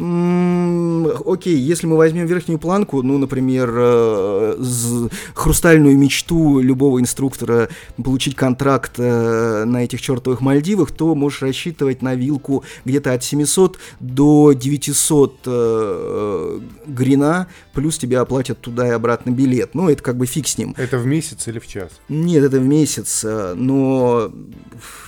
Окей, 0.00 1.56
если 1.56 1.86
мы 1.86 1.96
возьмем 1.96 2.26
верхнюю 2.26 2.58
планку, 2.58 3.02
ну, 3.02 3.18
например, 3.18 3.70
э, 3.74 5.08
хрустальную 5.34 5.98
мечту 5.98 6.60
любого 6.60 7.00
инструктора 7.00 7.68
получить 8.02 8.34
контракт 8.34 8.92
э, 8.96 9.64
на 9.64 9.84
этих 9.84 10.00
чертовых 10.00 10.40
Мальдивах, 10.40 10.90
то 10.90 11.14
можешь 11.14 11.42
рассчитывать 11.42 12.00
на 12.00 12.14
вилку 12.14 12.64
где-то 12.86 13.12
от 13.12 13.22
700 13.22 13.78
до 14.00 14.52
900 14.52 15.38
э, 15.44 16.60
грина, 16.86 17.48
плюс 17.74 17.98
тебе 17.98 18.18
оплатят 18.18 18.60
туда 18.60 18.88
и 18.88 18.92
обратно 18.92 19.30
билет. 19.30 19.74
Ну, 19.74 19.90
это 19.90 20.02
как 20.02 20.16
бы 20.16 20.24
фиг 20.24 20.46
с 20.48 20.56
ним. 20.56 20.74
Это 20.78 20.96
в 20.96 21.04
месяц 21.04 21.46
или 21.46 21.58
в 21.58 21.66
час? 21.66 21.90
Нет, 22.08 22.42
это 22.42 22.58
в 22.58 22.64
месяц, 22.64 23.22
но 23.54 24.32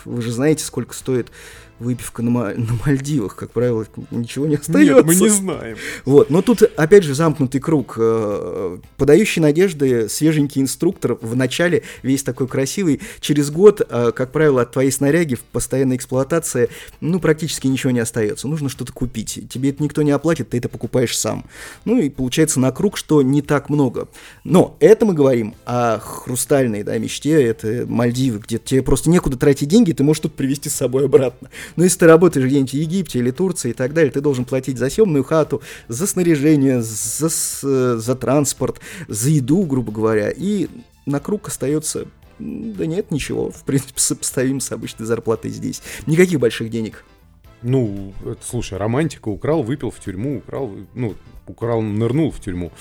вы 0.05 0.22
же 0.22 0.33
знаете, 0.33 0.64
сколько 0.64 0.94
стоит 0.94 1.31
выпивка 1.78 2.22
на, 2.22 2.30
на 2.54 2.78
Мальдивах, 2.85 3.37
как 3.37 3.50
правило, 3.50 3.87
ничего 4.11 4.46
не 4.46 4.56
остается. 4.56 4.94
Нет, 4.94 5.04
мы 5.04 5.14
не 5.14 5.28
знаем. 5.28 5.76
Вот, 6.04 6.30
но 6.30 6.42
тут 6.42 6.62
опять 6.62 7.04
же 7.04 7.14
замкнутый 7.14 7.61
круг. 7.61 7.96
Э, 7.98 8.78
подающий 8.96 9.42
надежды 9.42 10.08
свеженький 10.08 10.62
инструктор 10.62 11.18
в 11.20 11.37
начале 11.37 11.82
весь 12.02 12.22
такой 12.22 12.48
красивый. 12.48 13.00
Через 13.20 13.50
год, 13.50 13.80
э, 13.88 14.12
как 14.14 14.32
правило, 14.32 14.62
от 14.62 14.72
твоей 14.72 14.90
снаряги 14.90 15.35
в 15.35 15.40
постоянной 15.40 15.96
эксплуатации, 15.96 16.68
ну, 17.00 17.20
практически 17.20 17.66
ничего 17.66 17.90
не 17.90 18.00
остается. 18.00 18.48
Нужно 18.48 18.68
что-то 18.68 18.92
купить. 18.92 19.40
Тебе 19.50 19.70
это 19.70 19.82
никто 19.82 20.02
не 20.02 20.11
оплатит, 20.11 20.50
ты 20.50 20.58
это 20.58 20.68
покупаешь 20.68 21.16
сам. 21.16 21.44
Ну 21.85 21.98
и 21.98 22.08
получается 22.08 22.61
на 22.61 22.70
круг, 22.72 22.96
что 22.96 23.22
не 23.22 23.42
так 23.42 23.68
много. 23.68 24.08
Но 24.44 24.76
это 24.80 25.04
мы 25.06 25.14
говорим 25.14 25.54
о 25.64 25.98
хрустальной 25.98 26.82
да, 26.82 26.96
мечте, 26.98 27.42
это 27.42 27.87
Мальдивы, 27.88 28.38
где 28.38 28.58
тебе 28.58 28.82
просто 28.82 29.11
некуда 29.11 29.37
тратить 29.37 29.68
деньги, 29.68 29.92
ты 29.92 30.04
можешь 30.04 30.20
тут 30.20 30.35
привезти 30.35 30.68
с 30.68 30.74
собой 30.74 31.06
обратно. 31.06 31.48
Но 31.77 31.85
если 31.85 32.01
ты 32.01 32.07
работаешь 32.07 32.46
где-нибудь 32.46 32.70
в 32.70 32.77
Египте 32.77 33.18
или 33.18 33.31
Турции 33.31 33.70
и 33.70 33.75
так 33.75 33.94
далее, 33.94 34.11
ты 34.11 34.20
должен 34.20 34.44
платить 34.44 34.79
за 34.79 34.90
съемную 34.90 35.25
хату, 35.25 35.62
за 35.88 36.07
снаряжение, 36.07 36.83
за, 36.83 37.98
за 37.98 38.14
транспорт, 38.14 38.81
за 39.09 39.31
еду, 39.31 39.62
грубо 39.62 39.92
говоря. 39.92 40.31
И 40.31 40.68
на 41.07 41.20
круг 41.20 41.48
остается 41.48 42.07
да 42.38 42.87
нет, 42.87 43.11
ничего, 43.11 43.51
в 43.51 43.62
принципе, 43.62 44.01
сопоставим 44.01 44.59
с 44.59 44.72
обычной 44.72 45.07
зарплатой 45.07 45.51
здесь. 45.51 45.81
Никаких 46.07 46.40
больших 46.40 46.70
денег. 46.70 47.05
Ну, 47.62 48.12
это, 48.22 48.40
слушай, 48.44 48.77
романтика, 48.77 49.29
украл, 49.29 49.62
выпил 49.62 49.90
в 49.90 50.01
тюрьму, 50.01 50.38
украл, 50.38 50.72
ну, 50.94 51.14
украл, 51.46 51.81
нырнул 51.81 52.33
в 52.33 52.40
тюрьму. 52.40 52.72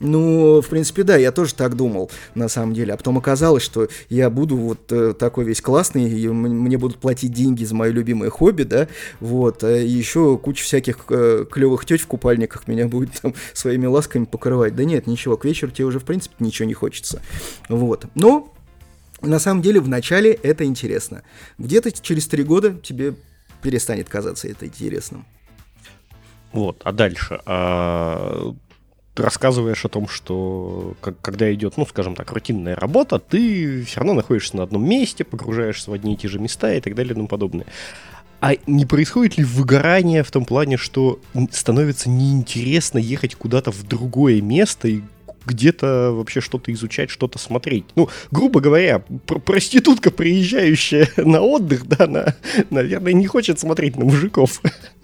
Ну, 0.00 0.60
в 0.60 0.68
принципе, 0.68 1.02
да, 1.02 1.16
я 1.16 1.32
тоже 1.32 1.54
так 1.54 1.76
думал, 1.76 2.10
на 2.34 2.48
самом 2.48 2.74
деле. 2.74 2.94
А 2.94 2.96
потом 2.96 3.18
оказалось, 3.18 3.62
что 3.62 3.88
я 4.08 4.28
буду 4.28 4.56
вот 4.56 4.90
э, 4.90 5.14
такой 5.14 5.44
весь 5.44 5.60
классный, 5.60 6.10
и 6.10 6.28
мне 6.28 6.76
будут 6.78 6.98
платить 6.98 7.32
деньги 7.32 7.64
за 7.64 7.74
мое 7.74 7.90
любимое 7.92 8.30
хобби, 8.30 8.64
да, 8.64 8.88
вот, 9.20 9.62
а 9.62 9.70
еще 9.70 10.36
куча 10.36 10.64
всяких 10.64 10.98
э, 11.10 11.46
клевых 11.50 11.86
теть 11.86 12.00
в 12.00 12.06
купальниках 12.06 12.66
меня 12.66 12.88
будет 12.88 13.20
там 13.20 13.34
своими 13.52 13.86
ласками 13.86 14.24
покрывать. 14.24 14.74
Да 14.74 14.84
нет, 14.84 15.06
ничего, 15.06 15.36
к 15.36 15.44
вечеру 15.44 15.70
тебе 15.70 15.86
уже, 15.86 16.00
в 16.00 16.04
принципе, 16.04 16.34
ничего 16.38 16.66
не 16.66 16.74
хочется. 16.74 17.22
Вот. 17.68 18.06
Но, 18.14 18.52
на 19.22 19.38
самом 19.38 19.62
деле, 19.62 19.80
в 19.80 19.88
начале 19.88 20.32
это 20.32 20.64
интересно. 20.64 21.22
Где-то 21.58 21.92
через 21.92 22.26
три 22.26 22.42
года 22.42 22.74
тебе 22.82 23.14
перестанет 23.62 24.08
казаться 24.08 24.48
это 24.48 24.66
интересным. 24.66 25.24
Вот, 26.52 26.80
а 26.84 26.92
дальше? 26.92 27.40
А, 27.46 28.54
рассказываешь 29.16 29.84
о 29.84 29.88
том, 29.88 30.08
что 30.08 30.94
как, 31.00 31.20
когда 31.20 31.52
идет, 31.52 31.76
ну, 31.76 31.86
скажем 31.86 32.16
так, 32.16 32.30
рутинная 32.32 32.74
работа, 32.74 33.18
ты 33.18 33.82
все 33.84 34.00
равно 34.00 34.14
находишься 34.14 34.56
на 34.56 34.62
одном 34.62 34.88
месте, 34.88 35.24
погружаешься 35.24 35.90
в 35.90 35.94
одни 35.94 36.14
и 36.14 36.16
те 36.16 36.28
же 36.28 36.38
места 36.38 36.72
и 36.74 36.80
так 36.80 36.94
далее 36.94 37.12
и 37.12 37.14
тому 37.14 37.28
подобное. 37.28 37.66
А 38.40 38.56
не 38.66 38.84
происходит 38.84 39.38
ли 39.38 39.44
выгорание 39.44 40.22
в 40.22 40.30
том 40.30 40.44
плане, 40.44 40.76
что 40.76 41.18
становится 41.50 42.10
неинтересно 42.10 42.98
ехать 42.98 43.36
куда-то 43.36 43.72
в 43.72 43.84
другое 43.84 44.42
место 44.42 44.88
и 44.88 45.02
где-то 45.46 46.12
вообще 46.12 46.40
что-то 46.40 46.72
изучать, 46.72 47.10
что-то 47.10 47.38
смотреть. 47.38 47.84
Ну, 47.96 48.08
грубо 48.30 48.60
говоря, 48.60 49.02
пр 49.26 49.40
проститутка, 49.40 50.10
приезжающая 50.10 51.08
на 51.16 51.40
отдых, 51.40 51.86
да, 51.86 52.04
она, 52.04 52.34
наверное, 52.70 53.12
не 53.12 53.26
хочет 53.26 53.58
смотреть 53.58 53.96
на 53.96 54.04
мужиков. 54.04 54.60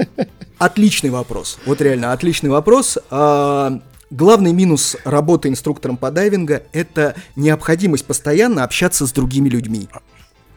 Отличный 0.59 1.11
вопрос. 1.11 1.59
Вот 1.65 1.81
реально, 1.81 2.13
отличный 2.13 2.51
вопрос. 2.51 2.99
А, 3.11 3.81
Главный 4.11 4.53
минус 4.53 4.97
работы 5.05 5.49
инструктором 5.49 5.97
по 5.97 6.11
дайвинга– 6.11 6.65
это 6.73 7.15
необходимость 7.37 8.07
постоянно 8.07 8.65
общаться 8.65 9.07
с 9.07 9.13
другими 9.13 9.49
людьми. 9.49 9.89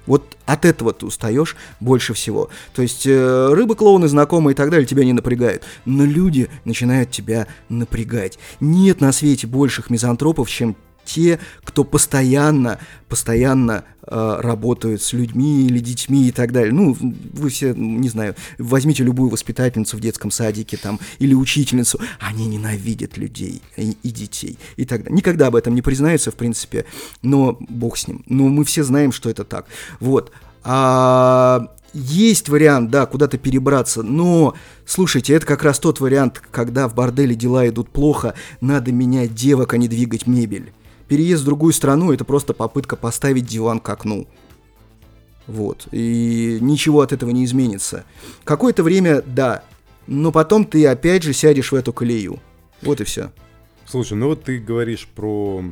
Вот 0.08 0.38
от 0.48 0.66
этого 0.66 0.92
ты 0.92 1.06
устаешь 1.06 1.56
больше 1.80 2.16
всего. 2.16 2.50
То 2.74 2.82
есть 2.82 3.06
э, 3.06 3.54
рыбы, 3.54 3.76
клоуны, 3.76 4.08
знакомые 4.08 4.54
и 4.54 4.58
так 4.58 4.72
далее 4.72 4.88
тебя 4.88 5.06
не 5.06 5.13
напрягают. 5.13 5.63
Но 5.86 6.04
люди 6.04 6.50
начинают 6.66 7.12
тебя 7.12 7.46
напрягать. 7.70 8.39
Нет 8.60 9.02
на 9.02 9.12
свете 9.12 9.46
больших 9.46 9.92
мизантропов, 9.92 10.50
чем 10.50 10.76
те, 11.06 11.39
кто 11.63 11.84
постоянно, 11.84 12.80
постоянно 13.10 13.84
э, 14.06 14.38
работают 14.39 15.02
с 15.02 15.13
людьми 15.13 15.66
или 15.66 15.80
детьми 15.80 16.28
и 16.28 16.32
так 16.32 16.52
далее. 16.52 16.74
Ну, 16.74 16.96
вы 17.00 17.50
все, 17.50 17.74
не 17.74 18.10
знаю, 18.10 18.36
возьмите 18.58 19.04
любую 19.04 19.30
воспитательницу 19.30 19.98
в 19.98 20.00
детском 20.00 20.32
садике 20.32 20.78
там 20.78 21.00
или 21.20 21.34
учительницу, 21.34 22.00
они 22.20 22.48
ненавидят 22.48 23.18
людей 23.18 23.62
и, 23.78 23.98
и 24.04 24.12
детей 24.12 24.58
и 24.78 24.86
так 24.86 25.04
далее. 25.04 25.18
Никогда 25.18 25.48
об 25.48 25.56
этом 25.56 25.76
не 25.76 25.82
признаются, 25.82 26.32
в 26.32 26.36
принципе, 26.36 26.86
но 27.22 27.58
бог 27.60 27.98
с 27.98 28.08
ним. 28.08 28.24
Но 28.28 28.48
мы 28.48 28.66
все 28.66 28.84
знаем, 28.84 29.12
что 29.12 29.30
это 29.30 29.44
так. 29.44 29.68
Вот. 30.00 30.32
А 30.63 31.68
есть 31.94 32.50
вариант, 32.50 32.89
да, 32.89 33.06
куда-то 33.06 33.38
перебраться, 33.38 34.02
но, 34.02 34.56
слушайте, 34.86 35.34
это 35.34 35.46
как 35.46 35.63
раз 35.63 35.78
тот 35.78 36.00
вариант, 36.00 36.42
когда 36.52 36.88
в 36.88 36.96
борделе 36.96 37.36
дела 37.36 37.68
идут 37.68 37.89
плохо, 37.89 38.34
надо 38.62 38.92
менять 38.92 39.36
девок, 39.36 39.74
а 39.74 39.78
не 39.78 39.88
двигать 39.88 40.26
мебель 40.26 40.74
переезд 41.08 41.44
в 41.44 41.46
другую 41.46 41.74
страну 41.74 42.12
это 42.12 42.26
просто 42.26 42.54
попытка 42.54 42.96
поставить 42.96 43.46
диван 43.46 43.80
к 43.80 43.89
окну. 43.89 44.28
Вот. 45.48 45.88
И 45.92 46.58
ничего 46.62 47.02
от 47.02 47.12
этого 47.12 47.30
не 47.32 47.46
изменится. 47.46 48.06
Какое-то 48.44 48.84
время, 48.84 49.22
да, 49.26 49.63
но 50.08 50.32
потом 50.32 50.66
ты 50.66 50.86
опять 50.88 51.24
же 51.24 51.34
сядешь 51.34 51.72
в 51.72 51.76
эту 51.76 51.94
колею. 51.94 52.39
Вот 52.82 53.02
и 53.02 53.04
все. 53.04 53.32
Слушай, 53.86 54.18
ну 54.18 54.28
вот 54.28 54.44
ты 54.44 54.60
говоришь 54.60 55.08
про 55.08 55.63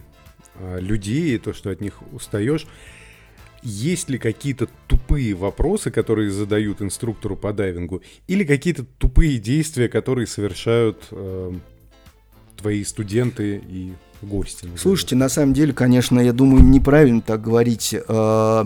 а, 0.55 0.79
людей 0.79 1.37
то, 1.37 1.53
что 1.53 1.69
от 1.69 1.81
них 1.81 2.01
устаешь. 2.11 2.67
Есть 3.63 4.09
ли 4.09 4.17
какие-то 4.17 4.67
тупые 4.87 5.35
вопросы, 5.35 5.91
которые 5.91 6.31
задают 6.31 6.81
инструктору 6.81 7.37
по 7.37 7.53
дайвингу, 7.53 8.01
или 8.27 8.43
какие-то 8.43 8.85
тупые 8.97 9.37
действия, 9.37 9.87
которые 9.87 10.25
совершают 10.25 11.05
э, 11.11 11.53
твои 12.57 12.83
студенты 12.83 13.61
и 13.69 13.93
гости. 14.21 14.67
Слушайте, 14.77 15.15
на 15.15 15.29
самом 15.29 15.53
деле, 15.53 15.73
конечно, 15.73 16.19
я 16.19 16.33
думаю, 16.33 16.63
неправильно 16.63 17.21
так 17.21 17.41
говорить. 17.41 17.95
Э, 18.07 18.65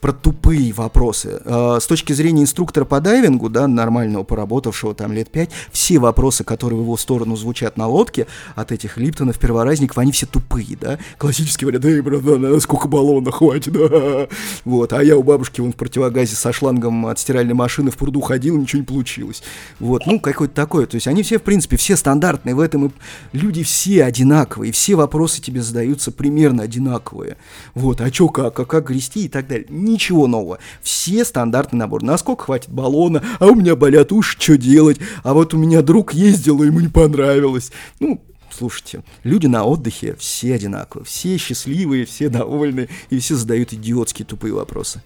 про 0.00 0.12
тупые 0.12 0.72
вопросы. 0.72 1.40
Э, 1.44 1.78
с 1.80 1.86
точки 1.86 2.12
зрения 2.12 2.42
инструктора 2.42 2.84
по 2.84 3.00
дайвингу, 3.00 3.48
да, 3.48 3.66
нормального, 3.66 4.24
поработавшего 4.24 4.94
там 4.94 5.12
лет 5.12 5.30
пять, 5.30 5.50
все 5.72 5.98
вопросы, 5.98 6.44
которые 6.44 6.78
в 6.78 6.82
его 6.82 6.96
сторону 6.96 7.36
звучат 7.36 7.76
на 7.76 7.86
лодке, 7.86 8.26
от 8.54 8.72
этих 8.72 8.96
Липтонов, 8.96 9.38
перворазников, 9.38 9.98
они 9.98 10.12
все 10.12 10.26
тупые, 10.26 10.76
да. 10.80 10.98
Классически 11.18 11.64
говорят, 11.64 11.84
эй, 11.84 12.00
братан, 12.00 12.60
сколько 12.60 12.88
баллона 12.88 13.32
хватит, 13.32 13.72
да. 13.72 14.28
Вот, 14.64 14.92
а 14.92 15.02
я 15.02 15.16
у 15.16 15.22
бабушки 15.22 15.60
вон 15.60 15.72
в 15.72 15.76
противогазе 15.76 16.36
со 16.36 16.52
шлангом 16.52 17.06
от 17.06 17.18
стиральной 17.18 17.54
машины 17.54 17.90
в 17.90 17.96
пруду 17.96 18.20
ходил, 18.20 18.56
ничего 18.56 18.80
не 18.80 18.86
получилось. 18.86 19.42
Вот, 19.80 20.06
ну, 20.06 20.20
какое-то 20.20 20.54
такое. 20.54 20.86
То 20.86 20.96
есть 20.96 21.06
они 21.06 21.22
все, 21.22 21.38
в 21.38 21.42
принципе, 21.42 21.76
все 21.76 21.96
стандартные 21.96 22.54
в 22.54 22.60
этом, 22.60 22.86
и 22.86 22.90
люди 23.32 23.62
все 23.62 24.04
одинаковые, 24.04 24.72
все 24.72 24.94
вопросы 24.94 25.40
тебе 25.40 25.62
задаются 25.62 26.12
примерно 26.12 26.62
одинаковые. 26.62 27.36
Вот, 27.74 28.00
а 28.00 28.10
чё, 28.10 28.28
как, 28.28 28.58
а 28.58 28.64
как 28.64 28.88
грести 28.88 29.24
и 29.24 29.28
так 29.28 29.46
далее 29.46 29.66
ничего 29.88 30.26
нового. 30.26 30.58
Все 30.82 31.24
стандартный 31.24 31.78
набор. 31.78 32.02
Насколько 32.02 32.44
хватит 32.44 32.70
баллона, 32.70 33.22
а 33.38 33.46
у 33.46 33.54
меня 33.54 33.76
болят 33.76 34.12
уши, 34.12 34.36
что 34.40 34.56
делать? 34.56 34.98
А 35.22 35.34
вот 35.34 35.54
у 35.54 35.58
меня 35.58 35.82
друг 35.82 36.14
ездил, 36.14 36.62
ему 36.62 36.80
не 36.80 36.88
понравилось. 36.88 37.72
Ну, 38.00 38.22
слушайте, 38.50 39.02
люди 39.24 39.46
на 39.46 39.64
отдыхе 39.64 40.16
все 40.18 40.54
одинаковые, 40.54 41.04
все 41.04 41.36
счастливые, 41.36 42.04
все 42.04 42.28
довольны, 42.28 42.88
и 43.10 43.18
все 43.18 43.36
задают 43.36 43.72
идиотские 43.72 44.26
тупые 44.26 44.54
вопросы. 44.54 45.02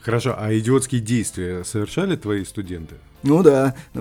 Хорошо, 0.00 0.34
а 0.36 0.52
идиотские 0.56 1.00
действия 1.00 1.64
совершали 1.64 2.16
твои 2.16 2.44
студенты? 2.44 2.96
Ну 3.22 3.42
да, 3.42 3.74
э, 3.94 3.98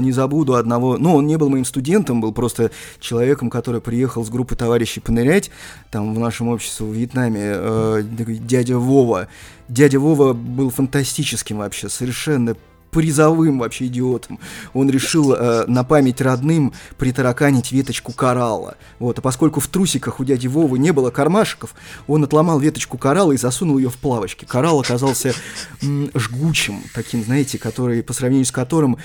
не 0.00 0.12
забуду 0.12 0.54
одного, 0.54 0.98
ну 0.98 1.14
он 1.14 1.26
не 1.26 1.36
был 1.36 1.48
моим 1.48 1.64
студентом, 1.64 2.20
был 2.20 2.32
просто 2.32 2.70
человеком, 2.98 3.50
который 3.50 3.80
приехал 3.80 4.24
с 4.24 4.28
группы 4.28 4.56
товарищей 4.56 5.00
понырять, 5.00 5.50
там 5.90 6.14
в 6.14 6.18
нашем 6.18 6.48
обществе 6.48 6.86
в 6.86 6.92
Вьетнаме, 6.92 7.40
э, 7.40 8.02
дядя 8.02 8.78
Вова. 8.78 9.28
Дядя 9.68 10.00
Вова 10.00 10.32
был 10.32 10.70
фантастическим 10.70 11.58
вообще, 11.58 11.88
совершенно 11.88 12.56
призовым 12.96 13.58
вообще 13.58 13.88
идиотом. 13.88 14.40
Он 14.72 14.88
решил 14.88 15.34
э, 15.34 15.66
на 15.66 15.84
память 15.84 16.22
родным 16.22 16.72
притараканить 16.96 17.70
веточку 17.70 18.12
коралла. 18.12 18.78
Вот, 18.98 19.18
а 19.18 19.20
поскольку 19.20 19.60
в 19.60 19.68
трусиках 19.68 20.18
у 20.18 20.24
дяди 20.24 20.46
Вовы 20.46 20.78
не 20.78 20.94
было 20.94 21.10
кармашков, 21.10 21.74
он 22.06 22.24
отломал 22.24 22.58
веточку 22.58 22.96
коралла 22.96 23.32
и 23.32 23.36
засунул 23.36 23.76
ее 23.76 23.90
в 23.90 23.98
плавочки. 23.98 24.46
Коралл 24.46 24.80
оказался 24.80 25.34
м, 25.82 26.10
жгучим, 26.14 26.84
таким, 26.94 27.22
знаете, 27.22 27.58
который, 27.58 28.02
по 28.02 28.14
сравнению 28.14 28.46
с 28.46 28.50
которым 28.50 28.96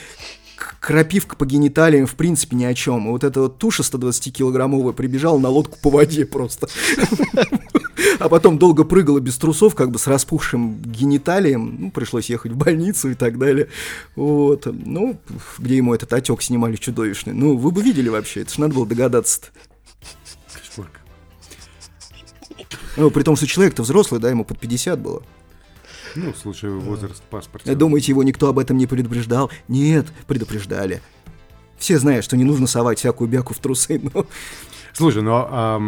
крапивка 0.79 1.35
по 1.35 1.45
гениталиям 1.45 2.07
в 2.07 2.15
принципе 2.15 2.55
ни 2.55 2.63
о 2.63 2.73
чем. 2.73 3.07
И 3.07 3.11
вот 3.11 3.25
эта 3.25 3.41
вот 3.41 3.57
туша 3.57 3.83
120-килограммовая 3.83 4.93
прибежала 4.93 5.37
на 5.37 5.49
лодку 5.49 5.77
по 5.81 5.89
воде 5.89 6.25
просто. 6.25 6.69
А 8.19 8.29
потом 8.29 8.57
долго 8.57 8.83
прыгала 8.83 9.19
без 9.19 9.37
трусов, 9.37 9.75
как 9.75 9.91
бы 9.91 9.99
с 9.99 10.07
распухшим 10.07 10.81
гениталием. 10.81 11.77
Ну, 11.79 11.91
пришлось 11.91 12.29
ехать 12.29 12.51
в 12.51 12.57
больницу 12.57 13.09
и 13.09 13.15
так 13.15 13.37
далее. 13.37 13.67
Вот. 14.15 14.65
Ну, 14.65 15.19
где 15.57 15.77
ему 15.77 15.93
этот 15.93 16.13
отек 16.13 16.41
снимали 16.41 16.75
чудовищный. 16.75 17.33
Ну, 17.33 17.57
вы 17.57 17.71
бы 17.71 17.81
видели 17.81 18.09
вообще, 18.09 18.41
это 18.41 18.53
же 18.53 18.61
надо 18.61 18.75
было 18.75 18.85
догадаться 18.85 19.41
-то. 19.41 19.47
Ну, 22.97 23.09
при 23.09 23.23
том, 23.23 23.35
что 23.35 23.47
человек-то 23.47 23.83
взрослый, 23.83 24.19
да, 24.19 24.29
ему 24.29 24.43
под 24.43 24.59
50 24.59 24.99
было. 24.99 25.23
Ну, 26.15 26.33
в 26.33 26.37
случае 26.37 26.71
возраст 26.71 27.23
паспорта. 27.23 27.73
Думаете, 27.75 28.11
его 28.11 28.23
никто 28.23 28.49
об 28.49 28.59
этом 28.59 28.77
не 28.77 28.85
предупреждал? 28.85 29.49
Нет, 29.67 30.07
предупреждали. 30.27 31.01
Все 31.77 31.97
знают, 31.99 32.25
что 32.25 32.35
не 32.37 32.43
нужно 32.43 32.67
совать 32.67 32.99
всякую 32.99 33.29
бяку 33.29 33.53
в 33.53 33.59
трусы, 33.59 33.99
но... 34.13 34.25
Слушай, 34.93 35.21
ну 35.21 35.31
а, 35.33 35.79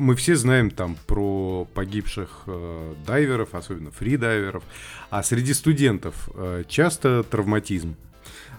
мы 0.00 0.16
все 0.16 0.34
знаем 0.34 0.70
там 0.70 0.96
про 1.06 1.68
погибших 1.74 2.44
э, 2.46 2.94
дайверов, 3.06 3.54
особенно 3.54 3.90
фридайверов, 3.90 4.62
а 5.10 5.22
среди 5.22 5.52
студентов 5.52 6.30
э, 6.34 6.64
часто 6.68 7.22
травматизм. 7.22 7.96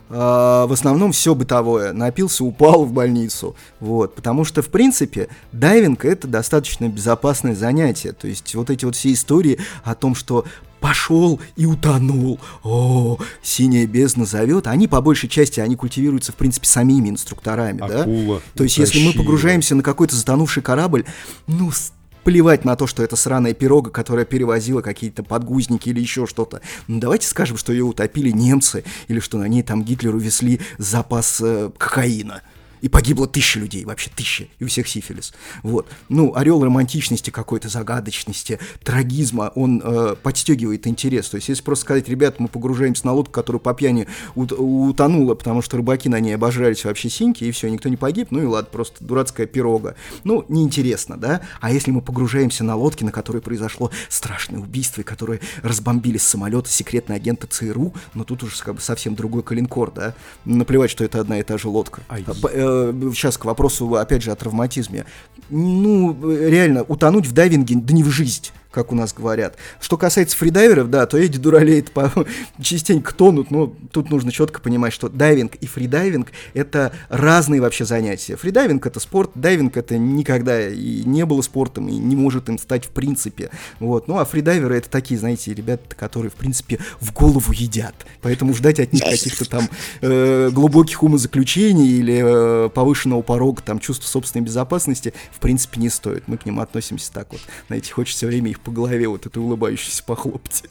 А, 0.10 0.68
в 0.68 0.74
основном 0.74 1.14
все 1.14 1.34
бытовое. 1.34 1.94
Напился, 1.94 2.44
упал 2.44 2.86
в 2.86 2.94
больницу. 2.94 3.56
Вот. 3.80 4.14
Потому 4.14 4.44
что, 4.44 4.62
в 4.62 4.70
принципе, 4.70 5.30
дайвинг 5.52 6.06
это 6.06 6.28
достаточно 6.28 6.88
безопасное 6.88 7.56
занятие. 7.56 8.12
То 8.12 8.28
есть 8.28 8.54
вот 8.54 8.70
эти 8.70 8.86
вот 8.86 8.96
все 8.96 9.12
истории 9.12 9.60
о 9.84 9.96
том, 9.96 10.14
что 10.14 10.46
пошел 10.82 11.40
и 11.56 11.66
утонул. 11.66 12.40
О, 12.64 13.18
синяя 13.42 13.88
бездна 13.88 14.26
зовет. 14.26 14.68
Они 14.68 14.90
по 14.90 15.00
большей 15.00 15.30
части, 15.30 15.62
они 15.62 15.78
культивируются, 15.78 16.34
в 16.34 16.36
принципе, 16.36 16.68
самими 16.68 17.10
инструкторами, 17.10 17.82
Акула, 17.82 18.38
да? 18.38 18.58
То 18.58 18.64
есть, 18.64 18.78
если 18.78 19.06
мы 19.06 19.14
погружаемся 19.14 19.76
на 19.76 19.84
какой-то 19.84 20.16
затонувший 20.16 20.64
корабль, 20.64 21.06
ну, 21.48 21.72
плевать 22.24 22.66
на 22.66 22.76
то, 22.76 22.88
что 22.88 23.04
это 23.04 23.16
сраная 23.16 23.54
пирога, 23.54 23.92
которая 23.92 24.26
перевозила 24.26 24.82
какие-то 24.82 25.24
подгузники 25.24 25.90
или 25.90 26.00
еще 26.00 26.28
что-то. 26.28 26.62
Ну, 26.88 27.00
давайте 27.00 27.28
скажем, 27.28 27.58
что 27.58 27.72
ее 27.72 27.84
утопили 27.84 28.30
немцы, 28.30 28.84
или 29.08 29.20
что 29.20 29.38
на 29.38 29.48
ней 29.48 29.64
там 29.64 29.84
Гитлеру 29.84 30.20
везли 30.20 30.60
запас 30.78 31.40
э, 31.42 31.72
кокаина 31.78 32.42
и 32.82 32.90
погибло 32.90 33.28
тысяча 33.28 33.60
людей, 33.60 33.86
вообще 33.86 34.10
тысяча, 34.16 34.48
и 34.60 34.64
у 34.64 34.68
всех 34.68 34.88
сифилис. 34.88 35.34
Вот. 35.64 35.88
Ну, 36.10 36.36
орел 36.36 36.64
романтичности 36.64 37.30
какой-то, 37.30 37.70
загадочности, 37.70 38.60
трагизма, 38.84 39.52
он 39.56 39.82
э, 39.84 40.16
подстегивает 40.22 40.88
интерес. 40.88 41.30
То 41.30 41.36
есть, 41.36 41.50
если 41.50 41.64
просто 41.64 41.86
сказать, 41.86 42.10
ребят, 42.10 42.40
мы 42.40 42.48
погружаемся 42.48 43.06
на 43.06 43.14
лодку, 43.14 43.32
которая 43.34 43.60
по 43.60 43.74
пьяни 43.74 44.08
ут- 44.36 44.54
утонула, 44.58 45.36
потому 45.36 45.62
что 45.62 45.78
рыбаки 45.78 46.10
на 46.10 46.20
ней 46.20 46.34
обожрались 46.34 46.84
вообще 46.86 47.10
синьки, 47.10 47.44
и 47.44 47.52
все, 47.52 47.70
никто 47.70 47.90
не 47.90 47.98
погиб, 47.98 48.30
ну 48.32 48.42
и 48.42 48.46
ладно, 48.46 48.70
просто 48.72 49.04
дурацкая 49.04 49.48
пирога. 49.48 49.96
Ну, 50.24 50.46
неинтересно, 50.50 51.18
да? 51.18 51.42
А 51.60 51.72
если 51.72 51.92
мы 51.92 52.02
погружаемся 52.02 52.64
на 52.64 52.76
лодке, 52.76 53.06
на 53.06 53.12
которой 53.12 53.42
произошло 53.42 53.92
страшное 54.10 54.60
убийство, 54.60 55.02
и 55.02 55.04
которые 55.04 55.40
разбомбили 55.62 56.18
с 56.18 56.24
самолета 56.24 56.70
секретные 56.70 57.18
агенты 57.18 57.48
ЦРУ, 57.48 57.94
ну 58.14 58.24
тут 58.24 58.44
уже 58.44 58.62
как 58.64 58.76
бы 58.76 58.82
совсем 58.82 59.16
другой 59.16 59.44
коленкор, 59.44 59.92
да? 59.92 60.16
Наплевать, 60.46 60.90
что 60.90 61.04
это 61.04 61.20
одна 61.20 61.40
и 61.40 61.44
та 61.44 61.58
же 61.58 61.68
лодка. 61.68 62.02
Ай. 62.10 62.26
Э, 62.72 63.12
сейчас 63.14 63.38
к 63.38 63.46
вопросу, 63.46 63.96
опять 63.96 64.22
же, 64.22 64.32
о 64.32 64.36
травматизме. 64.36 65.06
Ну, 65.50 66.16
реально, 66.32 66.84
утонуть 66.84 67.28
в 67.28 67.34
дайвинге, 67.34 67.76
да 67.76 67.94
не 67.94 68.04
в 68.04 68.10
жизнь 68.10 68.52
как 68.72 68.92
у 68.92 68.96
нас 68.96 69.14
говорят. 69.14 69.58
Что 69.80 69.98
касается 69.98 70.38
фридайверов, 70.38 70.90
да, 70.90 71.06
то 71.06 71.18
эти 71.18 71.38
дуралей 71.38 71.84
по... 71.84 72.12
частенько 72.62 73.14
тонут, 73.14 73.52
но 73.52 73.74
тут 73.92 74.10
нужно 74.10 74.32
четко 74.32 74.62
понимать, 74.62 74.94
что 74.94 75.10
дайвинг 75.10 75.56
и 75.56 75.68
фридайвинг— 75.68 76.32
это 76.54 76.94
разные 77.10 77.62
вообще 77.62 77.86
занятия. 77.86 78.36
Фридайвинг— 78.36 78.86
это 78.88 79.00
спорт, 79.00 79.32
дайвинг— 79.36 79.76
это 79.78 79.98
никогда 79.98 80.70
и 80.70 81.04
не 81.04 81.26
было 81.26 81.42
спортом, 81.42 81.90
и 81.90 81.94
не 81.94 82.16
может 82.16 82.48
им 82.50 82.58
стать 82.58 82.86
в 82.86 82.90
принципе. 82.90 83.50
Вот. 83.80 84.08
Ну, 84.08 84.18
а 84.18 84.26
фридайверы— 84.26 84.76
это 84.78 84.90
такие, 84.90 85.20
знаете, 85.20 85.54
ребята, 85.54 85.96
которые, 85.96 86.32
в 86.32 86.36
принципе, 86.36 86.80
в 87.00 87.14
голову 87.14 87.52
едят. 87.52 87.96
Поэтому 88.22 88.54
ждать 88.54 88.80
от 88.80 88.94
них 88.94 89.04
каких-то 89.04 89.50
там 89.50 89.68
э, 90.02 90.50
глубоких 90.52 91.04
умозаключений 91.04 92.00
или 92.00 92.22
э, 92.66 92.70
повышенного 92.70 93.22
порога, 93.22 93.62
там, 93.62 93.80
чувства 93.80 94.08
собственной 94.08 94.46
безопасности, 94.46 95.14
в 95.32 95.40
принципе, 95.40 95.82
не 95.82 95.90
стоит. 95.90 96.28
Мы 96.28 96.38
к 96.38 96.46
ним 96.46 96.60
относимся 96.60 97.12
так 97.12 97.32
вот. 97.32 97.42
Знаете, 97.68 97.92
хочется 97.92 98.28
время 98.28 98.50
их 98.50 98.61
по 98.64 98.72
голове 98.72 99.08
вот 99.08 99.26
этой 99.26 99.40
улыбающейся 99.40 100.04
похлопать. 100.04 100.64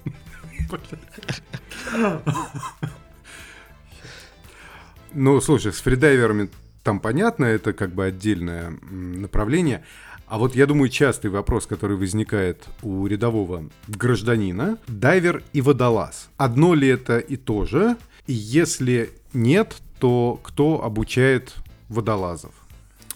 Ну, 5.12 5.40
слушай, 5.40 5.72
с 5.72 5.80
фридайверами 5.80 6.50
там 6.82 7.00
понятно, 7.00 7.44
это 7.44 7.72
как 7.72 7.92
бы 7.92 8.04
отдельное 8.06 8.70
направление. 8.70 9.84
А 10.26 10.38
вот 10.38 10.54
я 10.54 10.66
думаю, 10.66 10.88
частый 10.88 11.28
вопрос, 11.28 11.66
который 11.66 11.96
возникает 11.96 12.64
у 12.82 13.06
рядового 13.06 13.64
гражданина, 13.88 14.78
дайвер 14.86 15.42
и 15.52 15.60
водолаз. 15.60 16.28
Одно 16.36 16.74
ли 16.74 16.86
это 16.86 17.18
и 17.18 17.36
то 17.36 17.64
же? 17.64 17.96
И 18.28 18.32
если 18.32 19.10
нет, 19.32 19.76
то 19.98 20.38
кто 20.42 20.84
обучает 20.84 21.54
водолазов? 21.88 22.52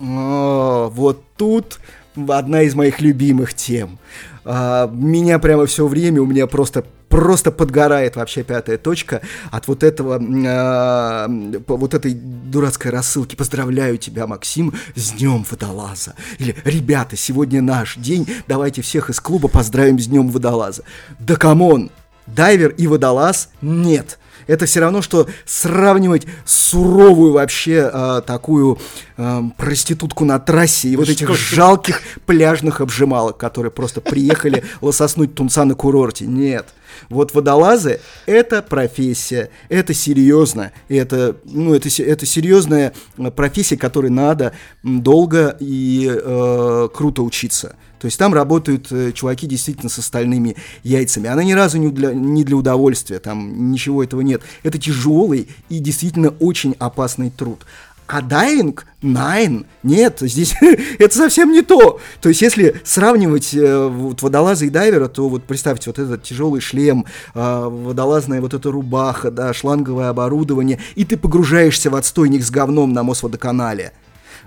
О, 0.01 0.89
вот 0.93 1.25
тут 1.37 1.79
одна 2.17 2.63
из 2.63 2.75
моих 2.75 3.01
любимых 3.01 3.55
тем. 3.55 3.99
А, 4.44 4.88
меня 4.88 5.38
прямо 5.38 5.66
все 5.66 5.87
время, 5.87 6.20
у 6.22 6.26
меня 6.26 6.46
просто 6.46 6.85
просто 7.09 7.52
подгорает 7.52 8.16
вообще 8.16 8.42
пятая 8.42 8.76
точка 8.76 9.22
от 9.52 9.68
вот 9.68 9.85
этого, 9.85 10.20
э, 10.20 11.61
вот 11.68 11.94
этой 11.94 12.12
дурацкой 12.12 12.90
рассылки. 12.90 13.37
Поздравляю 13.37 13.98
тебя, 13.98 14.26
Максим, 14.26 14.74
с 14.96 15.12
днем 15.12 15.44
водолаза. 15.48 16.14
Или, 16.38 16.57
ребята, 16.64 17.16
сегодня 17.16 17.62
наш 17.62 17.94
день, 17.96 18.26
давайте 18.48 18.83
всех 18.83 19.11
из 19.11 19.20
клуба 19.20 19.46
поздравим 19.46 20.00
с 20.00 20.07
днем 20.07 20.28
водолаза. 20.28 20.83
Да 21.20 21.37
come 21.37 21.68
on, 21.68 21.92
дайвер 22.26 22.70
и 22.70 22.88
водолаз 22.88 23.50
нет. 23.62 24.18
Это 24.46 24.66
все 24.66 24.80
равно, 24.80 25.02
что 25.02 25.28
сравнивать 25.44 26.26
суровую 26.44 27.33
вообще 27.33 27.90
э, 27.92 28.22
такую 28.26 28.78
э, 29.16 29.40
проститутку 29.57 30.24
на 30.24 30.38
трассе 30.38 30.88
и 30.88 30.96
вот 30.96 31.09
этих 31.09 31.35
жалких 31.35 32.02
пляжных 32.26 32.80
обжималок, 32.80 33.37
которые 33.37 33.70
просто 33.70 34.00
приехали 34.00 34.64
лососнуть 34.80 35.35
тунца 35.35 35.64
на 35.64 35.74
курорте. 35.74 36.26
Нет. 36.26 36.66
Вот 37.09 37.35
водолазы– 37.35 38.00
это 38.26 38.62
профессия, 38.62 39.50
это 39.68 39.94
серьезно, 39.94 40.72
это, 40.88 41.37
ну, 41.44 41.74
это, 41.74 41.88
это 42.02 42.26
серьезная 42.26 42.92
профессия, 43.37 43.76
которой 43.76 44.11
надо 44.11 44.52
долго 44.83 45.57
и 45.61 46.11
э, 46.12 46.88
круто 46.94 47.22
учиться. 47.22 47.76
То 48.04 48.07
есть 48.07 48.18
там 48.18 48.35
работают 48.35 48.92
э, 48.92 49.12
чуваки 49.12 49.46
действительно 49.46 49.88
с 49.88 49.98
остальными 49.98 50.57
яйцами. 50.83 51.28
Она 51.30 51.42
ни 51.42 51.52
разу 51.52 51.78
не 51.78 51.88
для, 51.88 52.12
не 52.12 52.44
для 52.44 52.54
удовольствия, 52.54 53.18
там 53.18 53.72
ничего 53.72 54.04
этого 54.04 54.20
нет. 54.20 54.42
Это 54.62 54.78
тяжелый 54.78 55.48
и 55.70 55.78
действительно 55.78 56.28
очень 56.38 56.76
опасный 56.78 57.30
труд. 57.30 57.64
А 58.07 58.21
дайвинг, 58.21 58.87
найн, 59.01 59.67
нет, 59.83 60.19
здесь 60.21 60.55
это 60.99 61.17
совсем 61.17 61.53
не 61.53 61.62
то. 61.62 62.01
То 62.21 62.29
есть, 62.29 62.43
если 62.43 62.81
сравнивать 62.85 63.55
э, 63.55 63.88
вот, 63.88 64.21
водолаза 64.21 64.67
и 64.67 64.71
дайвера, 64.71 65.09
то 65.09 65.29
вот 65.29 65.45
представьте, 65.45 65.88
вот 65.88 65.99
этот 65.99 66.23
тяжелый 66.23 66.61
шлем, 66.61 67.07
э, 67.35 67.69
водолазная 67.71 68.43
вот 68.43 68.53
эта 68.53 68.71
рубаха, 68.71 69.31
да, 69.31 69.55
шланговое 69.55 70.11
оборудование, 70.11 70.81
и 70.97 71.07
ты 71.07 71.17
погружаешься 71.17 71.88
в 71.88 71.97
отстойник 71.97 72.43
с 72.43 72.51
говном 72.51 72.93
на 72.93 73.03
Мосводоканале. 73.03 73.93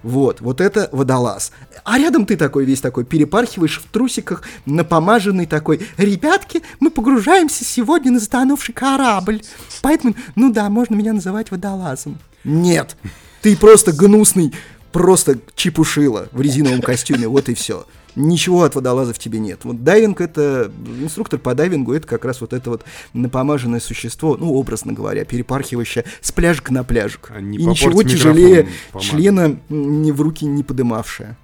Вот, 0.04 0.42
вот 0.42 0.62
это 0.62 0.90
водолаз. 0.92 1.52
А 1.84 1.98
рядом 1.98 2.26
ты 2.26 2.38
такой 2.38 2.66
весь 2.66 2.82
такой 2.82 3.04
перепархиваешь 3.04 3.80
в 3.80 3.92
трусиках, 3.92 4.44
напомаженный 4.66 5.48
такой. 5.48 5.88
Ребятки, 5.98 6.62
мы 6.80 6.92
погружаемся 6.92 7.66
сегодня 7.66 8.12
на 8.12 8.20
затонувший 8.20 8.76
корабль. 8.76 9.42
Поэтому, 9.82 10.14
ну 10.36 10.52
да, 10.52 10.70
можно 10.70 10.96
меня 10.96 11.14
называть 11.14 11.50
водолазом. 11.50 12.20
Нет, 12.44 12.96
ты 13.42 13.56
просто 13.56 13.92
гнусный, 13.92 14.54
просто 14.92 15.40
чепушила 15.56 16.28
в 16.32 16.42
резиновом 16.42 16.82
костюме, 16.82 17.28
вот 17.28 17.50
и 17.50 17.54
все 17.54 17.86
ничего 18.18 18.64
от 18.64 18.76
водолазов 18.76 19.20
тебе 19.20 19.40
нет. 19.40 19.60
Вот 19.64 19.84
дайвинг 19.84 20.20
это, 20.20 20.72
инструктор 21.00 21.40
по 21.40 21.54
дайвингу 21.56 21.94
это 21.94 22.08
как 22.08 22.26
раз 22.26 22.42
вот 22.42 22.52
это 22.52 22.70
вот 22.70 22.84
напомаженное 23.14 23.80
существо, 23.80 24.36
ну, 24.36 24.54
образно 24.54 24.92
говоря, 24.92 25.24
перепархивающее 25.24 26.04
с 26.22 26.32
пляжика 26.32 26.74
на 26.74 26.84
пляжик. 26.84 27.32
А 27.34 27.40
не 27.40 27.58
И 27.58 27.66
ничего 27.66 28.04
тяжелее 28.04 28.68
члена 29.00 29.60
ни 29.70 30.12
в 30.12 30.22
руки 30.22 30.46
не 30.46 30.64
подымавшее. 30.64 31.38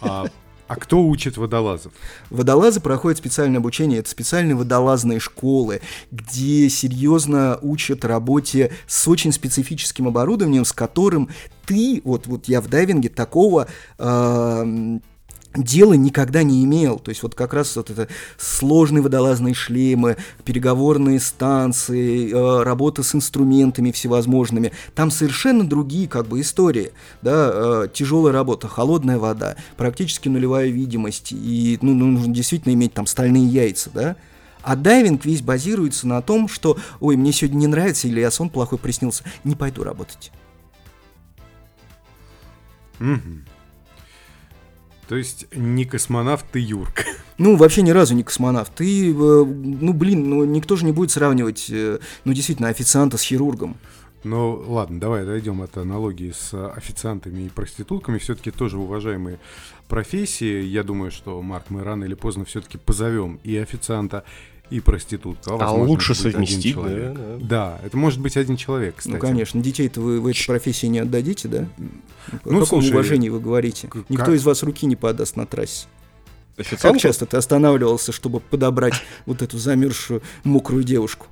А 0.00 0.26
а 0.68 0.76
кто 0.76 1.02
учит 1.02 1.36
водолазов? 1.36 1.92
Водолазы 2.30 2.80
проходят 2.80 3.18
специальное 3.18 3.58
обучение. 3.58 4.00
Это 4.00 4.10
специальные 4.10 4.56
водолазные 4.56 5.20
школы, 5.20 5.80
где 6.10 6.68
серьезно 6.68 7.58
учат 7.62 8.04
работе 8.04 8.72
с 8.86 9.06
очень 9.08 9.32
специфическим 9.32 10.08
оборудованием, 10.08 10.64
с 10.64 10.72
которым 10.72 11.30
ты, 11.66 12.00
вот, 12.04 12.26
вот 12.26 12.48
я 12.48 12.60
в 12.60 12.68
дайвинге 12.68 13.08
такого 13.08 13.68
э, 13.98 14.98
дела 15.56 15.94
никогда 15.94 16.42
не 16.42 16.64
имел. 16.64 16.98
То 16.98 17.10
есть 17.10 17.22
вот 17.22 17.34
как 17.34 17.54
раз 17.54 17.76
вот 17.76 17.90
это 17.90 18.08
сложные 18.38 19.02
водолазные 19.02 19.54
шлемы, 19.54 20.16
переговорные 20.44 21.20
станции, 21.20 22.32
э, 22.32 22.62
работа 22.62 23.02
с 23.02 23.14
инструментами 23.14 23.90
всевозможными. 23.90 24.72
Там 24.94 25.10
совершенно 25.10 25.66
другие 25.66 26.08
как 26.08 26.26
бы 26.26 26.40
истории. 26.40 26.92
Да? 27.22 27.84
Э, 27.84 27.88
тяжелая 27.92 28.32
работа, 28.32 28.68
холодная 28.68 29.18
вода, 29.18 29.56
практически 29.76 30.28
нулевая 30.28 30.68
видимость. 30.68 31.32
И 31.32 31.78
ну, 31.82 31.94
нужно 31.94 32.32
действительно 32.32 32.72
иметь 32.72 32.94
там 32.94 33.06
стальные 33.06 33.46
яйца. 33.46 33.90
Да? 33.92 34.16
А 34.62 34.74
дайвинг 34.74 35.24
весь 35.24 35.42
базируется 35.42 36.08
на 36.08 36.20
том, 36.22 36.48
что 36.48 36.76
«Ой, 36.98 37.16
мне 37.16 37.32
сегодня 37.32 37.58
не 37.58 37.66
нравится» 37.68 38.08
или 38.08 38.18
«Я 38.18 38.32
сон 38.32 38.50
плохой 38.50 38.78
приснился», 38.78 39.22
не 39.44 39.54
пойду 39.54 39.84
работать. 39.84 40.32
Угу. 42.98 43.55
То 45.08 45.16
есть 45.16 45.46
не 45.54 45.84
космонавт, 45.84 46.44
ты 46.50 46.60
Юрк. 46.60 47.04
Ну, 47.38 47.56
вообще 47.56 47.82
ни 47.82 47.90
разу 47.90 48.14
не 48.14 48.22
космонавт. 48.22 48.76
Ты, 48.76 49.10
э, 49.10 49.12
ну, 49.12 49.92
блин, 49.92 50.30
ну, 50.30 50.46
никто 50.46 50.74
же 50.74 50.86
не 50.86 50.92
будет 50.92 51.10
сравнивать, 51.10 51.66
э, 51.68 51.98
ну, 52.24 52.32
действительно, 52.32 52.70
официанта 52.70 53.18
с 53.18 53.22
хирургом. 53.22 53.76
Ну, 54.24 54.64
ладно, 54.66 54.98
давай 54.98 55.26
дойдем 55.26 55.60
от 55.60 55.76
аналогии 55.76 56.32
с 56.32 56.54
официантами 56.70 57.42
и 57.42 57.48
проститутками. 57.50 58.16
Все-таки 58.16 58.50
тоже 58.50 58.78
уважаемые 58.78 59.38
профессии. 59.86 60.62
Я 60.62 60.82
думаю, 60.82 61.10
что, 61.10 61.40
Марк, 61.42 61.66
мы 61.68 61.84
рано 61.84 62.04
или 62.04 62.14
поздно 62.14 62.46
все-таки 62.46 62.78
позовем 62.78 63.38
и 63.44 63.56
официанта, 63.56 64.24
и 64.70 64.80
проститутка. 64.80 65.54
А, 65.54 65.68
а 65.68 65.72
лучше 65.72 66.14
совместить, 66.14 66.76
да, 66.76 67.12
да. 67.12 67.36
Да, 67.40 67.80
это 67.84 67.96
может 67.96 68.20
быть 68.20 68.36
один 68.36 68.56
человек, 68.56 68.94
ну, 68.94 68.98
кстати. 68.98 69.14
Ну, 69.14 69.20
конечно, 69.20 69.62
детей-то 69.62 70.00
вы 70.00 70.20
в 70.20 70.26
этой 70.26 70.44
профессии 70.46 70.86
не 70.86 70.98
отдадите, 70.98 71.48
да? 71.48 71.68
Ну, 72.44 72.58
О 72.58 72.60
каком 72.60 72.66
слушай, 72.66 72.90
уважении 72.90 73.28
вы 73.28 73.40
говорите? 73.40 73.88
Никто 74.08 74.32
из 74.32 74.44
вас 74.44 74.62
руки 74.62 74.86
не 74.86 74.96
подаст 74.96 75.36
на 75.36 75.46
трассе. 75.46 75.86
Официантку? 76.56 76.88
Как 76.88 77.00
часто 77.00 77.26
ты 77.26 77.36
останавливался, 77.36 78.12
чтобы 78.12 78.40
подобрать 78.40 78.94
вот 79.26 79.42
эту 79.42 79.58
замерзшую 79.58 80.22
мокрую 80.42 80.84
девушку? 80.84 81.26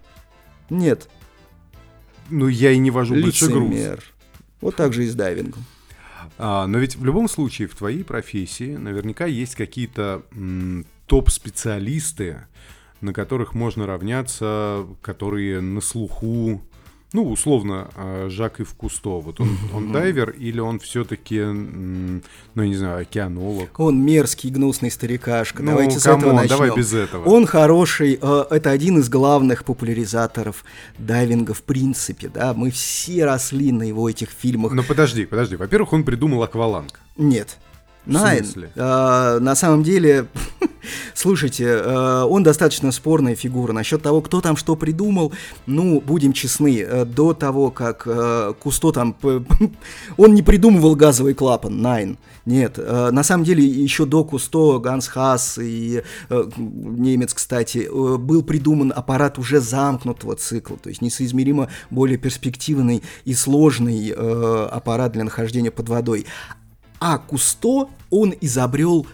Нет. 0.71 1.09
Ну, 2.31 2.49
я 2.49 2.73
и 2.73 2.79
не 2.79 2.91
вожу 2.91 3.15
большой 3.15 3.49
груз. 3.49 3.75
Вот 4.61 4.77
так 4.77 4.93
же 4.93 5.05
и 5.05 5.09
с 5.09 5.15
дайвингом. 5.15 5.65
А, 6.39 6.67
но 6.67 6.79
ведь 6.79 6.97
в 6.97 7.05
любом 7.05 7.29
случае 7.29 7.69
в 7.69 7.75
твоей 7.75 8.03
профессии 8.03 8.77
наверняка 8.77 9.27
есть 9.27 9.55
какие-то 9.55 10.23
топ-специалисты, 11.07 12.47
на 13.05 13.13
которых 13.13 13.55
можно 13.55 13.87
равняться, 13.87 14.87
которые 15.03 15.61
на 15.61 15.81
слуху, 15.81 16.63
ну, 17.13 17.31
условно, 17.31 17.89
а, 17.95 18.29
Жак 18.29 18.61
Ив 18.61 18.75
Кусто. 18.75 19.21
Вот 19.21 19.41
он, 19.41 19.57
он 19.75 19.93
дайвер 19.93 20.31
или 20.31 20.59
он 20.59 20.81
все-таки, 20.81 21.41
ну, 21.41 22.21
я 22.57 22.67
не 22.67 22.75
знаю, 22.75 23.03
океанолог? 23.03 23.79
Он 23.79 24.03
мерзкий, 24.03 24.51
гнусный 24.51 24.91
старикашка. 24.91 25.63
Ну, 25.63 25.73
Давайте 25.73 26.01
с 26.01 26.07
этого 26.07 26.33
начнем. 26.33 26.49
давай 26.49 26.77
без 26.77 26.93
этого. 26.93 27.29
Он 27.29 27.47
хороший, 27.47 28.19
э, 28.21 28.45
это 28.51 28.71
один 28.71 28.99
из 28.99 29.09
главных 29.09 29.65
популяризаторов 29.65 30.65
дайвинга 30.99 31.55
в 31.55 31.63
принципе, 31.63 32.29
да. 32.29 32.55
Мы 32.55 32.71
все 32.71 33.27
росли 33.27 33.71
на 33.71 33.85
его 33.85 34.09
этих 34.09 34.31
фильмах. 34.31 34.73
Ну, 34.73 34.83
подожди, 34.83 35.27
подожди. 35.27 35.57
Во-первых, 35.57 35.93
он 35.93 36.05
придумал 36.05 36.43
акваланг. 36.43 36.99
Нет. 37.17 37.59
Nein. 38.07 38.45
Э, 38.75 39.39
на 39.41 39.55
самом 39.55 39.83
деле, 39.83 40.27
слушайте, 41.15 41.65
э, 41.65 42.23
он 42.23 42.43
достаточно 42.43 42.93
спорная 42.93 43.35
фигура. 43.35 43.73
Насчет 43.73 44.03
того, 44.03 44.21
кто 44.21 44.41
там 44.41 44.57
что 44.57 44.77
придумал, 44.77 45.33
ну, 45.67 46.01
будем 46.01 46.33
честны, 46.33 46.81
э, 46.81 47.05
до 47.05 47.33
того, 47.35 47.71
как 47.71 48.03
э, 48.07 48.55
Кусто 48.61 48.93
там... 48.93 49.17
он 50.17 50.35
не 50.35 50.43
придумывал 50.43 50.95
газовый 50.97 51.35
клапан, 51.35 51.81
Nein. 51.81 52.19
Нет, 52.47 52.75
э, 52.79 53.11
на 53.11 53.23
самом 53.23 53.45
деле 53.45 53.65
еще 53.65 54.05
до 54.05 54.23
Кусто, 54.23 54.79
Ганс 54.79 55.09
Хас 55.09 55.59
и 55.59 56.03
э, 56.29 56.45
немец, 56.57 57.33
кстати, 57.33 57.89
э, 57.91 58.17
был 58.19 58.43
придуман 58.43 58.93
аппарат 58.95 59.39
уже 59.39 59.61
замкнутого 59.61 60.37
цикла, 60.37 60.77
то 60.77 60.91
есть 60.91 61.01
несоизмеримо 61.01 61.69
более 61.91 62.19
перспективный 62.19 63.03
и 63.25 63.33
сложный 63.33 64.13
э, 64.15 64.69
аппарат 64.71 65.13
для 65.13 65.25
нахождения 65.25 65.71
под 65.71 65.89
водой. 65.89 66.27
А 67.01 67.19
Кусто, 67.19 67.89
он 68.11 68.35
изобрел 68.41 69.07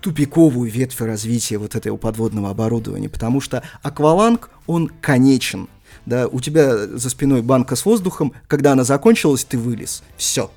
тупиковую 0.00 0.70
ветвь 0.70 1.00
развития 1.00 1.56
вот 1.58 1.74
этого 1.74 1.96
подводного 1.96 2.50
оборудования, 2.50 3.08
потому 3.08 3.40
что 3.40 3.62
акваланг, 3.82 4.50
он 4.66 4.90
конечен. 5.00 5.68
Да, 6.06 6.28
у 6.28 6.40
тебя 6.40 6.86
за 6.86 7.08
спиной 7.08 7.40
банка 7.40 7.76
с 7.76 7.86
воздухом, 7.86 8.34
когда 8.46 8.72
она 8.72 8.84
закончилась, 8.84 9.44
ты 9.44 9.56
вылез. 9.56 10.02
Все, 10.18 10.50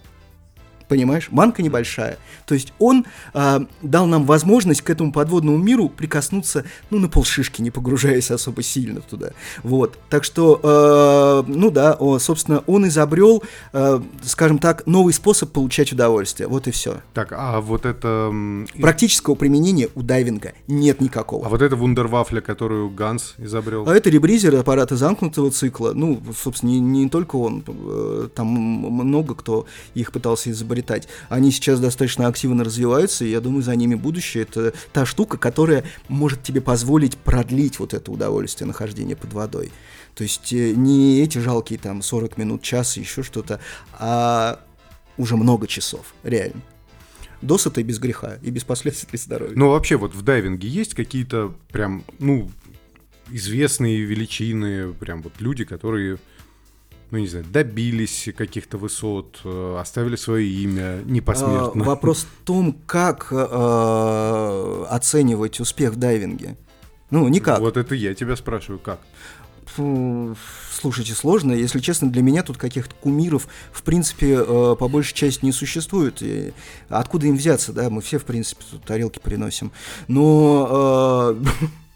понимаешь? 0.87 1.27
Манка 1.31 1.61
небольшая. 1.61 2.17
То 2.45 2.53
есть 2.53 2.73
он 2.79 3.05
э, 3.33 3.59
дал 3.81 4.05
нам 4.05 4.25
возможность 4.25 4.81
к 4.81 4.89
этому 4.89 5.11
подводному 5.11 5.57
миру 5.57 5.89
прикоснуться, 5.89 6.63
ну, 6.89 6.99
на 6.99 7.09
полшишки, 7.09 7.61
не 7.61 7.71
погружаясь 7.71 8.31
особо 8.31 8.63
сильно 8.63 9.01
туда. 9.01 9.31
Вот. 9.63 9.97
Так 10.09 10.23
что, 10.23 11.43
э, 11.47 11.51
ну 11.51 11.71
да, 11.71 11.93
о, 11.99 12.19
собственно, 12.19 12.63
он 12.67 12.87
изобрел, 12.87 13.43
э, 13.73 13.99
скажем 14.23 14.59
так, 14.59 14.85
новый 14.85 15.13
способ 15.13 15.51
получать 15.51 15.91
удовольствие. 15.91 16.47
Вот 16.47 16.67
и 16.67 16.71
все. 16.71 17.01
Так, 17.13 17.33
а 17.33 17.59
вот 17.59 17.85
это... 17.85 18.33
Практического 18.79 19.35
применения 19.35 19.89
у 19.95 20.01
дайвинга 20.01 20.53
нет 20.67 21.01
никакого. 21.01 21.45
А 21.45 21.49
вот 21.49 21.61
это 21.61 21.75
вундервафля, 21.75 22.41
которую 22.41 22.89
Ганс 22.89 23.35
изобрел? 23.37 23.87
А 23.87 23.95
это 23.95 24.09
ребризер 24.09 24.55
аппарата 24.55 24.95
замкнутого 24.95 25.51
цикла. 25.51 25.91
Ну, 25.93 26.21
собственно, 26.37 26.71
не, 26.71 26.79
не 26.79 27.09
только 27.09 27.35
он. 27.35 27.63
Э, 27.67 28.29
там 28.33 28.47
много 28.47 29.35
кто 29.35 29.65
их 29.93 30.11
пытался 30.11 30.51
изобрести 30.51 30.76
изобретать. 30.77 31.07
Они 31.29 31.51
сейчас 31.51 31.79
достаточно 31.79 32.27
активно 32.27 32.63
развиваются, 32.63 33.25
и 33.25 33.29
я 33.29 33.41
думаю, 33.41 33.63
за 33.63 33.75
ними 33.75 33.95
будущее. 33.95 34.43
Это 34.43 34.73
та 34.93 35.05
штука, 35.05 35.37
которая 35.37 35.83
может 36.07 36.43
тебе 36.43 36.61
позволить 36.61 37.17
продлить 37.17 37.79
вот 37.79 37.93
это 37.93 38.11
удовольствие 38.11 38.67
нахождения 38.67 39.15
под 39.15 39.33
водой. 39.33 39.71
То 40.15 40.23
есть 40.23 40.51
э, 40.53 40.73
не 40.73 41.21
эти 41.21 41.37
жалкие 41.37 41.79
там 41.79 42.01
40 42.01 42.37
минут, 42.37 42.61
час, 42.61 42.97
еще 42.97 43.23
что-то, 43.23 43.59
а 43.93 44.59
уже 45.17 45.35
много 45.35 45.67
часов, 45.67 46.13
реально. 46.23 46.61
Досыта 47.41 47.81
и 47.81 47.83
без 47.83 47.99
греха, 47.99 48.39
и 48.41 48.49
без 48.49 48.63
последствий 48.63 49.07
для 49.11 49.19
здоровья. 49.19 49.55
Но 49.55 49.69
вообще 49.69 49.95
вот 49.95 50.15
в 50.15 50.23
дайвинге 50.23 50.67
есть 50.67 50.95
какие-то 50.95 51.53
прям, 51.71 52.03
ну, 52.17 52.49
известные 53.29 54.01
величины, 54.01 54.91
прям 54.93 55.21
вот 55.21 55.33
люди, 55.39 55.63
которые 55.63 56.17
ну, 57.11 57.17
не 57.19 57.27
знаю, 57.27 57.45
добились 57.51 58.29
каких-то 58.35 58.77
высот, 58.77 59.39
э, 59.43 59.77
оставили 59.79 60.15
свое 60.15 60.47
имя 60.47 61.01
непосмертно. 61.05 61.83
А, 61.83 61.87
вопрос 61.87 62.25
в 62.25 62.45
том, 62.45 62.73
как 62.85 63.27
э, 63.31 64.85
оценивать 64.89 65.59
успех 65.59 65.93
в 65.93 65.95
дайвинге. 65.95 66.57
Ну, 67.09 67.27
никак. 67.29 67.59
Вот 67.59 67.77
это 67.77 67.95
я 67.95 68.13
тебя 68.13 68.35
спрашиваю, 68.35 68.79
как? 68.79 68.99
Слушайте, 70.71 71.13
сложно. 71.13 71.53
Если 71.53 71.79
честно, 71.79 72.09
для 72.09 72.21
меня 72.21 72.41
тут 72.41 72.57
каких-то 72.57 72.95
кумиров, 72.95 73.47
в 73.71 73.83
принципе, 73.83 74.39
э, 74.39 74.75
по 74.77 74.87
большей 74.87 75.13
части 75.15 75.45
не 75.45 75.51
существует. 75.51 76.21
И 76.21 76.53
откуда 76.89 77.27
им 77.27 77.37
взяться, 77.37 77.73
да? 77.73 77.89
Мы 77.89 78.01
все, 78.01 78.17
в 78.17 78.25
принципе, 78.25 78.63
тут 78.69 78.83
тарелки 78.83 79.19
приносим. 79.19 79.71
Но... 80.07 80.67
Э, 80.69 81.17
Э, 81.27 81.35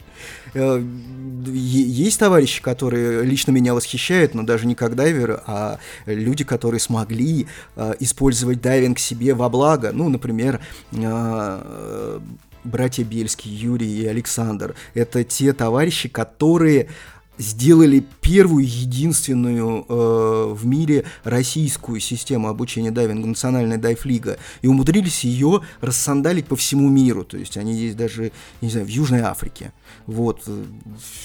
есть 0.53 2.19
товарищи, 2.19 2.61
которые 2.61 3.23
лично 3.23 3.51
меня 3.51 3.73
восхищают, 3.73 4.33
но 4.33 4.43
даже 4.43 4.67
не 4.67 4.75
как 4.75 4.95
дайверы, 4.95 5.41
а 5.45 5.79
люди, 6.05 6.43
которые 6.43 6.79
смогли 6.79 7.47
э, 7.75 7.93
использовать 7.99 8.61
дайвинг 8.61 8.99
себе 8.99 9.33
во 9.33 9.49
благо. 9.49 9.91
Ну, 9.93 10.09
например, 10.09 10.59
э, 10.91 12.19
братья 12.63 13.03
Бельский, 13.03 13.51
Юрий 13.51 14.01
и 14.01 14.05
Александр. 14.05 14.75
Это 14.93 15.23
те 15.23 15.53
товарищи, 15.53 16.09
которые 16.09 16.89
сделали 17.37 18.05
первую, 18.21 18.65
единственную 18.65 19.85
э, 19.87 20.53
в 20.53 20.65
мире 20.65 21.05
российскую 21.23 21.99
систему 21.99 22.47
обучения 22.49 22.91
дайвингу, 22.91 23.27
национальная 23.27 23.77
дайв-лига, 23.77 24.37
и 24.61 24.67
умудрились 24.67 25.23
ее 25.23 25.61
рассандалить 25.81 26.45
по 26.45 26.55
всему 26.55 26.89
миру. 26.89 27.23
То 27.23 27.37
есть 27.37 27.57
они 27.57 27.73
есть 27.73 27.97
даже, 27.97 28.31
не 28.61 28.69
знаю, 28.69 28.85
в 28.85 28.89
Южной 28.89 29.21
Африке. 29.21 29.71
Вот, 30.05 30.43
э, 30.47 30.65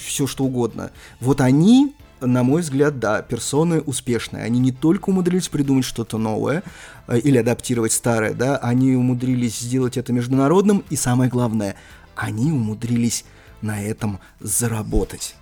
все 0.07 0.27
что 0.27 0.45
угодно. 0.45 0.91
Вот 1.21 1.41
они 1.41 1.95
на 2.21 2.43
мой 2.43 2.63
взгляд, 2.63 2.99
да, 2.99 3.21
персоны 3.21 3.81
успешные. 3.81 4.45
Они 4.45 4.59
не 4.59 4.73
только 4.73 5.11
умудрились 5.11 5.49
придумать 5.49 5.85
что-то 5.85 6.19
новое 6.19 6.63
э, 7.09 7.19
или 7.19 7.39
адаптировать 7.39 7.93
старое, 7.93 8.33
да, 8.33 8.57
они 8.57 8.95
умудрились 8.95 9.59
сделать 9.59 9.97
это 9.97 10.13
международным, 10.13 10.83
и 10.89 10.97
самое 10.97 11.31
главное, 11.31 11.77
они 12.15 12.53
умудрились 12.53 13.25
на 13.61 13.83
этом 13.83 14.19
заработать. 14.41 15.35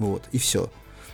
Вот, 0.00 0.24
и 0.32 0.38
все. 0.38 0.70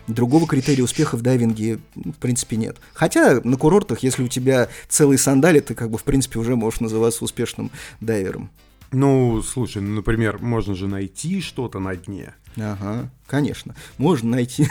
Другого 0.07 0.47
критерия 0.47 0.85
успеха 0.85 1.17
в 1.17 1.23
дайвинге, 1.23 1.81
в 1.97 2.15
принципе, 2.15 2.57
нет. 2.57 2.77
Хотя 2.95 3.41
на 3.43 3.57
курортах, 3.57 4.05
если 4.05 4.23
у 4.23 4.29
тебя 4.29 4.69
целые 4.89 5.19
сандали, 5.19 5.59
ты 5.59 5.75
как 5.75 5.91
бы, 5.91 5.99
в 5.99 6.05
принципе, 6.05 6.39
уже 6.39 6.55
можешь 6.55 6.79
называться 6.79 7.25
успешным 7.25 7.73
дайвером. 8.01 8.49
Ну, 8.93 9.43
слушай, 9.43 9.83
ну, 9.83 9.97
например, 9.97 10.39
можно 10.39 10.77
же 10.77 10.87
найти 10.87 11.41
что-то 11.41 11.81
на 11.81 11.97
дне. 11.97 12.35
Ага, 12.57 13.11
конечно. 13.27 13.75
Можно 13.99 14.31
найти 14.31 14.69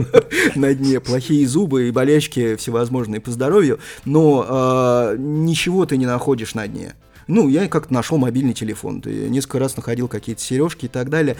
на 0.54 0.74
дне 0.74 1.00
плохие 1.00 1.48
зубы 1.48 1.88
и 1.88 1.90
болячки 1.90 2.56
всевозможные 2.56 3.22
по 3.22 3.30
здоровью, 3.30 3.80
но 4.04 4.44
а, 4.46 5.16
ничего 5.16 5.86
ты 5.86 5.96
не 5.96 6.04
находишь 6.04 6.54
на 6.54 6.68
дне. 6.68 6.94
Ну, 7.26 7.48
я 7.48 7.68
как-то 7.68 7.94
нашел 7.94 8.18
мобильный 8.18 8.52
телефон, 8.52 9.02
несколько 9.04 9.58
раз 9.58 9.76
находил 9.76 10.08
какие-то 10.08 10.42
сережки 10.42 10.84
и 10.84 10.88
так 10.88 11.08
далее. 11.08 11.36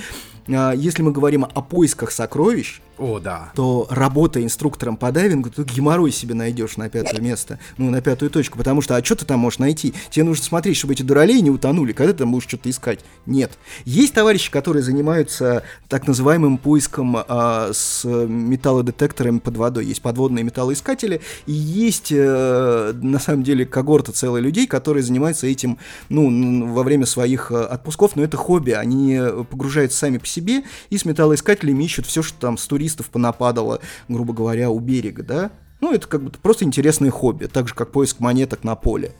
А, 0.49 0.73
если 0.73 1.03
мы 1.03 1.13
говорим 1.13 1.45
о 1.45 1.63
поисках 1.63 2.11
сокровищ, 2.11 2.81
о, 2.97 3.19
да. 3.19 3.51
то 3.57 3.89
работа 3.91 4.43
инструктором 4.43 4.97
по 4.97 5.11
дайвингу, 5.11 5.51
ты 5.51 5.65
геморрой 5.65 6.13
себе 6.13 6.35
найдешь 6.35 6.77
на 6.77 6.89
пятое 6.89 7.21
место, 7.21 7.59
ну, 7.77 7.91
на 7.91 8.01
пятую 8.01 8.31
точку, 8.31 8.57
потому 8.57 8.83
что, 8.83 8.97
а 8.97 9.05
что 9.05 9.17
ты 9.17 9.25
там 9.25 9.41
можешь 9.41 9.59
найти? 9.59 9.95
Тебе 10.11 10.25
нужно 10.25 10.45
смотреть, 10.45 10.77
чтобы 10.77 10.95
эти 10.95 11.03
дуралеи 11.03 11.41
не 11.41 11.51
утонули, 11.51 11.93
когда 11.93 12.13
ты 12.13 12.21
там 12.21 12.31
будешь 12.31 12.47
что-то 12.47 12.71
искать? 12.71 13.01
Нет. 13.27 13.53
Есть 13.85 14.15
товарищи, 14.15 14.51
которые 14.51 14.83
занимаются 14.83 15.65
так 15.89 16.07
называемым 16.07 16.59
поиском 16.59 17.17
а, 17.17 17.71
с 17.73 18.05
металлодетекторами 18.05 19.39
под 19.39 19.57
водой. 19.57 19.87
Есть 19.87 20.03
подводные 20.03 20.45
металлоискатели, 20.45 21.21
и 21.47 21.53
есть, 21.53 22.13
а, 22.15 22.93
на 22.93 23.19
самом 23.19 23.43
деле, 23.43 23.67
когорта 23.67 24.13
целых 24.13 24.43
людей, 24.43 24.69
которые 24.69 25.03
занимаются 25.03 25.47
этим, 25.47 25.79
ну, 26.09 26.73
во 26.73 26.83
время 26.83 27.07
своих 27.07 27.51
э, 27.51 27.63
отпусков, 27.65 28.17
но 28.17 28.23
это 28.23 28.37
хобби, 28.37 28.71
они 28.71 29.21
погружаются 29.51 29.99
сами 29.99 30.19
по 30.19 30.27
себе 30.35 30.65
и 30.91 30.99
с 30.99 31.05
металлоискателями 31.05 31.85
ищут 31.85 32.07
все, 32.07 32.23
что 32.23 32.39
там 32.39 32.59
с 32.59 32.67
туристов 32.67 33.11
понападало, 33.11 33.81
грубо 34.09 34.33
говоря, 34.33 34.71
у 34.71 34.79
берега, 34.81 35.23
да? 35.23 35.51
Ну, 35.81 35.93
это 35.93 36.07
как 36.07 36.23
бы 36.23 36.31
просто 36.31 36.65
интересное 36.65 37.11
хобби, 37.11 37.47
так 37.47 37.69
же, 37.69 37.75
как 37.75 37.93
поиск 37.93 38.21
монеток 38.21 38.65
на 38.65 38.75
поле. 38.75 39.13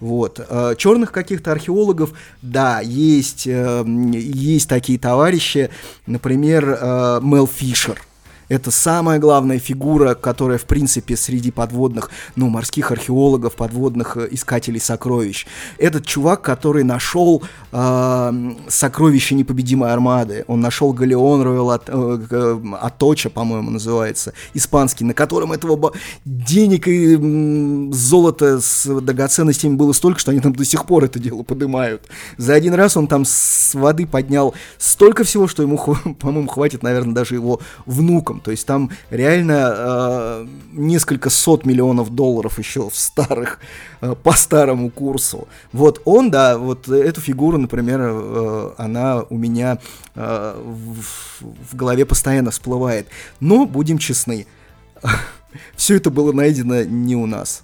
Вот. 0.00 0.40
А, 0.48 0.74
Черных 0.74 1.12
каких-то 1.12 1.52
археологов, 1.52 2.12
да, 2.42 2.80
есть, 2.80 3.46
э, 3.46 3.84
есть 3.86 4.68
такие 4.68 4.98
товарищи, 4.98 5.70
например, 6.06 6.78
э, 6.80 7.20
Мел 7.22 7.46
Фишер– 7.46 8.02
это 8.48 8.70
самая 8.70 9.18
главная 9.18 9.58
фигура, 9.58 10.14
которая, 10.14 10.58
в 10.58 10.64
принципе, 10.64 11.16
среди 11.16 11.50
подводных, 11.50 12.10
ну, 12.36 12.48
морских 12.48 12.92
археологов, 12.92 13.56
подводных 13.56 14.16
э, 14.16 14.28
искателей 14.30 14.80
сокровищ. 14.80 15.46
Этот 15.78 16.06
чувак, 16.06 16.42
который 16.42 16.84
нашел 16.84 17.42
э, 17.72 18.52
сокровища 18.68 19.34
непобедимой 19.34 19.92
армады. 19.92 20.44
Он 20.46 20.60
нашел 20.60 20.92
галеон 20.92 21.42
Роyal 21.42 21.74
От, 21.74 21.84
э, 21.88 22.60
Аточа, 22.80 23.30
по-моему, 23.30 23.70
называется, 23.70 24.32
испанский, 24.54 25.04
на 25.04 25.14
котором 25.14 25.52
этого 25.52 25.92
денег 26.24 26.86
и 26.86 27.16
золота 27.92 28.60
с 28.60 28.86
драгоценностями 29.00 29.74
было 29.74 29.92
столько, 29.92 30.20
что 30.20 30.30
они 30.30 30.40
там 30.40 30.54
до 30.54 30.64
сих 30.64 30.86
пор 30.86 31.04
это 31.04 31.18
дело 31.18 31.42
поднимают. 31.42 32.02
За 32.36 32.54
один 32.54 32.74
раз 32.74 32.96
он 32.96 33.08
там 33.08 33.24
с 33.24 33.74
воды 33.74 34.06
поднял 34.06 34.54
столько 34.78 35.24
всего, 35.24 35.48
что 35.48 35.62
ему, 35.62 35.76
по-моему, 36.20 36.48
хватит, 36.48 36.84
наверное, 36.84 37.14
даже 37.14 37.34
его 37.34 37.60
внукам 37.86 38.35
рынком. 38.36 38.40
То 38.40 38.50
есть 38.50 38.66
там 38.66 38.90
реально 39.10 39.74
э, 39.76 40.46
несколько 40.72 41.30
сот 41.30 41.66
миллионов 41.66 42.10
долларов 42.10 42.58
еще 42.58 42.88
в 42.88 42.96
старых, 42.96 43.58
э, 44.00 44.14
по 44.22 44.32
старому 44.32 44.90
курсу. 44.90 45.48
Вот 45.72 46.00
он, 46.04 46.30
да, 46.30 46.58
вот 46.58 46.88
эту 46.88 47.20
фигуру, 47.20 47.58
например, 47.58 48.00
э, 48.02 48.70
она 48.78 49.22
у 49.30 49.36
меня 49.36 49.78
э, 50.14 50.54
в, 50.64 51.02
в 51.72 51.76
голове 51.76 52.04
постоянно 52.04 52.50
всплывает. 52.50 53.06
Но, 53.40 53.66
будем 53.66 53.98
честны, 53.98 54.46
все 55.76 55.96
это 55.96 56.10
было 56.10 56.32
найдено 56.32 56.84
не 56.84 57.16
у 57.16 57.26
нас. 57.26 57.62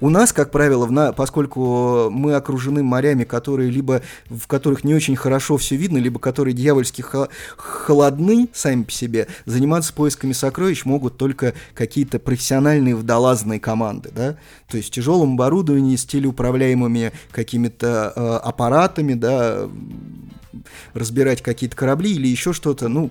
У 0.00 0.10
нас, 0.10 0.32
как 0.32 0.50
правило, 0.50 0.86
в 0.86 0.92
на... 0.92 1.12
поскольку 1.12 2.08
мы 2.10 2.34
окружены 2.34 2.82
морями, 2.82 3.24
которые 3.24 3.70
либо 3.70 4.02
в 4.28 4.46
которых 4.46 4.84
не 4.84 4.94
очень 4.94 5.16
хорошо 5.16 5.56
все 5.56 5.76
видно, 5.76 5.98
либо 5.98 6.20
которые 6.20 6.54
дьявольски 6.54 7.02
хо... 7.02 7.28
холодны 7.56 8.48
сами 8.52 8.84
по 8.84 8.92
себе, 8.92 9.26
заниматься 9.44 9.92
поисками 9.92 10.32
сокровищ 10.32 10.84
могут 10.84 11.16
только 11.16 11.54
какие-то 11.74 12.18
профессиональные 12.18 12.94
водолазные 12.94 13.58
команды, 13.58 14.10
да, 14.14 14.36
то 14.68 14.76
есть 14.76 14.92
тяжелым 14.92 15.34
оборудованием, 15.34 15.98
с 15.98 16.04
телеуправляемыми 16.04 17.12
какими-то 17.32 18.12
э, 18.14 18.36
аппаратами, 18.44 19.14
да, 19.14 19.68
разбирать 20.94 21.42
какие-то 21.42 21.76
корабли 21.76 22.12
или 22.12 22.28
еще 22.28 22.52
что-то, 22.52 22.88
ну, 22.88 23.10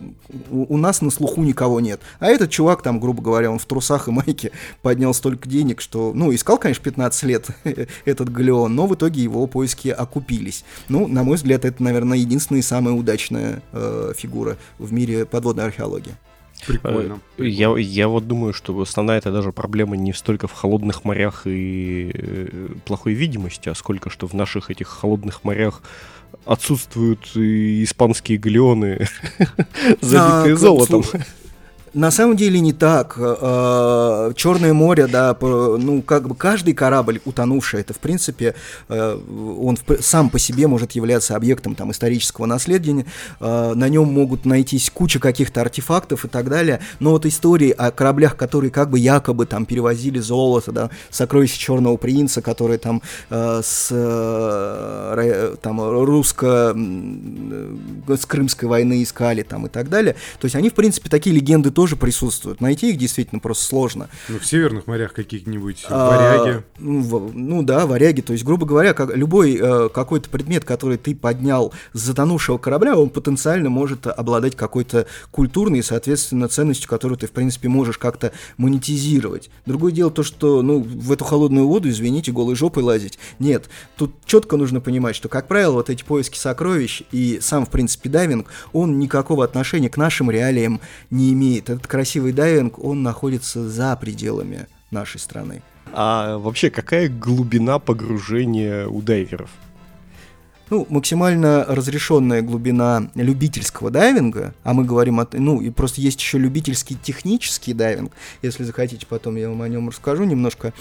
у, 0.49 0.73
у 0.73 0.77
нас 0.77 1.01
на 1.01 1.09
слуху 1.09 1.41
никого 1.43 1.79
нет. 1.79 2.01
А 2.19 2.27
этот 2.27 2.49
чувак 2.49 2.81
там, 2.81 2.99
грубо 2.99 3.21
говоря, 3.21 3.51
он 3.51 3.59
в 3.59 3.65
трусах 3.65 4.07
и 4.07 4.11
майке 4.11 4.51
поднял 4.81 5.13
столько 5.13 5.47
денег, 5.47 5.81
что, 5.81 6.11
ну, 6.13 6.33
искал, 6.33 6.57
конечно, 6.57 6.83
15 6.83 7.23
лет 7.23 7.47
этот 8.05 8.31
галеон, 8.31 8.73
но 8.75 8.87
в 8.87 8.95
итоге 8.95 9.21
его 9.21 9.47
поиски 9.47 9.89
окупились. 9.89 10.63
Ну, 10.89 11.07
на 11.07 11.23
мой 11.23 11.37
взгляд, 11.37 11.65
это, 11.65 11.81
наверное, 11.81 12.17
единственная 12.17 12.59
и 12.59 12.63
самая 12.63 12.93
удачная 12.93 13.61
э, 13.71 14.13
фигура 14.15 14.57
в 14.79 14.91
мире 14.93 15.25
подводной 15.25 15.65
археологии. 15.65 16.15
Прикольно. 16.65 17.19
Э, 17.37 17.45
я, 17.45 17.75
я 17.77 18.07
вот 18.07 18.27
думаю, 18.27 18.53
что 18.53 18.79
основная 18.81 19.19
это 19.19 19.31
даже 19.31 19.51
проблема 19.51 19.95
не 19.95 20.13
столько 20.13 20.47
в 20.47 20.53
холодных 20.53 21.03
морях 21.03 21.43
и 21.45 22.11
э, 22.13 22.67
плохой 22.85 23.13
видимости, 23.13 23.69
а 23.69 23.75
сколько 23.75 24.09
что 24.09 24.27
в 24.27 24.33
наших 24.33 24.71
этих 24.71 24.87
холодных 24.87 25.43
морях 25.43 25.81
отсутствуют 26.45 27.35
испанские 27.35 28.37
галеоны, 28.37 29.07
забитые 30.01 30.53
а, 30.53 30.57
золотом. 30.57 31.03
На 31.97 32.11
самом 32.11 32.37
деле 32.37 32.59
не 32.59 32.73
так. 32.73 33.15
Э, 33.17 34.31
Черное 34.35 34.73
море, 34.73 35.07
да, 35.07 35.35
ну, 35.41 36.03
как 36.03 36.27
бы 36.27 36.35
каждый 36.35 36.75
корабль 36.75 37.19
утонувший, 37.25 37.79
это, 37.79 37.95
в 37.95 37.97
принципе, 37.97 38.53
э, 38.87 39.19
он 39.59 39.79
сам 39.99 40.29
по 40.29 40.37
себе 40.37 40.67
может 40.67 40.91
являться 40.91 41.35
объектом 41.35 41.73
там 41.73 41.89
исторического 41.89 42.45
наследия. 42.45 43.03
Э, 43.39 43.73
на 43.73 43.89
нем 43.89 44.13
могут 44.13 44.45
найтись 44.45 44.91
куча 44.93 45.19
каких-то 45.19 45.61
артефактов 45.61 46.23
и 46.25 46.27
так 46.27 46.49
далее. 46.49 46.81
Но 46.99 47.09
вот 47.11 47.25
истории 47.25 47.71
о 47.71 47.89
кораблях, 47.89 48.37
которые 48.37 48.69
как 48.69 48.91
бы 48.91 48.99
якобы 48.99 49.47
там 49.47 49.65
перевозили 49.65 50.19
золото, 50.19 50.71
да, 50.71 50.91
сокровища 51.09 51.57
Черного 51.57 51.97
принца, 51.97 52.43
которые 52.43 52.77
там 52.77 53.01
с 53.31 53.87
там 55.61 55.81
русско 55.81 56.75
с 58.07 58.25
Крымской 58.27 58.69
войны 58.69 59.01
искали 59.01 59.41
там 59.41 59.65
и 59.65 59.69
так 59.69 59.89
далее. 59.89 60.13
То 60.39 60.45
есть 60.45 60.55
они, 60.55 60.69
в 60.69 60.75
принципе, 60.75 61.09
такие 61.09 61.35
легенды 61.35 61.71
тоже 61.71 61.86
присутствуют. 61.95 62.61
Найти 62.61 62.91
их 62.91 62.97
действительно 62.97 63.39
просто 63.39 63.65
сложно. 63.65 64.09
Ну, 64.27 64.39
в 64.39 64.45
северных 64.45 64.87
морях 64.87 65.13
каких-нибудь 65.13 65.85
а, 65.89 66.09
варяги. 66.09 66.63
Ну, 66.79 67.31
ну 67.33 67.63
да, 67.63 67.85
варяги. 67.85 68.21
То 68.21 68.33
есть, 68.33 68.43
грубо 68.43 68.65
говоря, 68.65 68.93
как, 68.93 69.15
любой 69.15 69.57
э, 69.59 69.89
какой-то 69.89 70.29
предмет, 70.29 70.65
который 70.65 70.97
ты 70.97 71.15
поднял 71.15 71.73
с 71.93 71.99
затонувшего 71.99 72.57
корабля, 72.57 72.97
он 72.97 73.09
потенциально 73.09 73.69
может 73.69 74.07
обладать 74.07 74.55
какой-то 74.55 75.07
культурной, 75.31 75.83
соответственно, 75.83 76.47
ценностью, 76.47 76.89
которую 76.89 77.17
ты, 77.17 77.27
в 77.27 77.31
принципе, 77.31 77.69
можешь 77.69 77.97
как-то 77.97 78.31
монетизировать. 78.57 79.49
Другое 79.65 79.91
дело 79.91 80.11
то, 80.11 80.23
что, 80.23 80.61
ну, 80.61 80.79
в 80.79 81.11
эту 81.11 81.23
холодную 81.23 81.67
воду, 81.67 81.89
извините, 81.89 82.31
голой 82.31 82.55
жопой 82.55 82.83
лазить. 82.83 83.19
Нет, 83.39 83.69
тут 83.95 84.13
четко 84.25 84.57
нужно 84.57 84.81
понимать, 84.81 85.15
что, 85.15 85.29
как 85.29 85.47
правило, 85.47 85.73
вот 85.73 85.89
эти 85.89 86.03
поиски 86.03 86.37
сокровищ 86.37 87.03
и 87.11 87.39
сам, 87.41 87.65
в 87.65 87.69
принципе, 87.69 88.09
дайвинг, 88.09 88.47
он 88.73 88.99
никакого 88.99 89.43
отношения 89.43 89.89
к 89.89 89.97
нашим 89.97 90.31
реалиям 90.31 90.81
не 91.09 91.33
имеет 91.33 91.66
этот 91.69 91.87
красивый 91.87 92.33
дайвинг, 92.33 92.83
он 92.83 93.03
находится 93.03 93.67
за 93.67 93.95
пределами 93.95 94.67
нашей 94.91 95.19
страны. 95.19 95.61
А 95.93 96.37
вообще, 96.37 96.69
какая 96.69 97.09
глубина 97.09 97.79
погружения 97.79 98.87
у 98.87 99.01
дайверов? 99.01 99.49
Ну, 100.69 100.85
максимально 100.89 101.63
разрешенная 101.63 102.41
глубина 102.41 103.09
любительского 103.15 103.89
дайвинга, 103.89 104.53
а 104.63 104.73
мы 104.73 104.83
говорим 104.83 105.19
о... 105.19 105.27
Ну, 105.31 105.61
и 105.61 105.69
просто 105.69 106.01
есть 106.01 106.19
еще 106.19 106.37
любительский 106.37 106.95
технический 106.95 107.73
дайвинг. 107.73 108.11
Если 108.41 108.63
захотите, 108.63 109.05
потом 109.07 109.37
я 109.37 109.47
вам 109.47 109.61
о 109.61 109.69
нем 109.69 109.87
расскажу 109.87 110.25
немножко. 110.25 110.73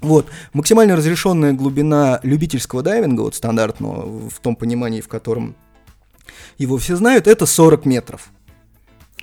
Вот, 0.00 0.28
максимально 0.52 0.94
разрешенная 0.94 1.52
глубина 1.52 2.20
любительского 2.22 2.82
дайвинга, 2.82 3.22
вот 3.22 3.34
стандартного, 3.34 4.28
в 4.28 4.38
том 4.38 4.54
понимании, 4.54 5.00
в 5.00 5.08
котором 5.08 5.56
его 6.56 6.78
все 6.78 6.94
знают, 6.94 7.26
это 7.26 7.46
40 7.46 7.84
метров. 7.86 8.30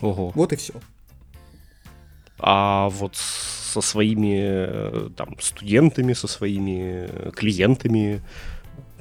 Ого. 0.05 0.31
Вот 0.35 0.53
и 0.53 0.55
все. 0.55 0.73
А 2.39 2.89
вот 2.89 3.15
со 3.15 3.81
своими 3.81 4.37
э, 4.39 5.09
там, 5.15 5.35
студентами, 5.39 6.13
со 6.13 6.27
своими 6.27 7.31
клиентами, 7.31 8.21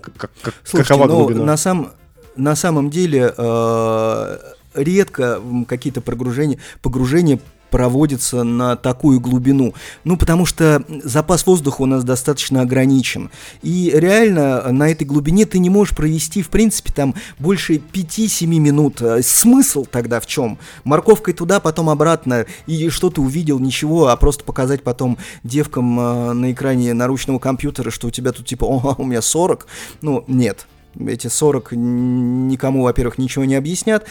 как, 0.01 0.31
как, 0.43 0.55
Слушайте, 0.65 0.95
какова 0.95 1.09
ну, 1.09 1.19
глубина? 1.19 1.45
На, 1.45 1.57
сам, 1.57 1.93
на 2.37 2.57
самом 2.57 2.91
деле 2.91 3.33
э, 3.37 4.39
редко 4.75 5.41
какие-то 5.69 6.01
погружения, 6.01 6.59
погружения 6.83 7.39
проводится 7.75 8.45
на 8.45 8.77
такую 8.77 9.19
глубину? 9.19 9.75
Ну, 10.05 10.17
потому 10.17 10.47
что 10.47 10.85
запас 11.03 11.45
воздуха 11.45 11.83
у 11.83 11.87
нас 11.87 12.05
достаточно 12.05 12.61
ограничен. 12.61 13.33
И 13.63 13.91
реально 13.93 14.71
на 14.71 14.89
этой 14.93 15.03
глубине 15.03 15.45
ты 15.45 15.59
не 15.59 15.71
можешь 15.71 15.97
провести, 15.97 16.41
в 16.41 16.51
принципе, 16.51 16.93
там 16.93 17.17
больше 17.41 17.83
5-7 17.93 18.47
минут. 18.47 19.03
А 19.03 19.21
смысл 19.25 19.87
тогда 19.91 20.21
в 20.21 20.27
чем? 20.27 20.57
Морковкой 20.85 21.35
туда, 21.35 21.59
потом 21.59 21.91
обратно, 21.91 22.47
и 22.69 22.91
что 22.91 23.11
ты 23.11 23.21
увидел, 23.21 23.59
ничего, 23.59 24.07
а 24.07 24.17
просто 24.17 24.45
показать 24.45 24.85
потом 24.85 25.19
девкам 25.43 25.99
э, 25.99 26.33
на 26.33 26.53
экране 26.53 26.95
наручного 26.95 27.41
компьютера, 27.41 27.91
что 27.91 28.07
у 28.07 28.11
тебя 28.13 28.31
тут 28.31 28.47
типа, 28.47 28.67
о, 28.67 28.95
у 28.99 29.05
меня 29.05 29.21
40. 29.21 29.67
Ну, 30.01 30.23
нет, 30.29 30.69
эти 31.05 31.27
40 31.27 31.73
никому, 31.73 32.85
во-первых, 32.85 33.19
ничего 33.19 33.45
не 33.45 33.57
объяснят. 33.57 34.07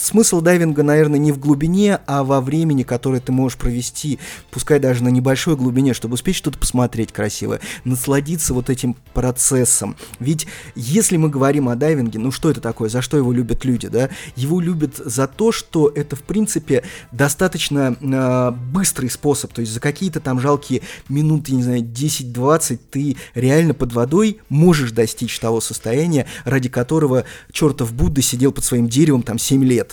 Смысл 0.00 0.40
дайвинга, 0.40 0.82
наверное, 0.82 1.18
не 1.18 1.30
в 1.30 1.38
глубине, 1.38 2.00
а 2.06 2.24
во 2.24 2.40
времени, 2.40 2.84
которое 2.84 3.20
ты 3.20 3.32
можешь 3.32 3.58
провести, 3.58 4.18
пускай 4.50 4.78
даже 4.78 5.04
на 5.04 5.08
небольшой 5.08 5.56
глубине, 5.56 5.92
чтобы 5.92 6.14
успеть 6.14 6.36
что-то 6.36 6.58
посмотреть 6.58 7.12
красивое, 7.12 7.60
насладиться 7.84 8.54
вот 8.54 8.70
этим 8.70 8.96
процессом. 9.12 9.96
Ведь 10.18 10.46
если 10.74 11.18
мы 11.18 11.28
говорим 11.28 11.68
о 11.68 11.76
дайвинге, 11.76 12.18
ну 12.18 12.32
что 12.32 12.50
это 12.50 12.62
такое, 12.62 12.88
за 12.88 13.02
что 13.02 13.18
его 13.18 13.30
любят 13.30 13.66
люди, 13.66 13.88
да? 13.88 14.08
Его 14.36 14.58
любят 14.60 14.96
за 14.96 15.26
то, 15.26 15.52
что 15.52 15.92
это, 15.94 16.16
в 16.16 16.22
принципе, 16.22 16.82
достаточно 17.12 17.94
э, 18.00 18.50
быстрый 18.72 19.10
способ, 19.10 19.52
то 19.52 19.60
есть 19.60 19.72
за 19.72 19.80
какие-то 19.80 20.20
там 20.20 20.40
жалкие 20.40 20.80
минуты, 21.10 21.52
не 21.52 21.62
знаю, 21.62 21.82
10-20 21.82 22.80
ты 22.90 23.18
реально 23.34 23.74
под 23.74 23.92
водой 23.92 24.40
можешь 24.48 24.92
достичь 24.92 25.38
того 25.38 25.60
состояния, 25.60 26.26
ради 26.46 26.70
которого 26.70 27.24
чертов 27.52 27.92
Будда 27.92 28.22
сидел 28.22 28.50
под 28.52 28.64
своим 28.64 28.88
деревом 28.88 29.22
там 29.22 29.38
7 29.38 29.62
лет 29.62 29.89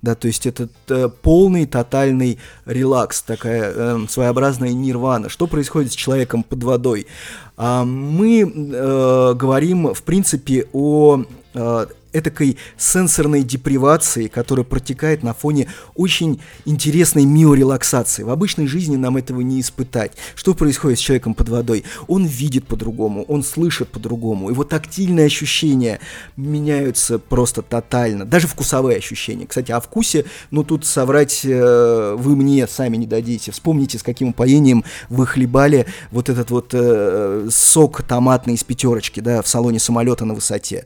да, 0.00 0.14
то 0.14 0.28
есть 0.28 0.46
это 0.46 0.68
э, 0.88 1.08
полный, 1.22 1.66
тотальный 1.66 2.38
релакс, 2.66 3.22
такая 3.22 3.72
э, 3.74 3.98
своеобразная 4.08 4.72
нирвана. 4.72 5.28
Что 5.28 5.46
происходит 5.46 5.92
с 5.92 5.96
человеком 5.96 6.44
под 6.44 6.62
водой? 6.62 7.06
А, 7.56 7.84
мы 7.84 8.42
э, 8.42 9.34
говорим, 9.34 9.92
в 9.92 10.02
принципе, 10.04 10.66
о 10.72 11.24
э, 11.54 11.86
этакой 12.18 12.58
сенсорной 12.76 13.42
депривации, 13.42 14.28
которая 14.28 14.64
протекает 14.64 15.22
на 15.22 15.34
фоне 15.34 15.68
очень 15.94 16.40
интересной 16.64 17.24
миорелаксации. 17.24 18.22
В 18.22 18.30
обычной 18.30 18.66
жизни 18.66 18.96
нам 18.96 19.16
этого 19.16 19.40
не 19.40 19.60
испытать. 19.60 20.12
Что 20.34 20.54
происходит 20.54 20.98
с 20.98 21.02
человеком 21.02 21.34
под 21.34 21.48
водой? 21.48 21.84
Он 22.06 22.26
видит 22.26 22.66
по-другому, 22.66 23.24
он 23.24 23.42
слышит 23.42 23.88
по-другому. 23.88 24.50
Его 24.50 24.64
тактильные 24.64 25.26
ощущения 25.26 26.00
меняются 26.36 27.18
просто 27.18 27.62
тотально. 27.62 28.24
Даже 28.24 28.46
вкусовые 28.46 28.98
ощущения. 28.98 29.46
Кстати, 29.46 29.72
о 29.72 29.80
вкусе, 29.80 30.24
ну 30.50 30.64
тут 30.64 30.84
соврать 30.84 31.42
э, 31.44 32.16
вы 32.18 32.36
мне 32.36 32.66
сами 32.66 32.96
не 32.96 33.06
дадите. 33.06 33.52
Вспомните, 33.52 33.98
с 33.98 34.02
каким 34.02 34.28
упоением 34.28 34.84
вы 35.08 35.26
хлебали 35.26 35.86
вот 36.10 36.28
этот 36.28 36.50
вот 36.50 36.70
э, 36.72 37.48
сок 37.50 38.02
томатный 38.02 38.54
из 38.54 38.64
пятерочки, 38.64 39.20
да, 39.20 39.42
в 39.42 39.48
салоне 39.48 39.78
самолета 39.78 40.24
на 40.24 40.34
высоте. 40.34 40.84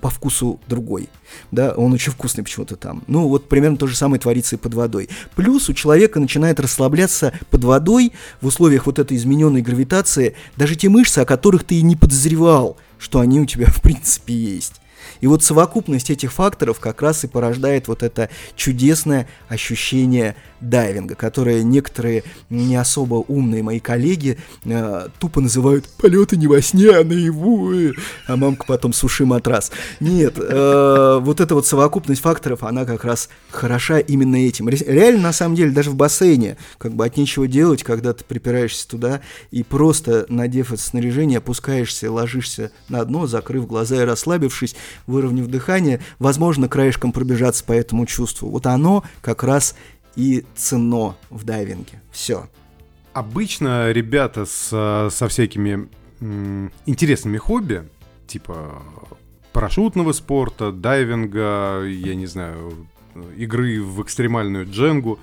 По 0.00 0.10
вкусу 0.10 0.60
другой. 0.68 1.08
Да, 1.50 1.72
он 1.72 1.92
очень 1.92 2.12
вкусный 2.12 2.44
почему-то 2.44 2.76
там. 2.76 3.02
Ну, 3.06 3.28
вот 3.28 3.48
примерно 3.48 3.76
то 3.76 3.86
же 3.86 3.96
самое 3.96 4.20
творится 4.20 4.56
и 4.56 4.58
под 4.58 4.74
водой. 4.74 5.08
Плюс 5.34 5.68
у 5.68 5.74
человека 5.74 6.20
начинает 6.20 6.60
расслабляться 6.60 7.32
под 7.50 7.64
водой 7.64 8.12
в 8.40 8.46
условиях 8.46 8.86
вот 8.86 8.98
этой 8.98 9.16
измененной 9.16 9.62
гравитации 9.62 10.36
даже 10.56 10.76
те 10.76 10.88
мышцы, 10.88 11.18
о 11.20 11.24
которых 11.24 11.64
ты 11.64 11.76
и 11.76 11.82
не 11.82 11.96
подозревал, 11.96 12.76
что 12.98 13.20
они 13.20 13.40
у 13.40 13.46
тебя 13.46 13.66
в 13.70 13.82
принципе 13.82 14.34
есть. 14.34 14.77
И 15.20 15.26
вот 15.26 15.42
совокупность 15.42 16.10
этих 16.10 16.32
факторов 16.32 16.80
как 16.80 17.02
раз 17.02 17.24
и 17.24 17.26
порождает 17.26 17.88
вот 17.88 18.02
это 18.02 18.28
чудесное 18.56 19.28
ощущение 19.48 20.36
дайвинга, 20.60 21.14
которое 21.14 21.62
некоторые 21.62 22.24
не 22.50 22.76
особо 22.76 23.24
умные 23.28 23.62
мои 23.62 23.80
коллеги 23.80 24.38
э, 24.64 25.08
тупо 25.18 25.40
называют 25.40 25.88
полеты 25.88 26.36
не 26.36 26.46
во 26.46 26.60
сне, 26.60 26.90
а 26.90 27.04
наяву, 27.04 27.92
а 28.26 28.36
мамка 28.36 28.66
потом 28.66 28.92
суши 28.92 29.24
матрас. 29.24 29.70
Нет, 30.00 30.34
э, 30.38 31.18
вот 31.20 31.40
эта 31.40 31.54
вот 31.54 31.66
совокупность 31.66 32.20
факторов, 32.20 32.64
она 32.64 32.84
как 32.84 33.04
раз 33.04 33.28
хороша 33.50 33.98
именно 33.98 34.36
этим. 34.36 34.68
Реально, 34.68 35.22
на 35.22 35.32
самом 35.32 35.54
деле, 35.54 35.70
даже 35.70 35.90
в 35.90 35.94
бассейне, 35.94 36.56
как 36.78 36.94
бы 36.94 37.04
от 37.04 37.16
нечего 37.16 37.46
делать, 37.46 37.82
когда 37.82 38.12
ты 38.12 38.24
припираешься 38.24 38.88
туда 38.88 39.20
и 39.50 39.62
просто, 39.62 40.26
надев 40.28 40.72
это 40.72 40.82
снаряжение, 40.82 41.38
опускаешься, 41.38 42.10
ложишься 42.10 42.70
на 42.88 43.04
дно, 43.04 43.26
закрыв 43.26 43.66
глаза 43.66 44.02
и 44.02 44.04
расслабившись, 44.04 44.74
выровняв 45.08 45.48
дыхание, 45.48 46.00
возможно, 46.20 46.68
краешком 46.68 47.10
пробежаться 47.10 47.64
по 47.64 47.72
этому 47.72 48.06
чувству. 48.06 48.48
Вот 48.50 48.66
оно 48.66 49.02
как 49.20 49.42
раз 49.42 49.74
и 50.14 50.44
ценно 50.54 51.16
в 51.30 51.44
дайвинге. 51.44 52.00
Все. 52.12 52.48
Обычно 53.12 53.90
ребята 53.90 54.44
с, 54.46 54.68
со 55.10 55.28
всякими 55.28 55.88
м, 56.20 56.72
интересными 56.86 57.38
хобби, 57.38 57.88
типа 58.26 58.82
парашютного 59.52 60.12
спорта, 60.12 60.70
дайвинга, 60.70 61.82
я 61.84 62.14
не 62.14 62.26
знаю, 62.26 62.86
игры 63.36 63.82
в 63.82 64.02
экстремальную 64.02 64.70
дженгу, 64.70 65.18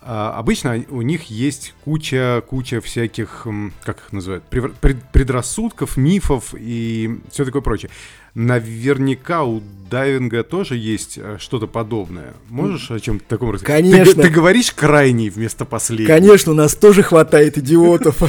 обычно 0.00 0.84
у 0.90 1.02
них 1.02 1.24
есть 1.24 1.74
куча, 1.84 2.42
куча 2.48 2.80
всяких, 2.80 3.46
как 3.82 3.98
их 3.98 4.12
называют, 4.12 4.44
предрассудков, 4.44 5.96
мифов 5.96 6.54
и 6.56 7.18
все 7.30 7.44
такое 7.44 7.62
прочее. 7.62 7.90
Наверняка 8.34 9.42
у 9.42 9.60
дайвинга 9.90 10.44
тоже 10.44 10.76
есть 10.76 11.18
э, 11.18 11.38
что-то 11.40 11.66
подобное. 11.66 12.34
Можешь 12.48 12.90
о 12.90 13.00
чем-то 13.00 13.24
таком 13.26 13.50
рассказать? 13.50 13.82
Конечно. 13.82 14.22
Ты, 14.22 14.28
ты 14.28 14.28
говоришь 14.28 14.70
крайний 14.70 15.28
вместо 15.28 15.64
последнего. 15.64 16.14
Конечно, 16.14 16.52
у 16.52 16.54
нас 16.54 16.76
тоже 16.76 17.02
хватает 17.02 17.58
идиотов. 17.58 18.22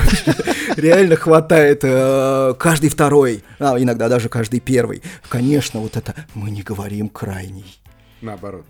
Реально 0.78 1.16
хватает 1.16 1.82
э, 1.84 2.56
каждый 2.58 2.90
второй, 2.90 3.44
а 3.60 3.78
иногда 3.78 4.10
даже 4.10 4.30
каждый 4.30 4.62
первый. 4.62 5.04
Конечно, 5.28 5.80
вот 5.80 5.96
это 5.96 6.16
мы 6.34 6.50
не 6.50 6.64
говорим 6.64 7.10
крайний. 7.10 7.80
Наоборот. 8.22 8.66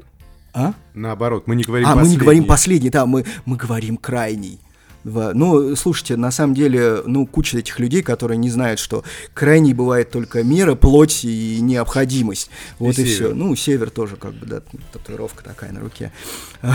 А? 0.59 0.73
Наоборот, 0.93 1.47
мы 1.47 1.55
не 1.55 1.63
говорим 1.63 1.87
а, 1.87 1.91
последний. 1.91 2.01
А, 2.01 2.09
мы 2.09 2.11
не 2.11 2.17
говорим 2.17 2.45
последний, 2.45 2.89
да, 2.89 3.05
мы, 3.05 3.25
мы 3.45 3.55
говорим 3.55 3.95
крайний. 3.95 4.59
Ну, 5.03 5.75
слушайте, 5.75 6.15
на 6.17 6.31
самом 6.31 6.53
деле, 6.53 7.01
ну, 7.05 7.25
куча 7.25 7.57
этих 7.57 7.79
людей, 7.79 8.01
которые 8.01 8.37
не 8.37 8.49
знают, 8.49 8.79
что 8.79 9.03
крайней 9.33 9.73
бывает 9.73 10.11
только 10.11 10.43
мера, 10.43 10.75
плоть 10.75 11.23
и 11.23 11.59
необходимость. 11.61 12.49
Вот 12.79 12.97
и, 12.97 13.03
и 13.03 13.05
все. 13.05 13.33
Ну, 13.33 13.55
север 13.55 13.89
тоже, 13.89 14.15
как 14.15 14.33
бы, 14.33 14.45
да, 14.45 14.61
татуировка 14.91 15.43
такая 15.43 15.71
на 15.71 15.79
руке. 15.79 16.11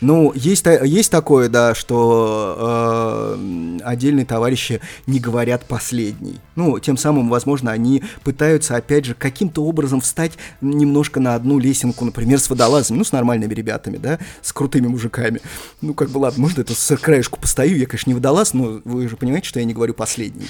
Ну, 0.00 0.32
есть, 0.34 0.66
есть 0.66 1.10
такое, 1.10 1.48
да, 1.48 1.74
что 1.74 3.36
э, 3.36 3.78
отдельные 3.84 4.26
товарищи 4.26 4.80
не 5.06 5.20
говорят 5.20 5.66
последний. 5.66 6.36
Ну, 6.56 6.78
тем 6.78 6.96
самым, 6.96 7.28
возможно, 7.28 7.70
они 7.70 8.02
пытаются, 8.22 8.76
опять 8.76 9.04
же, 9.04 9.14
каким-то 9.14 9.64
образом 9.64 10.00
встать 10.00 10.32
немножко 10.60 11.20
на 11.20 11.34
одну 11.34 11.58
лесенку, 11.58 12.04
например, 12.04 12.38
с 12.38 12.48
водолазами, 12.48 12.98
ну, 12.98 13.04
с 13.04 13.12
нормальными 13.12 13.52
ребятами, 13.54 13.96
да, 13.96 14.18
с 14.42 14.52
крутыми 14.52 14.86
мужиками. 14.86 15.40
Ну, 15.80 15.94
как 15.94 16.10
бы, 16.10 16.18
ладно, 16.18 16.42
может, 16.42 16.58
это 16.58 16.74
с 16.74 16.96
краешку 16.96 17.33
минуточку 17.34 17.40
постою, 17.40 17.76
я, 17.76 17.86
конечно, 17.86 18.10
не 18.10 18.14
водолаз, 18.14 18.54
но 18.54 18.80
вы 18.84 19.08
же 19.08 19.16
понимаете, 19.16 19.48
что 19.48 19.60
я 19.60 19.64
не 19.64 19.74
говорю 19.74 19.94
последний. 19.94 20.48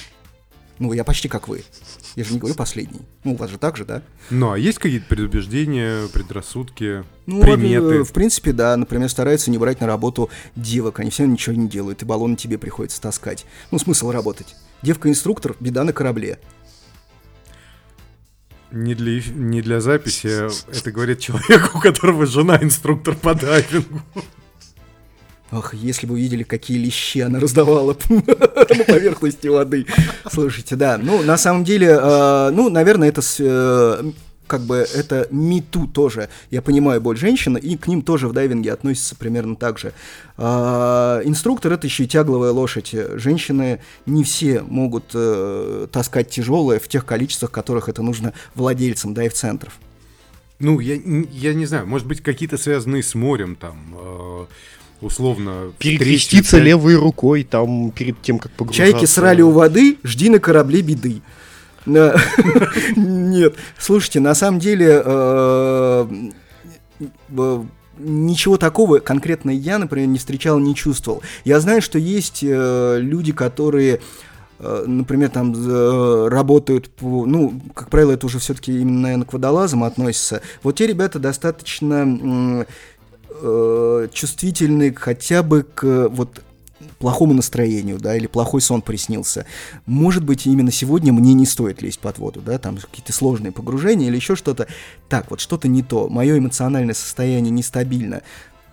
Ну, 0.77 0.91
я 0.91 1.05
почти 1.05 1.29
как 1.29 1.47
вы. 1.47 1.63
Я 2.17 2.25
же 2.25 2.33
не 2.33 2.39
говорю 2.39 2.55
последний. 2.55 2.99
Ну, 3.23 3.33
у 3.33 3.35
вас 3.37 3.49
же 3.49 3.57
так 3.57 3.77
же, 3.77 3.85
да? 3.85 4.01
Ну, 4.29 4.51
а 4.51 4.57
есть 4.57 4.77
какие-то 4.77 5.05
предубеждения, 5.07 6.07
предрассудки, 6.09 7.05
ну, 7.25 7.41
приметы? 7.41 8.03
В 8.03 8.11
принципе, 8.11 8.51
да. 8.51 8.75
Например, 8.75 9.09
стараются 9.09 9.51
не 9.51 9.57
брать 9.57 9.79
на 9.79 9.87
работу 9.87 10.29
девок. 10.57 10.99
Они 10.99 11.09
все 11.11 11.25
ничего 11.25 11.55
не 11.55 11.69
делают, 11.69 12.01
и 12.01 12.05
баллоны 12.05 12.35
тебе 12.35 12.57
приходится 12.57 13.01
таскать. 13.01 13.45
Ну, 13.71 13.79
смысл 13.79 14.11
работать. 14.11 14.53
Девка-инструктор, 14.81 15.55
беда 15.61 15.85
на 15.85 15.93
корабле. 15.93 16.39
Не 18.71 18.95
для, 18.95 19.21
не 19.33 19.61
для 19.61 19.79
записи, 19.79 20.49
это 20.77 20.91
говорит 20.91 21.19
человек, 21.19 21.73
у 21.73 21.79
которого 21.79 22.25
жена 22.25 22.59
инструктор 22.61 23.15
по 23.15 23.33
дайвингу. 23.33 24.01
Ах, 25.51 25.73
если 25.73 26.07
бы 26.07 26.13
вы 26.13 26.21
видели, 26.21 26.43
какие 26.43 26.77
лещи 26.77 27.19
она 27.19 27.39
раздавала 27.39 27.95
на 28.09 28.83
поверхности 28.83 29.47
воды. 29.47 29.85
Слушайте, 30.31 30.75
да, 30.75 30.97
ну, 30.97 31.21
на 31.21 31.37
самом 31.37 31.63
деле, 31.63 31.97
э, 32.01 32.49
ну, 32.51 32.69
наверное, 32.69 33.09
это 33.09 33.21
э, 33.39 34.11
как 34.47 34.61
бы 34.61 34.77
это 34.77 35.27
мету 35.31 35.87
тоже. 35.87 36.29
Я 36.49 36.61
понимаю 36.61 37.01
боль 37.01 37.17
женщин, 37.17 37.57
и 37.57 37.77
к 37.77 37.87
ним 37.87 38.01
тоже 38.01 38.27
в 38.27 38.33
дайвинге 38.33 38.73
относится 38.73 39.15
примерно 39.15 39.55
так 39.55 39.77
же. 39.79 39.93
А, 40.37 41.21
инструктор 41.23 41.73
это 41.73 41.87
еще 41.87 42.03
и 42.03 42.07
тягловая 42.07 42.51
лошадь. 42.51 42.95
Женщины 43.15 43.81
не 44.05 44.23
все 44.23 44.61
могут 44.61 45.11
э, 45.13 45.87
таскать 45.91 46.29
тяжелое 46.29 46.79
в 46.79 46.87
тех 46.87 47.05
количествах, 47.05 47.51
которых 47.51 47.89
это 47.89 48.01
нужно 48.01 48.33
владельцам 48.53 49.13
дайв-центров. 49.13 49.79
Ну, 50.59 50.79
я, 50.79 50.95
я 51.31 51.53
не 51.53 51.65
знаю, 51.65 51.85
может 51.85 52.07
быть, 52.07 52.21
какие-то 52.21 52.57
связанные 52.57 53.03
с 53.03 53.13
морем 53.13 53.57
там, 53.57 53.77
э, 53.93 54.45
условно... 55.01 55.73
Перекреститься 55.77 56.57
левой 56.59 56.95
рукой 56.95 57.43
там 57.43 57.91
перед 57.91 58.21
тем, 58.21 58.39
как 58.39 58.51
погружаться. 58.51 58.91
Чайки 58.91 59.05
срали 59.05 59.41
у 59.41 59.51
воды, 59.51 59.97
жди 60.03 60.29
на 60.29 60.39
корабле 60.39 60.81
беды. 60.81 61.21
Нет, 62.95 63.55
слушайте, 63.77 64.19
на 64.19 64.33
самом 64.33 64.59
деле 64.59 65.03
э, 65.05 66.07
э, 67.29 67.63
ничего 67.99 68.57
такого 68.57 68.97
конкретно 68.97 69.51
я, 69.51 69.77
например, 69.77 70.07
не 70.07 70.17
встречал, 70.17 70.57
не 70.57 70.73
чувствовал. 70.73 71.21
Я 71.43 71.59
знаю, 71.59 71.83
что 71.83 71.99
есть 71.99 72.39
э, 72.43 72.97
люди, 72.99 73.31
которые 73.33 74.01
например, 74.57 75.29
там 75.31 75.53
работают, 76.29 76.89
по, 76.89 77.25
ну, 77.25 77.59
как 77.73 77.89
правило, 77.89 78.13
это 78.13 78.25
уже 78.25 78.39
все-таки 78.39 78.71
именно, 78.71 79.01
наверное, 79.01 79.25
к 79.25 79.33
водолазам 79.33 79.83
относится. 79.83 80.41
Вот 80.63 80.77
те 80.77 80.87
ребята 80.87 81.19
достаточно 81.19 82.05
э, 82.05 82.65
чувствительны 84.13 84.93
хотя 84.93 85.43
бы 85.43 85.63
к 85.63 86.09
вот 86.09 86.41
плохому 86.99 87.33
настроению, 87.33 87.99
да, 87.99 88.15
или 88.15 88.27
плохой 88.27 88.61
сон 88.61 88.81
приснился. 88.81 89.45
Может 89.85 90.23
быть, 90.23 90.45
именно 90.45 90.71
сегодня 90.71 91.13
мне 91.13 91.33
не 91.33 91.45
стоит 91.45 91.81
лезть 91.81 91.99
под 91.99 92.17
воду, 92.17 92.41
да, 92.41 92.57
там 92.57 92.77
какие-то 92.77 93.13
сложные 93.13 93.51
погружения 93.51 94.07
или 94.07 94.15
еще 94.15 94.35
что-то. 94.35 94.67
Так, 95.09 95.29
вот 95.29 95.39
что-то 95.39 95.67
не 95.67 95.83
то, 95.83 96.09
мое 96.09 96.37
эмоциональное 96.37 96.93
состояние 96.93 97.51
нестабильно, 97.51 98.21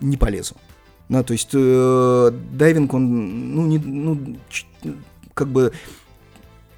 не 0.01 0.17
полезу. 0.17 0.55
Да, 1.09 1.23
то 1.23 1.33
есть 1.33 1.49
э, 1.53 2.31
дайвинг, 2.53 2.93
он, 2.93 3.55
ну, 3.55 3.65
не, 3.65 3.77
ну, 3.77 4.37
как 5.33 5.49
бы 5.49 5.73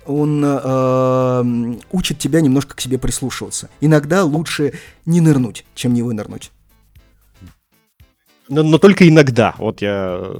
он 0.06 0.43
э, 0.43 1.78
учит 1.91 2.20
тебя 2.20 2.41
немножко 2.41 2.76
к 2.76 2.82
себе 2.82 2.98
прислушиваться. 2.98 3.70
Иногда 3.82 4.24
лучше 4.24 4.74
не 5.06 5.22
нырнуть, 5.22 5.66
чем 5.76 5.93
не 5.93 6.02
вынырнуть. 6.02 6.52
Но, 8.48 8.64
но 8.64 8.78
только 8.78 9.08
иногда. 9.08 9.56
Вот 9.58 9.82
я 9.82 10.32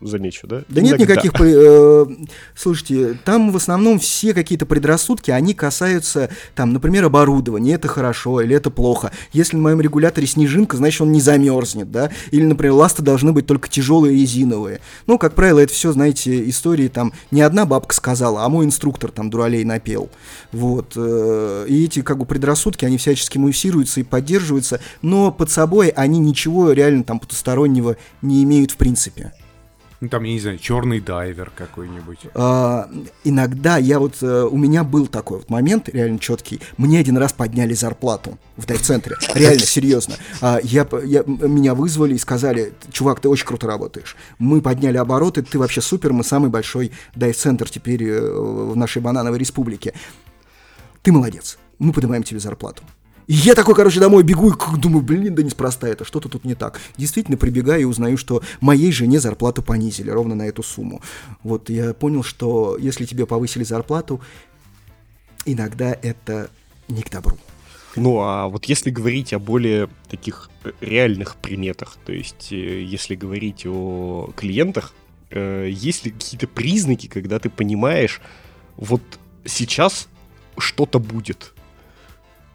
замечу, 0.00 0.46
да? 0.46 0.62
Да 0.68 0.80
нет 0.80 0.98
никаких... 0.98 1.32
Э, 1.40 2.06
слушайте, 2.54 3.18
там 3.24 3.50
в 3.50 3.56
основном 3.56 3.98
все 3.98 4.34
какие-то 4.34 4.66
предрассудки, 4.66 5.30
они 5.30 5.54
касаются, 5.54 6.30
там, 6.54 6.72
например, 6.72 7.04
оборудования. 7.04 7.74
Это 7.74 7.88
хорошо 7.88 8.40
или 8.40 8.54
это 8.54 8.70
плохо. 8.70 9.12
Если 9.32 9.56
на 9.56 9.62
моем 9.62 9.80
регуляторе 9.80 10.26
снежинка, 10.26 10.76
значит, 10.76 11.00
он 11.00 11.12
не 11.12 11.20
замерзнет, 11.20 11.90
да? 11.90 12.10
Или, 12.30 12.44
например, 12.44 12.74
ласты 12.74 13.02
должны 13.02 13.32
быть 13.32 13.46
только 13.46 13.68
тяжелые 13.68 14.16
резиновые. 14.16 14.80
Ну, 15.06 15.18
как 15.18 15.34
правило, 15.34 15.58
это 15.58 15.72
все, 15.72 15.92
знаете, 15.92 16.48
истории 16.48 16.88
там 16.88 17.12
не 17.30 17.42
одна 17.42 17.66
бабка 17.66 17.94
сказала, 17.94 18.44
а 18.44 18.48
мой 18.48 18.64
инструктор 18.64 19.10
там 19.10 19.30
дуралей 19.30 19.64
напел. 19.64 20.10
Вот. 20.52 20.94
Э, 20.96 21.66
и 21.68 21.84
эти 21.84 22.02
как 22.02 22.18
бы 22.18 22.26
предрассудки, 22.26 22.84
они 22.84 22.98
всячески 22.98 23.38
муссируются 23.38 24.00
и 24.00 24.04
поддерживаются, 24.04 24.80
но 25.02 25.30
под 25.30 25.50
собой 25.50 25.88
они 25.88 26.18
ничего 26.18 26.72
реально 26.72 27.04
там 27.04 27.18
потустороннего 27.18 27.96
не 28.22 28.42
имеют 28.44 28.70
в 28.70 28.76
принципе. 28.76 29.32
Ну, 30.00 30.08
там, 30.08 30.24
я 30.24 30.32
не 30.32 30.40
знаю, 30.40 30.58
черный 30.58 30.98
дайвер 30.98 31.52
какой-нибудь. 31.54 32.20
А, 32.34 32.88
иногда 33.22 33.76
я 33.76 33.98
вот, 33.98 34.16
э, 34.22 34.44
у 34.50 34.56
меня 34.56 34.82
был 34.82 35.06
такой 35.06 35.38
вот 35.38 35.50
момент, 35.50 35.90
реально 35.90 36.18
четкий. 36.18 36.60
Мне 36.78 36.98
один 36.98 37.18
раз 37.18 37.34
подняли 37.34 37.74
зарплату 37.74 38.38
в 38.56 38.64
дайв-центре. 38.64 39.16
Реально, 39.34 39.66
серьезно. 39.66 40.14
А, 40.40 40.58
я, 40.62 40.86
я, 41.04 41.22
меня 41.26 41.74
вызвали 41.74 42.14
и 42.14 42.18
сказали, 42.18 42.72
чувак, 42.90 43.20
ты 43.20 43.28
очень 43.28 43.46
круто 43.46 43.66
работаешь. 43.66 44.16
Мы 44.38 44.62
подняли 44.62 44.96
обороты, 44.96 45.42
ты 45.42 45.58
вообще 45.58 45.82
супер, 45.82 46.14
мы 46.14 46.24
самый 46.24 46.48
большой 46.48 46.92
дайв-центр 47.14 47.68
теперь 47.68 48.04
э, 48.04 48.20
в 48.20 48.76
нашей 48.76 49.02
банановой 49.02 49.38
республике. 49.38 49.92
Ты 51.02 51.12
молодец, 51.12 51.58
мы 51.78 51.92
поднимаем 51.92 52.22
тебе 52.22 52.40
зарплату. 52.40 52.82
И 53.30 53.34
я 53.34 53.54
такой, 53.54 53.76
короче, 53.76 54.00
домой 54.00 54.24
бегу 54.24 54.50
и 54.50 54.76
думаю, 54.76 55.04
блин, 55.04 55.36
да 55.36 55.44
неспроста 55.44 55.86
это, 55.86 56.04
что-то 56.04 56.28
тут 56.28 56.44
не 56.44 56.56
так. 56.56 56.80
Действительно, 56.96 57.36
прибегаю 57.36 57.82
и 57.82 57.84
узнаю, 57.84 58.16
что 58.16 58.42
моей 58.60 58.90
жене 58.90 59.20
зарплату 59.20 59.62
понизили 59.62 60.10
ровно 60.10 60.34
на 60.34 60.48
эту 60.48 60.64
сумму. 60.64 61.00
Вот 61.44 61.70
я 61.70 61.94
понял, 61.94 62.24
что 62.24 62.76
если 62.76 63.04
тебе 63.04 63.26
повысили 63.26 63.62
зарплату, 63.62 64.20
иногда 65.44 65.96
это 66.02 66.50
не 66.88 67.02
к 67.02 67.10
добру. 67.12 67.38
Ну, 67.94 68.18
а 68.18 68.48
вот 68.48 68.64
если 68.64 68.90
говорить 68.90 69.32
о 69.32 69.38
более 69.38 69.88
таких 70.08 70.50
реальных 70.80 71.36
приметах, 71.36 71.98
то 72.04 72.12
есть 72.12 72.48
э, 72.50 72.82
если 72.82 73.14
говорить 73.14 73.64
о 73.64 74.32
клиентах, 74.34 74.92
э, 75.30 75.68
есть 75.70 76.04
ли 76.04 76.10
какие-то 76.10 76.48
признаки, 76.48 77.06
когда 77.06 77.38
ты 77.38 77.48
понимаешь, 77.48 78.20
вот 78.76 79.02
сейчас 79.44 80.08
что-то 80.58 80.98
будет, 80.98 81.54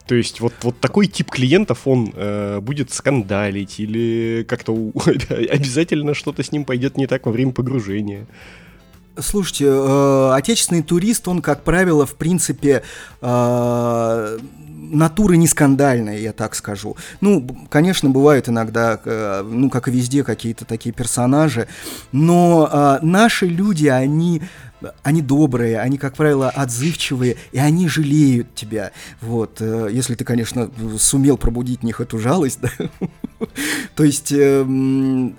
то 0.07 0.15
есть 0.15 0.39
вот, 0.39 0.53
вот 0.61 0.79
такой 0.79 1.07
тип 1.07 1.31
клиентов, 1.31 1.87
он 1.87 2.11
э, 2.13 2.59
будет 2.61 2.91
скандалить 2.91 3.79
или 3.79 4.45
как-то 4.47 4.73
обязательно 5.29 6.13
что-то 6.13 6.43
с 6.43 6.51
ним 6.51 6.63
пойдет 6.63 6.97
не 6.97 7.07
так 7.07 7.25
во 7.25 7.31
время 7.31 7.51
погружения. 7.51 8.27
Слушайте, 9.19 9.65
э, 9.67 10.31
отечественный 10.33 10.83
турист, 10.83 11.27
он, 11.27 11.41
как 11.41 11.63
правило, 11.63 12.05
в 12.05 12.15
принципе, 12.15 12.83
э, 13.21 14.37
натура 14.91 15.33
не 15.33 15.47
скандальная, 15.47 16.17
я 16.17 16.33
так 16.33 16.55
скажу. 16.55 16.95
Ну, 17.21 17.47
конечно, 17.69 18.09
бывают 18.09 18.49
иногда, 18.49 18.99
э, 19.03 19.43
ну, 19.47 19.69
как 19.69 19.87
и 19.87 19.91
везде, 19.91 20.23
какие-то 20.23 20.65
такие 20.65 20.93
персонажи, 20.93 21.67
но 22.11 22.69
э, 22.71 23.05
наши 23.05 23.47
люди, 23.47 23.87
они 23.87 24.41
они 25.01 25.21
добрые, 25.21 25.79
они, 25.79 25.97
как 25.97 26.15
правило, 26.15 26.49
отзывчивые, 26.49 27.37
и 27.51 27.57
они 27.57 27.87
жалеют 27.87 28.53
тебя. 28.53 28.91
Вот, 29.21 29.57
э, 29.59 29.89
если 29.91 30.15
ты, 30.15 30.23
конечно, 30.23 30.69
сумел 30.99 31.37
пробудить 31.37 31.79
в 31.79 31.83
них 31.83 32.01
эту 32.01 32.19
жалость, 32.19 32.59
да. 32.61 32.69
То 33.95 34.03
есть 34.03 34.31
эм, 34.31 35.35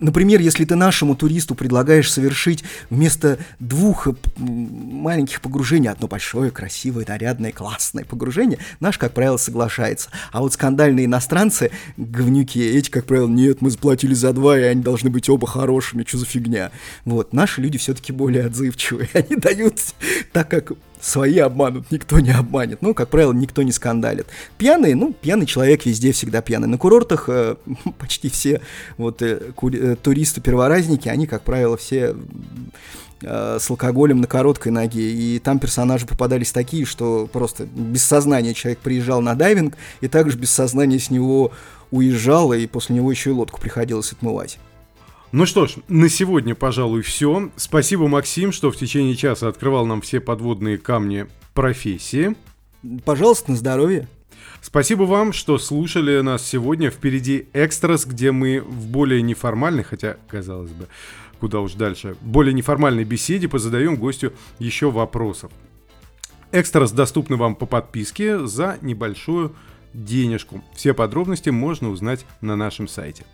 Например, 0.00 0.40
если 0.40 0.64
ты 0.64 0.76
нашему 0.76 1.14
туристу 1.14 1.54
предлагаешь 1.54 2.10
совершить 2.10 2.64
вместо 2.88 3.38
двух 3.58 4.08
э, 4.08 4.14
маленьких 4.38 5.42
погружений 5.42 5.88
одно 5.88 6.08
большое, 6.08 6.50
красивое, 6.50 7.04
нарядное, 7.06 7.52
классное 7.52 8.04
погружение, 8.04 8.58
наш, 8.80 8.96
как 8.96 9.12
правило, 9.12 9.36
соглашается. 9.36 10.08
А 10.32 10.40
вот 10.40 10.54
скандальные 10.54 11.04
иностранцы, 11.04 11.70
говнюки, 11.98 12.60
эти, 12.60 12.90
как 12.90 13.04
правило, 13.04 13.28
нет, 13.28 13.60
мы 13.60 13.70
заплатили 13.70 14.14
за 14.14 14.32
два, 14.32 14.58
и 14.58 14.62
они 14.62 14.82
должны 14.82 15.10
быть 15.10 15.28
оба 15.28 15.46
хорошими, 15.46 16.04
что 16.06 16.18
за 16.18 16.26
фигня. 16.26 16.70
Вот, 17.04 17.32
наши 17.34 17.60
люди 17.60 17.76
все-таки 17.76 18.12
более 18.12 18.46
отзывчивые, 18.46 19.08
они 19.14 19.36
дают 19.36 19.80
так, 20.32 20.48
как 20.48 20.72
свои 21.00 21.38
обманут, 21.38 21.90
никто 21.90 22.20
не 22.20 22.30
обманет. 22.30 22.82
Ну, 22.82 22.94
как 22.94 23.08
правило, 23.08 23.32
никто 23.32 23.62
не 23.62 23.72
скандалит. 23.72 24.26
Пьяный, 24.58 24.94
ну, 24.94 25.12
пьяный 25.12 25.46
человек 25.46 25.86
везде 25.86 26.12
всегда 26.12 26.42
пьяный. 26.42 26.68
На 26.68 26.78
курортах 26.78 27.24
э, 27.28 27.56
почти 27.98 28.28
все 28.28 28.60
вот 28.96 29.22
э, 29.22 29.52
э, 29.62 29.96
туристы-перворазники, 30.00 31.08
они, 31.08 31.26
как 31.26 31.42
правило, 31.42 31.76
все 31.76 32.14
э, 33.22 33.58
с 33.60 33.70
алкоголем 33.70 34.20
на 34.20 34.26
короткой 34.26 34.72
ноге. 34.72 35.10
И 35.10 35.38
там 35.38 35.58
персонажи 35.58 36.06
попадались 36.06 36.52
такие, 36.52 36.84
что 36.84 37.28
просто 37.32 37.66
без 37.66 38.02
сознания 38.02 38.54
человек 38.54 38.80
приезжал 38.80 39.20
на 39.20 39.34
дайвинг, 39.34 39.76
и 40.00 40.08
также 40.08 40.36
без 40.36 40.50
сознания 40.50 40.98
с 40.98 41.10
него 41.10 41.52
уезжал, 41.90 42.52
и 42.52 42.66
после 42.66 42.96
него 42.96 43.10
еще 43.10 43.30
и 43.30 43.32
лодку 43.32 43.60
приходилось 43.60 44.12
отмывать. 44.12 44.58
Ну 45.32 45.46
что 45.46 45.68
ж, 45.68 45.76
на 45.86 46.08
сегодня, 46.08 46.56
пожалуй, 46.56 47.02
все. 47.02 47.50
Спасибо, 47.54 48.08
Максим, 48.08 48.50
что 48.50 48.72
в 48.72 48.76
течение 48.76 49.14
часа 49.14 49.46
открывал 49.46 49.86
нам 49.86 50.00
все 50.00 50.18
подводные 50.18 50.76
камни 50.76 51.28
профессии. 51.54 52.34
Пожалуйста, 53.04 53.52
на 53.52 53.56
здоровье. 53.56 54.08
Спасибо 54.60 55.04
вам, 55.04 55.32
что 55.32 55.56
слушали 55.58 56.20
нас 56.20 56.44
сегодня. 56.44 56.90
Впереди 56.90 57.46
экстрас, 57.52 58.06
где 58.06 58.32
мы 58.32 58.60
в 58.60 58.88
более 58.88 59.22
неформальной, 59.22 59.84
хотя, 59.84 60.16
казалось 60.26 60.72
бы, 60.72 60.88
куда 61.38 61.60
уж 61.60 61.74
дальше, 61.74 62.16
более 62.22 62.52
неформальной 62.52 63.04
беседе 63.04 63.48
позадаем 63.48 63.94
гостю 63.94 64.32
еще 64.58 64.90
вопросов. 64.90 65.52
Экстрас 66.50 66.90
доступны 66.90 67.36
вам 67.36 67.54
по 67.54 67.66
подписке 67.66 68.46
за 68.46 68.78
небольшую 68.82 69.54
денежку. 69.92 70.62
Все 70.74 70.94
подробности 70.94 71.50
можно 71.50 71.90
узнать 71.90 72.26
на 72.40 72.56
нашем 72.56 72.88
сайте. 72.88 73.24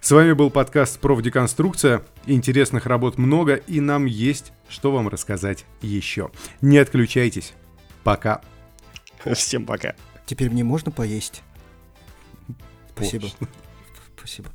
С 0.00 0.10
вами 0.10 0.32
был 0.32 0.50
подкаст 0.50 0.98
«Профдеконструкция». 1.00 2.02
Интересных 2.26 2.86
работ 2.86 3.18
много, 3.18 3.54
и 3.54 3.80
нам 3.80 4.06
есть 4.06 4.52
что 4.72 4.90
вам 4.90 5.08
рассказать 5.08 5.66
еще. 5.82 6.30
Не 6.60 6.78
отключайтесь. 6.78 7.52
Пока. 8.04 8.40
Всем 9.34 9.66
пока. 9.66 9.94
Теперь 10.26 10.50
мне 10.50 10.64
можно 10.64 10.90
поесть? 10.90 11.42
Спасибо. 12.94 13.28
Спасибо. 14.16 14.50